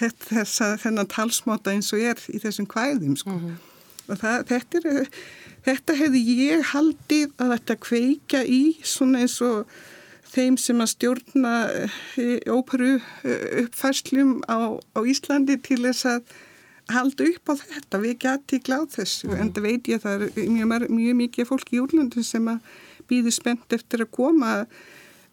þetta 0.00 0.28
þessa, 0.30 0.70
þennan 0.84 1.10
talsmáta 1.12 1.74
eins 1.74 1.92
og 1.92 2.04
er 2.12 2.22
í 2.32 2.40
þessum 2.42 2.68
kvæðum 2.70 3.16
sko. 3.20 3.34
Mm 3.34 3.46
-hmm. 3.46 3.58
og 4.08 4.22
það, 4.22 4.46
þetta 4.52 4.82
er, 4.82 5.10
þetta 5.68 5.98
hefði 6.00 6.22
ég 6.42 6.68
haldið 6.72 7.34
að 7.36 7.56
þetta 7.56 7.78
kveika 7.88 8.44
í 8.44 8.62
svona 8.84 9.24
eins 9.26 9.40
og 9.44 9.66
þeim 10.32 10.56
sem 10.60 10.80
að 10.80 10.92
stjórna 10.94 11.52
óperu 12.52 12.94
uppfærslum 13.64 14.40
á, 14.48 14.80
á 14.80 15.00
Íslandi 15.04 15.58
til 15.64 15.82
þess 15.84 16.08
að 16.08 16.32
halda 16.92 17.26
upp 17.30 17.52
á 17.52 17.54
þetta, 17.60 18.00
við 18.02 18.16
geti 18.24 18.60
gláð 18.64 18.88
þessu 18.96 19.28
mm. 19.30 19.36
en 19.40 19.52
það 19.54 19.68
veit 19.68 19.90
ég 19.92 20.00
að 20.00 20.06
það 20.06 20.24
er 20.26 20.48
mjög, 20.56 20.88
mjög 20.90 21.20
mikið 21.20 21.48
fólk 21.48 21.70
í 21.72 21.82
úrlöndum 21.82 22.26
sem 22.26 22.48
að 22.50 22.72
býðu 23.10 23.34
spennt 23.34 23.76
eftir 23.76 24.04
að 24.04 24.12
koma 24.16 24.54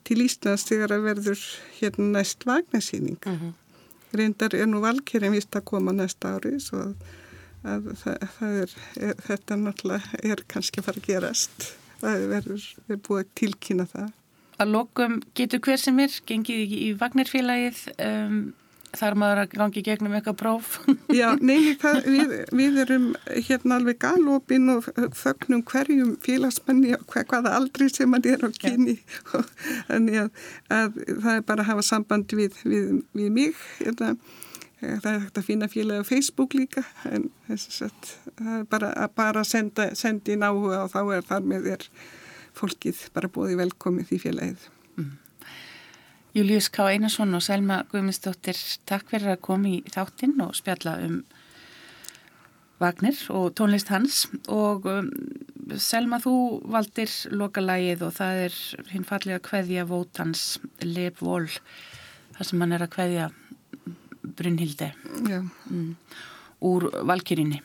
til 0.07 0.19
Íslands 0.23 0.67
þegar 0.69 0.95
að 0.95 1.07
verður 1.07 1.47
hérna 1.79 2.11
næst 2.19 2.45
vagnarsýning 2.47 3.19
mm 3.23 3.39
-hmm. 3.39 3.55
reyndar 4.17 4.55
er 4.55 4.69
nú 4.69 4.81
valkerinn 4.83 5.35
vist 5.35 5.55
að 5.55 5.67
koma 5.71 5.91
næsta 5.91 6.35
ári 6.37 6.59
svo 6.59 6.93
að 7.63 7.91
það, 8.03 8.17
það 8.37 8.61
er, 8.63 8.75
er 8.95 9.15
þetta 9.27 9.55
náttúrulega 9.55 10.23
er 10.23 10.43
kannski 10.47 10.79
að 10.79 10.85
fara 10.85 11.01
að 11.01 11.07
gerast 11.07 11.73
það 11.99 12.27
verður, 12.29 12.63
verður 12.87 13.03
búið 13.07 13.25
að 13.25 13.35
tilkynna 13.35 13.85
það 13.85 14.11
Að 14.59 14.73
lokum 14.75 15.19
getur 15.37 15.61
hver 15.63 15.79
sem 15.79 15.99
er 16.03 16.15
gengið 16.27 16.63
í, 16.65 16.79
í 16.89 16.95
vagnarfélagið 16.99 17.85
um 18.05 18.41
þar 18.97 19.15
maður 19.19 19.41
að 19.43 19.53
gangi 19.53 19.83
gegnum 19.85 20.15
eitthvað 20.17 20.37
próf. 20.39 20.73
Já, 21.19 21.27
nei, 21.41 21.75
það, 21.79 21.99
við, 22.09 22.33
við 22.57 22.79
erum 22.85 23.07
hérna 23.27 23.77
alveg 23.77 23.99
galopin 24.01 24.73
og 24.73 24.89
fögnum 25.17 25.63
hverjum 25.69 26.15
félagsmanni 26.25 26.95
og 26.97 27.05
hver, 27.11 27.27
hvaða 27.29 27.55
aldri 27.59 27.89
sem 27.91 28.09
mann 28.09 28.25
er 28.27 28.45
á 28.45 28.49
kynni. 28.49 28.97
Og 29.37 29.47
þannig 29.91 30.21
að, 30.23 30.45
að 30.79 31.01
það 31.09 31.33
er 31.35 31.47
bara 31.51 31.65
að 31.65 31.71
hafa 31.73 31.87
samband 31.91 32.37
við, 32.39 32.61
við, 32.65 32.93
við 33.17 33.33
mig 33.35 33.65
hérna, 33.79 34.15
það 34.79 35.11
er 35.11 35.21
hægt 35.25 35.41
að 35.41 35.49
finna 35.49 35.69
félagi 35.71 36.07
á 36.07 36.09
Facebook 36.09 36.55
líka 36.55 36.85
en 37.09 37.27
þess 37.49 37.83
að 37.83 38.13
bara 38.71 38.93
að 38.95 39.15
bara 39.19 39.43
senda, 39.43 39.89
senda 39.99 40.31
inn 40.31 40.45
áhuga 40.45 40.85
og 40.85 40.93
þá 40.93 41.01
er 41.17 41.25
þar 41.27 41.49
með 41.51 41.67
þér 41.67 41.87
fólkið 42.59 43.07
bara 43.15 43.31
bóði 43.31 43.57
velkomið 43.59 44.13
í 44.15 44.21
félagið 44.21 44.69
mm. 44.99 45.11
Július 46.37 46.69
K. 46.69 46.85
Einarsson 46.93 47.33
og 47.33 47.41
Selma 47.41 47.81
Guðmundsdóttir, 47.89 48.57
takk 48.89 49.09
fyrir 49.09 49.33
að 49.33 49.43
koma 49.47 49.71
í 49.71 49.79
þáttinn 49.89 50.37
og 50.45 50.53
spjalla 50.57 50.99
um 51.07 51.21
Vagner 52.79 53.17
og 53.35 53.51
tónlist 53.59 53.89
hans 53.91 54.23
og 54.47 54.85
um, 54.87 55.09
Selma 55.75 56.17
þú 56.23 56.33
valdir 56.71 57.11
lokalægið 57.35 58.05
og 58.07 58.13
það 58.15 58.43
er 58.45 58.59
hinn 58.93 59.05
fallega 59.05 59.41
kveðja 59.43 59.83
Vótans 59.89 60.43
Leif 60.85 61.19
Vol 61.21 61.49
þar 62.37 62.47
sem 62.47 62.63
hann 62.63 62.75
er 62.77 62.85
að 62.85 62.93
kveðja 62.95 63.27
Brynhilde 64.39 64.93
mm, 65.19 65.91
úr 66.65 66.87
Valkyrinni. 67.09 67.59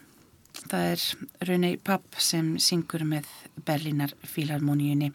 Það 0.55 0.87
er 0.93 1.49
Rauni 1.49 1.73
Papp 1.83 2.21
sem 2.23 2.55
syngur 2.63 3.05
með 3.09 3.29
Berlínar 3.67 4.15
Fílarmoníunni. 4.29 5.11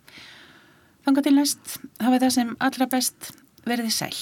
Þanga 1.05 1.23
til 1.25 1.35
næst 1.37 1.79
hafa 2.03 2.19
það 2.19 2.35
sem 2.35 2.51
allra 2.59 2.89
best 2.91 3.31
verði 3.67 3.93
sæl. 3.93 4.15